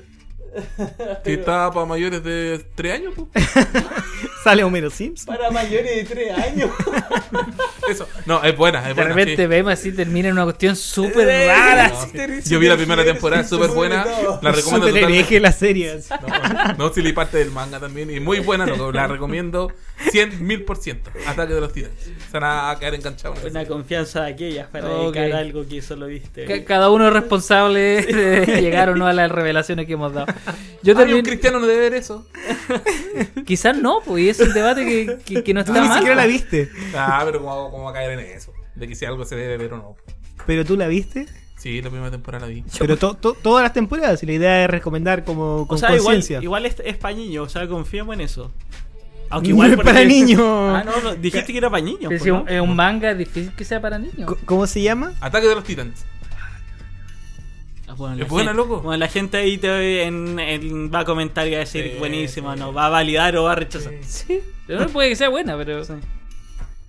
¿Que 1.25 1.35
está 1.35 1.71
para 1.71 1.87
mayores 1.87 2.23
de 2.25 2.65
tres 2.75 2.95
años? 2.95 3.15
po? 3.15 3.29
Sale 4.43 4.65
Homero 4.65 4.91
Simpson. 4.91 5.35
Para 5.37 5.51
mayores 5.51 5.97
de 5.97 6.05
3 6.05 6.39
años. 6.39 6.71
Eso, 7.91 8.09
no, 8.25 8.43
es 8.43 8.57
buena, 8.57 8.81
es 8.81 8.87
De 8.89 8.95
buena. 8.95 9.09
repente 9.11 9.43
sí. 9.43 9.47
vemos 9.47 9.73
así, 9.73 9.93
termina 9.93 10.29
en 10.29 10.35
una 10.35 10.45
cuestión 10.45 10.77
súper 10.77 11.29
Eh, 11.29 11.47
rara. 11.49 11.89
No, 12.15 12.41
Yo 12.45 12.59
vi 12.59 12.69
la 12.69 12.77
primera 12.77 13.05
temporada, 13.05 13.45
súper 13.45 13.71
buena. 13.71 14.05
La 14.41 14.53
recomiendo 14.53 14.87
totalmente. 14.89 15.01
hereje 15.19 15.41
la 15.41 15.53
serie. 15.53 16.01
No, 16.79 16.87
no, 16.89 16.93
si 16.95 17.03
le 17.03 17.13
parte 17.13 17.39
del 17.39 17.51
manga 17.51 17.79
también. 17.81 18.11
Y 18.11 18.21
muy 18.21 18.39
buena, 18.41 18.65
loco, 18.65 18.93
la 18.93 19.07
recomiendo 19.09 19.73
100 20.11 20.47
mil 20.47 20.65
por 20.65 20.77
ciento. 20.77 21.11
Ataque 21.27 21.55
de 21.55 21.61
los 21.61 21.73
titanes. 21.73 21.99
Se 22.31 22.39
van 22.39 22.71
a 22.75 22.79
quedar 22.79 22.95
enganchados. 22.95 23.43
en 23.45 23.51
Una 23.51 23.67
confianza 23.67 24.23
de 24.23 24.33
aquellas 24.33 24.69
para 24.69 24.89
Ok. 24.89 25.15
dedicar 25.15 25.39
algo 25.41 25.67
que 25.67 25.83
solo 25.83 26.07
viste. 26.07 26.45
Ca- 26.45 26.65
Cada 26.65 26.91
uno 26.91 27.09
es 27.09 27.13
responsable 27.13 28.03
de 28.03 28.47
llegar 28.63 28.91
o 28.91 28.97
no 28.97 29.07
a 29.07 29.13
las 29.13 29.31
revelaciones 29.31 29.87
que 29.87 29.95
hemos 29.95 30.13
dado. 30.13 30.27
Yo 30.83 30.93
Ay, 30.93 30.93
un 30.93 30.97
también, 30.99 31.25
cristiano 31.25 31.59
no 31.61 31.67
debe 31.67 31.81
ver 31.81 31.95
eso. 31.95 32.27
quizás 33.47 33.77
no, 33.77 34.01
pues 34.05 34.25
y 34.25 34.29
es 34.29 34.41
un 34.41 34.53
debate 34.53 34.85
que, 34.85 35.19
que- 35.25 35.43
que 35.45 35.55
no 35.55 35.61
está 35.61 35.73
Ni 35.73 35.81
mal. 35.81 35.93
siquiera 35.99 36.15
la 36.15 36.27
viste. 36.27 36.71
Ah, 36.95 37.23
pero 37.25 37.41
¿cómo, 37.43 37.71
cómo 37.71 37.85
va 37.85 37.91
a 37.91 37.95
caer 37.95 38.19
en 38.19 38.27
eso? 38.27 38.53
De 38.75 38.87
que 38.87 38.95
si 38.95 39.05
algo 39.05 39.25
se 39.25 39.37
debe 39.37 39.57
ver 39.57 39.73
o 39.75 39.77
no. 39.79 39.97
Pero 40.47 40.65
tú 40.65 40.77
la 40.77 40.87
viste. 40.87 41.27
Sí, 41.59 41.83
la 41.83 41.91
primera 41.91 42.11
temporada 42.13 42.47
la 42.47 42.53
vi. 42.53 42.63
Pero 42.79 42.97
to- 42.97 43.15
to- 43.15 43.35
todas 43.35 43.65
las 43.65 43.73
temporadas. 43.73 44.23
Y 44.23 44.27
la 44.27 44.33
idea 44.33 44.65
es 44.65 44.71
recomendar 44.71 45.25
como 45.25 45.63
O 45.63 45.67
con 45.67 45.77
sea, 45.79 45.89
igual, 45.89 46.15
conciencia. 46.17 46.41
igual 46.41 46.67
es, 46.67 46.77
es 46.85 46.97
para 46.97 47.17
niños, 47.17 47.47
o 47.47 47.49
sea, 47.51 47.67
confiemos 47.67 48.15
en 48.15 48.21
eso. 48.21 48.53
Aunque 49.31 49.49
No 49.51 49.55
igual 49.55 49.73
es 49.75 49.77
para 49.81 50.05
niños. 50.05 50.41
Ah, 50.43 50.83
no, 50.85 51.01
no, 51.03 51.15
dijiste 51.15 51.53
que 51.53 51.59
era 51.59 51.71
para 51.71 51.83
niños. 51.83 52.05
Pues, 52.07 52.25
¿no? 52.27 52.43
un- 52.43 52.49
es 52.49 52.61
un 52.61 52.75
manga 52.77 53.11
es 53.11 53.19
difícil 53.19 53.53
que 53.55 53.65
sea 53.65 53.81
para 53.81 53.99
niños. 53.99 54.35
¿Cómo 54.45 54.67
se 54.67 54.83
llama? 54.83 55.13
Ataque 55.21 55.47
de 55.49 55.55
los 55.55 55.65
titanes. 55.65 56.05
Ah, 57.87 57.95
bueno, 57.95 58.23
Es 58.23 58.29
buena, 58.29 58.51
gente- 58.51 58.57
loco. 58.69 58.81
Bueno, 58.83 58.99
la 58.99 59.09
gente 59.09 59.39
ahí 59.39 59.57
te, 59.59 60.03
en, 60.03 60.39
en- 60.39 60.93
va 60.93 61.01
a 61.01 61.05
comentar 61.05 61.47
y 61.47 61.53
va 61.53 61.57
a 61.57 61.61
decir 61.61 61.91
Sí, 61.93 61.99
buenísimo, 61.99 62.53
sí. 62.53 62.59
no, 62.61 62.73
va 62.73 62.87
a 62.87 62.89
validar 62.91 63.35
o 63.37 63.45
va 63.45 63.53
a 63.53 63.55
rechazar. 63.55 63.93
Sí, 64.07 64.41
pero 64.67 64.81
no 64.81 64.89
puede 64.89 65.09
que 65.11 65.17
sea 65.17 65.31
buena, 65.31 65.57
pero 65.57 65.83
Sí. 65.85 65.95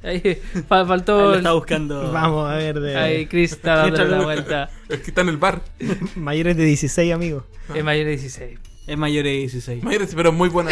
ahí 0.04 0.20
fa- 0.68 0.82
Ahí 0.82 0.86
faltó. 0.88 1.22
lo 1.32 1.36
está 1.36 1.54
buscando. 1.54 2.12
Vamos 2.12 2.50
a 2.50 2.56
ver. 2.56 2.80
De 2.82 2.98
Ahí 2.98 3.26
Chris 3.28 3.54
está 3.54 3.76
dándole 3.78 4.10
la 4.12 4.22
vuelta. 4.22 4.70
Es 4.90 5.00
que 5.00 5.12
está 5.12 5.22
en 5.22 5.30
el 5.30 5.38
bar. 5.38 5.62
Mayores 6.16 6.58
de 6.58 6.66
16, 6.66 7.14
amigos. 7.14 7.44
Es 7.74 7.84
mayor 7.84 8.06
de 8.06 8.12
16. 8.12 8.60
Es 8.90 8.98
mayor 8.98 9.24
de 9.24 9.34
16. 9.34 9.84
Imagínate, 9.84 10.16
pero 10.16 10.30
es 10.32 10.36
muy 10.36 10.50
buena. 10.50 10.72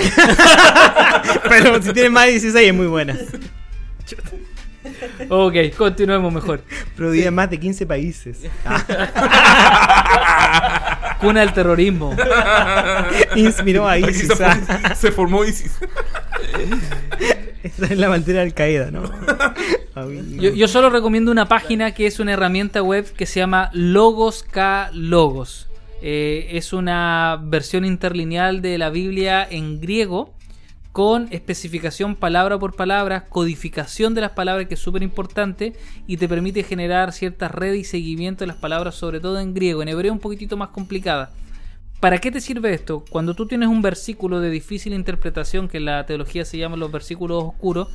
Pero 1.47 1.79
si 1.83 1.93
tienes 1.93 2.11
más 2.11 2.25
de 2.25 2.31
16 2.31 2.67
es 2.67 2.73
muy 2.73 2.87
buena. 2.87 3.15
Ok, 5.29 5.53
continuemos 5.77 6.33
mejor. 6.33 6.63
Producida 6.95 7.27
en 7.27 7.35
más 7.35 7.51
de 7.51 7.59
15 7.59 7.85
países. 7.85 8.39
Cuna 11.19 11.41
del 11.41 11.53
terrorismo. 11.53 12.15
Inspiró 13.35 13.87
a 13.87 13.91
Aquí 13.93 14.09
ISIS. 14.09 14.33
se, 14.35 14.43
ah. 14.43 14.55
formó, 14.55 14.95
se 14.95 15.11
formó 15.11 15.45
ISIS. 15.45 15.73
Esa 17.61 17.85
es 17.85 17.97
la 17.99 18.07
bandera 18.07 18.41
Al 18.41 18.55
Qaeda, 18.55 18.89
¿no? 18.89 19.03
Amigo. 19.93 20.41
Yo, 20.41 20.55
yo 20.55 20.67
solo 20.67 20.89
recomiendo 20.89 21.31
una 21.31 21.47
página 21.47 21.91
que 21.91 22.07
es 22.07 22.19
una 22.19 22.33
herramienta 22.33 22.81
web 22.81 23.13
que 23.13 23.27
se 23.27 23.41
llama 23.41 23.69
Logos 23.73 24.41
K 24.41 24.89
Logos. 24.93 25.67
Eh, 26.01 26.49
es 26.51 26.73
una 26.73 27.39
versión 27.41 27.85
interlineal 27.85 28.61
de 28.61 28.77
la 28.77 28.89
Biblia 28.89 29.47
en 29.49 29.79
griego 29.79 30.33
con 30.91 31.27
especificación 31.31 32.15
palabra 32.15 32.57
por 32.57 32.75
palabra, 32.75 33.25
codificación 33.25 34.15
de 34.15 34.21
las 34.21 34.31
palabras 34.31 34.67
que 34.67 34.73
es 34.73 34.79
súper 34.79 35.03
importante 35.03 35.73
y 36.07 36.17
te 36.17 36.27
permite 36.27 36.63
generar 36.63 37.13
ciertas 37.13 37.51
redes 37.51 37.79
y 37.79 37.83
seguimiento 37.83 38.39
de 38.43 38.47
las 38.47 38.55
palabras, 38.55 38.95
sobre 38.95 39.19
todo 39.19 39.39
en 39.39 39.53
griego. 39.53 39.83
En 39.83 39.89
hebreo 39.89 40.11
un 40.11 40.19
poquitito 40.19 40.57
más 40.57 40.69
complicada. 40.69 41.31
¿Para 41.99 42.17
qué 42.19 42.31
te 42.31 42.41
sirve 42.41 42.73
esto? 42.73 43.03
Cuando 43.09 43.35
tú 43.35 43.45
tienes 43.45 43.69
un 43.69 43.81
versículo 43.81 44.39
de 44.39 44.49
difícil 44.49 44.93
interpretación, 44.93 45.67
que 45.67 45.77
en 45.77 45.85
la 45.85 46.05
teología 46.05 46.45
se 46.45 46.57
llaman 46.57 46.79
los 46.79 46.91
versículos 46.91 47.43
oscuros, 47.43 47.89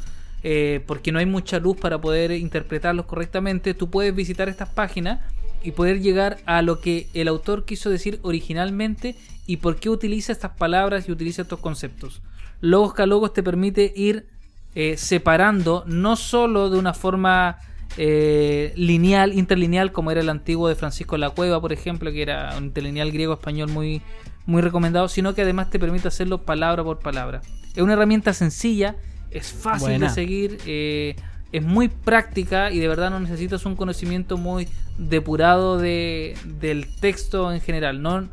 eh, 0.45 0.83
porque 0.87 1.13
no 1.13 1.19
hay 1.19 1.27
mucha 1.27 1.61
luz 1.61 1.77
para 1.77 2.01
poder 2.01 2.33
interpretarlos 2.33 3.07
correctamente, 3.07 3.75
tú 3.75 3.91
puedes 3.91 4.15
visitar 4.15 4.49
estas 4.49 4.69
páginas 4.69 5.21
y 5.65 5.73
poder 5.73 6.01
llegar 6.01 6.39
a 6.47 6.63
lo 6.63 6.81
que 6.81 7.09
el 7.15 7.29
autor 7.29 7.65
quiso 7.65 7.91
decir 7.91 8.19
originalmente 8.23 9.17
y 9.47 9.59
por 9.59 9.77
qué 9.77 9.91
utiliza 9.91 10.33
estas 10.33 10.53
palabras 10.53 11.09
y 11.09 11.13
utiliza 11.13 11.43
estos 11.43 11.61
conceptos. 11.61 12.23
Logos 12.61 12.95
K 12.95 13.07
Logos 13.07 13.33
te 13.33 13.43
permite 13.43 13.93
ir 13.97 14.27
eh, 14.75 14.97
separando 14.97 15.85
no 15.87 16.17
solo 16.17 16.71
de 16.71 16.79
una 16.79 16.95
forma 16.95 17.59
eh, 17.99 18.73
lineal, 18.77 19.35
interlineal, 19.35 19.93
como 19.93 20.11
era 20.11 20.21
el 20.21 20.29
antiguo 20.29 20.69
de 20.69 20.75
Francisco 20.75 21.19
La 21.19 21.31
Cueva, 21.31 21.61
por 21.61 21.73
ejemplo, 21.73 22.11
que 22.11 22.23
era 22.23 22.55
un 22.57 22.65
interlineal 22.65 23.11
griego-español 23.11 23.69
muy, 23.69 24.01
muy 24.47 24.63
recomendado, 24.63 25.09
sino 25.09 25.35
que 25.35 25.43
además 25.43 25.71
te 25.71 25.79
permite 25.79 26.09
hacerlo 26.09 26.43
palabra 26.43 26.83
por 26.85 27.01
palabra. 27.01 27.43
Es 27.75 27.83
una 27.83 27.93
herramienta 27.95 28.33
sencilla, 28.33 28.97
es 29.31 29.53
fácil 29.53 29.89
Buena. 29.89 30.09
de 30.09 30.15
seguir, 30.15 30.59
eh, 30.67 31.17
es 31.53 31.63
muy 31.63 31.89
práctica 31.89 32.71
y 32.71 32.79
de 32.79 32.89
verdad 32.89 33.11
no 33.11 33.21
necesitas 33.21 33.65
un 33.67 33.77
conocimiento 33.77 34.37
muy 34.39 34.69
depurado 34.99 35.79
de, 35.79 36.35
del 36.45 36.87
texto 36.97 37.53
en 37.53 37.61
general. 37.61 38.03
No, 38.03 38.29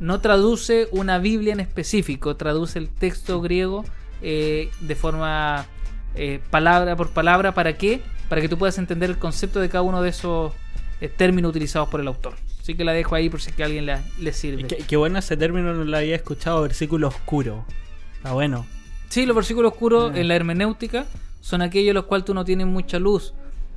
no 0.00 0.20
traduce 0.20 0.88
una 0.90 1.18
Biblia 1.18 1.52
en 1.52 1.60
específico, 1.60 2.36
traduce 2.36 2.78
el 2.78 2.88
texto 2.88 3.40
griego 3.40 3.84
eh, 4.22 4.70
de 4.80 4.94
forma 4.96 5.66
eh, 6.14 6.40
palabra 6.50 6.96
por 6.96 7.10
palabra. 7.10 7.52
¿Para 7.54 7.76
qué? 7.76 8.00
Para 8.28 8.40
que 8.40 8.48
tú 8.48 8.58
puedas 8.58 8.78
entender 8.78 9.10
el 9.10 9.18
concepto 9.18 9.60
de 9.60 9.68
cada 9.68 9.82
uno 9.82 10.02
de 10.02 10.08
esos 10.10 10.52
eh, 11.00 11.08
términos 11.08 11.50
utilizados 11.50 11.88
por 11.88 12.00
el 12.00 12.08
autor. 12.08 12.34
Así 12.60 12.74
que 12.74 12.82
la 12.84 12.92
dejo 12.92 13.14
ahí 13.14 13.28
por 13.30 13.40
si 13.40 13.50
es 13.50 13.56
que 13.56 13.62
a 13.62 13.66
alguien 13.66 13.86
la- 13.86 14.02
le 14.18 14.32
sirve. 14.32 14.64
Qué, 14.64 14.78
qué 14.78 14.96
bueno 14.96 15.20
ese 15.20 15.36
término, 15.36 15.72
no 15.72 15.84
lo 15.84 15.96
había 15.96 16.16
escuchado, 16.16 16.62
versículo 16.62 17.06
oscuro. 17.08 17.64
Está 18.16 18.32
bueno. 18.32 18.66
Sí, 19.08 19.24
los 19.24 19.36
versículos 19.36 19.70
oscuros 19.72 20.16
en 20.16 20.26
la 20.26 20.34
hermenéutica 20.34 21.06
son 21.46 21.62
aquellos 21.62 21.94
los 21.94 22.06
cuales 22.06 22.24
tú 22.24 22.34
no 22.34 22.44
tienes 22.44 22.66
mucha 22.66 22.98
luz. 22.98 23.32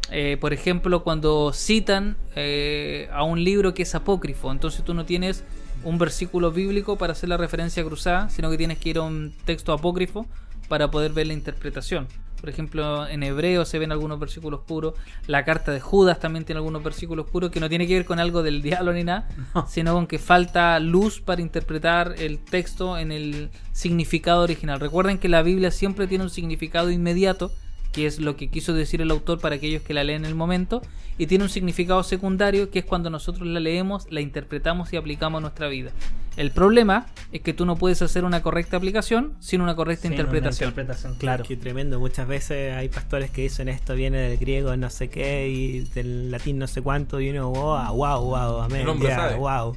Eh, 0.10 0.38
por 0.42 0.54
ejemplo, 0.54 1.04
cuando 1.04 1.54
citan 1.54 2.18
eh, 2.36 3.08
a 3.14 3.22
un 3.22 3.44
libro 3.44 3.76
que 3.76 3.84
es 3.84 3.94
apócrifo, 3.94 4.52
entonces 4.52 4.84
tú 4.84 4.96
no 4.96 5.06
tienes 5.06 5.44
un 5.84 6.00
versículo 6.00 6.52
bíblico 6.52 6.98
para 6.98 7.14
hacer 7.14 7.30
la 7.30 7.38
referencia 7.38 7.84
cruzada, 7.84 8.28
sino 8.32 8.50
que 8.50 8.58
tienes 8.58 8.80
que 8.80 8.90
ir 8.90 8.98
a 8.98 9.04
un 9.04 9.36
texto 9.46 9.72
apócrifo 9.72 10.26
para 10.68 10.90
poder 10.90 11.14
ver 11.14 11.28
la 11.28 11.34
interpretación. 11.34 12.08
Por 12.40 12.50
ejemplo, 12.50 13.08
en 13.08 13.24
hebreo 13.24 13.66
se 13.66 13.80
ven 13.80 13.92
algunos 13.92 14.20
versículos 14.20 14.62
puros. 14.66 14.94
La 15.28 15.46
carta 15.46 15.72
de 15.72 15.80
Judas 15.80 16.20
también 16.20 16.46
tiene 16.46 16.60
algunos 16.60 16.84
versículos 16.84 17.30
puros 17.30 17.52
que 17.52 17.60
no 17.60 17.70
tiene 17.70 17.88
que 17.88 17.96
ver 17.96 18.06
con 18.06 18.20
algo 18.20 18.44
del 18.44 18.62
diablo 18.64 18.94
ni 18.94 19.04
nada, 19.04 19.28
sino 19.68 19.94
con 19.94 20.08
que 20.08 20.20
falta 20.20 20.80
luz 20.80 21.22
para 21.22 21.42
interpretar 21.42 22.16
el 22.18 22.40
texto 22.40 22.98
en 22.98 23.12
el 23.12 23.50
significado 23.72 24.44
original. 24.44 24.80
Recuerden 24.80 25.18
que 25.18 25.30
la 25.30 25.42
Biblia 25.42 25.72
siempre 25.72 26.08
tiene 26.08 26.24
un 26.24 26.30
significado 26.30 26.92
inmediato, 26.92 27.52
que 27.92 28.06
es 28.06 28.20
lo 28.20 28.36
que 28.36 28.50
quiso 28.50 28.74
decir 28.74 29.02
el 29.02 29.12
autor 29.12 29.40
para 29.40 29.56
aquellos 29.56 29.82
que 29.82 29.94
la 29.94 30.04
leen 30.04 30.24
en 30.24 30.30
el 30.30 30.36
momento, 30.36 30.82
y 31.18 31.28
tiene 31.28 31.44
un 31.44 31.50
significado 31.50 32.02
secundario, 32.04 32.70
que 32.70 32.80
es 32.80 32.86
cuando 32.86 33.10
nosotros 33.10 33.48
la 33.48 33.60
leemos, 33.60 34.08
la 34.10 34.22
interpretamos 34.22 34.94
y 34.94 34.98
aplicamos 34.98 35.40
a 35.40 35.42
nuestra 35.42 35.68
vida. 35.68 35.92
El 36.38 36.52
problema 36.52 37.08
es 37.34 37.42
que 37.42 37.54
tú 37.54 37.66
no 37.66 37.76
puedes 37.76 38.02
hacer 38.02 38.24
una 38.24 38.42
correcta 38.42 38.78
aplicación 38.78 39.34
sin 39.42 39.60
una 39.60 39.76
correcta 39.76 40.08
interpretación. 40.08 40.68
una 40.68 40.72
interpretación, 40.72 41.16
claro. 41.16 41.44
Qué 41.46 41.58
tremendo. 41.58 42.00
Muchas 42.00 42.30
veces 42.30 42.74
hay 42.74 42.88
pastores 42.88 43.30
que 43.32 43.42
dicen 43.42 43.68
esto 43.68 43.94
viene 43.94 44.20
del 44.20 44.38
griego 44.38 44.76
no 44.78 44.90
sé 44.90 45.10
qué 45.10 45.50
y 45.50 45.82
del 45.82 46.32
latín 46.32 46.58
no 46.58 46.68
sé 46.68 46.82
cuánto 46.82 47.20
y 47.20 47.30
uno, 47.30 47.50
wow, 47.50 47.94
wow, 47.94 48.24
wow, 48.24 48.62
amén. 48.62 48.88
Sabe. 49.02 49.36
wow. 49.36 49.76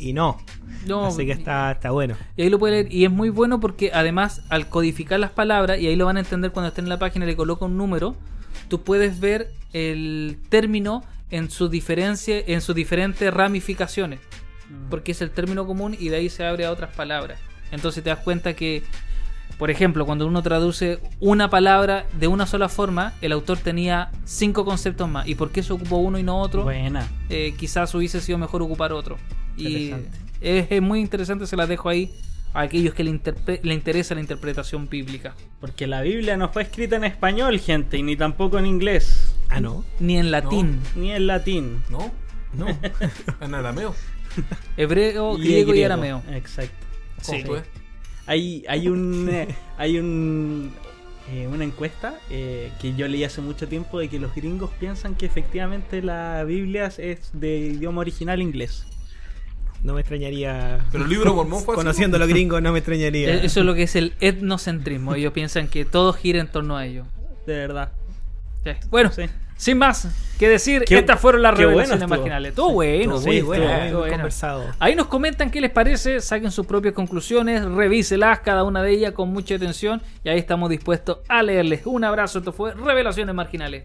Y 0.00 0.12
no. 0.12 0.38
No, 0.86 1.06
Así 1.06 1.26
que 1.26 1.32
está, 1.32 1.72
está 1.72 1.90
bueno. 1.90 2.16
Y 2.36 2.42
ahí 2.42 2.50
lo 2.50 2.58
puede 2.58 2.82
leer. 2.82 2.92
Y 2.92 3.04
es 3.04 3.10
muy 3.10 3.28
bueno 3.28 3.60
porque 3.60 3.90
además 3.92 4.42
al 4.48 4.68
codificar 4.68 5.18
las 5.18 5.30
palabras, 5.30 5.78
y 5.80 5.86
ahí 5.86 5.96
lo 5.96 6.06
van 6.06 6.16
a 6.16 6.20
entender 6.20 6.52
cuando 6.52 6.68
estén 6.68 6.84
en 6.84 6.88
la 6.90 6.98
página, 6.98 7.25
le 7.26 7.36
coloca 7.36 7.64
un 7.64 7.76
número, 7.76 8.16
tú 8.68 8.82
puedes 8.82 9.20
ver 9.20 9.50
el 9.72 10.38
término 10.48 11.04
en 11.30 11.50
su 11.50 11.68
diferencia, 11.68 12.38
en 12.46 12.60
sus 12.60 12.74
diferentes 12.74 13.32
ramificaciones. 13.32 14.20
Porque 14.90 15.12
es 15.12 15.22
el 15.22 15.30
término 15.30 15.66
común 15.66 15.96
y 15.98 16.08
de 16.08 16.16
ahí 16.16 16.28
se 16.28 16.44
abre 16.44 16.66
a 16.66 16.72
otras 16.72 16.94
palabras. 16.94 17.38
Entonces 17.70 18.02
te 18.02 18.10
das 18.10 18.18
cuenta 18.20 18.54
que, 18.54 18.82
por 19.58 19.70
ejemplo, 19.70 20.04
cuando 20.06 20.26
uno 20.26 20.42
traduce 20.42 20.98
una 21.20 21.50
palabra 21.50 22.06
de 22.18 22.26
una 22.26 22.46
sola 22.46 22.68
forma, 22.68 23.12
el 23.20 23.32
autor 23.32 23.58
tenía 23.58 24.10
cinco 24.24 24.64
conceptos 24.64 25.08
más. 25.08 25.28
¿Y 25.28 25.36
por 25.36 25.50
qué 25.50 25.62
se 25.62 25.72
ocupó 25.72 25.98
uno 25.98 26.18
y 26.18 26.24
no 26.24 26.40
otro? 26.40 26.64
Buena. 26.64 27.08
eh, 27.28 27.54
quizás 27.56 27.94
hubiese 27.94 28.20
sido 28.20 28.38
mejor 28.38 28.62
ocupar 28.62 28.92
otro. 28.92 29.16
Y 29.56 29.92
es, 30.40 30.66
es 30.70 30.82
muy 30.82 31.00
interesante, 31.00 31.46
se 31.46 31.56
las 31.56 31.68
dejo 31.68 31.88
ahí 31.88 32.12
a 32.56 32.62
aquellos 32.62 32.94
que 32.94 33.04
le, 33.04 33.10
interpre- 33.10 33.60
le 33.62 33.74
interesa 33.74 34.14
la 34.14 34.20
interpretación 34.20 34.88
bíblica. 34.88 35.34
Porque 35.60 35.86
la 35.86 36.02
Biblia 36.02 36.36
no 36.36 36.48
fue 36.48 36.62
escrita 36.62 36.96
en 36.96 37.04
español, 37.04 37.58
gente, 37.60 37.98
y 37.98 38.02
ni 38.02 38.16
tampoco 38.16 38.58
en 38.58 38.66
inglés, 38.66 39.32
Ah, 39.48 39.60
no. 39.60 39.84
Ni 40.00 40.18
en 40.18 40.30
latín, 40.30 40.80
ni 40.96 41.12
en 41.12 41.26
latín. 41.26 41.82
¿No? 41.90 42.10
No. 42.54 42.66
En 43.40 43.54
arameo. 43.54 43.94
hebreo, 44.76 45.36
Y 45.38 45.42
griego 45.42 45.74
y 45.74 45.82
arameo. 45.82 46.22
Exacto. 46.30 46.74
¿Cómo 47.24 47.38
Sí. 47.38 47.62
Hay, 48.26 48.64
hay 48.68 48.88
un 48.88 49.28
eh, 49.30 49.48
hay 49.78 49.98
un 49.98 50.72
eh, 51.32 51.46
una 51.48 51.64
encuesta 51.64 52.18
eh, 52.30 52.72
que 52.80 52.94
yo 52.94 53.06
leí 53.08 53.22
hace 53.24 53.40
mucho 53.40 53.68
tiempo 53.68 53.98
de 54.00 54.08
que 54.08 54.18
los 54.18 54.34
gringos 54.34 54.70
piensan 54.80 55.14
que 55.14 55.26
efectivamente 55.26 56.02
la 56.02 56.42
Biblia 56.44 56.86
es 56.98 57.30
de 57.32 57.58
idioma 57.58 58.00
original 58.00 58.42
inglés. 58.42 58.84
No 59.86 59.94
me 59.94 60.00
extrañaría. 60.00 60.80
Pero 60.90 61.04
el 61.04 61.10
libro 61.10 61.32
mormón 61.32 61.62
fue 61.62 61.74
así, 61.74 61.80
Conociendo 61.84 62.16
a 62.16 62.20
los 62.20 62.28
gringos, 62.28 62.60
no 62.60 62.72
me 62.72 62.80
extrañaría. 62.80 63.28
Eh, 63.36 63.40
Eso 63.46 63.60
es 63.60 63.66
lo 63.66 63.72
que 63.74 63.84
es 63.84 63.94
el 63.94 64.14
etnocentrismo. 64.20 65.14
Ellos 65.14 65.32
piensan 65.32 65.68
que 65.68 65.84
todo 65.84 66.12
gira 66.12 66.40
en 66.40 66.48
torno 66.48 66.76
a 66.76 66.84
ellos. 66.84 67.06
De 67.46 67.54
verdad. 67.56 67.92
Sí. 68.64 68.72
Bueno, 68.90 69.12
Sí. 69.12 69.22
sin 69.56 69.78
más 69.78 70.08
que 70.40 70.48
decir, 70.48 70.82
Qué- 70.84 70.98
estas 70.98 71.20
fueron 71.20 71.42
las 71.42 71.56
revelaciones 71.56 72.00
estuvo. 72.02 72.08
marginales. 72.16 72.52
Todo 72.56 72.72
bueno, 72.72 73.18
Sí, 73.18 73.26
muy 73.26 73.36
estuvo 73.36 73.48
bueno, 73.50 73.64
muy 73.66 73.74
estuvo 73.84 74.00
bueno. 74.00 74.14
conversado. 74.16 74.64
Ahí 74.80 74.96
nos 74.96 75.06
comentan 75.06 75.52
qué 75.52 75.60
les 75.60 75.70
parece, 75.70 76.20
saquen 76.20 76.50
sus 76.50 76.66
propias 76.66 76.92
conclusiones, 76.92 77.64
revíselas 77.64 78.40
cada 78.40 78.64
una 78.64 78.82
de 78.82 78.90
ellas 78.90 79.12
con 79.12 79.28
mucha 79.28 79.54
atención 79.54 80.02
y 80.24 80.30
ahí 80.30 80.38
estamos 80.38 80.68
dispuestos 80.68 81.18
a 81.28 81.44
leerles. 81.44 81.82
Un 81.86 82.02
abrazo, 82.02 82.40
esto 82.40 82.52
fue 82.52 82.74
Revelaciones 82.74 83.32
Marginales. 83.36 83.84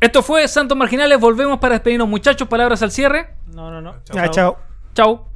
Esto 0.00 0.22
fue 0.22 0.46
Santos 0.46 0.78
Marginales, 0.78 1.18
volvemos 1.18 1.58
para 1.58 1.74
despedirnos 1.74 2.08
muchachos, 2.08 2.46
palabras 2.46 2.82
al 2.82 2.92
cierre. 2.92 3.34
No, 3.52 3.70
no, 3.70 3.80
no. 3.80 3.96
Ah, 4.16 4.28
chao. 4.30 4.58
Chau. 4.94 5.27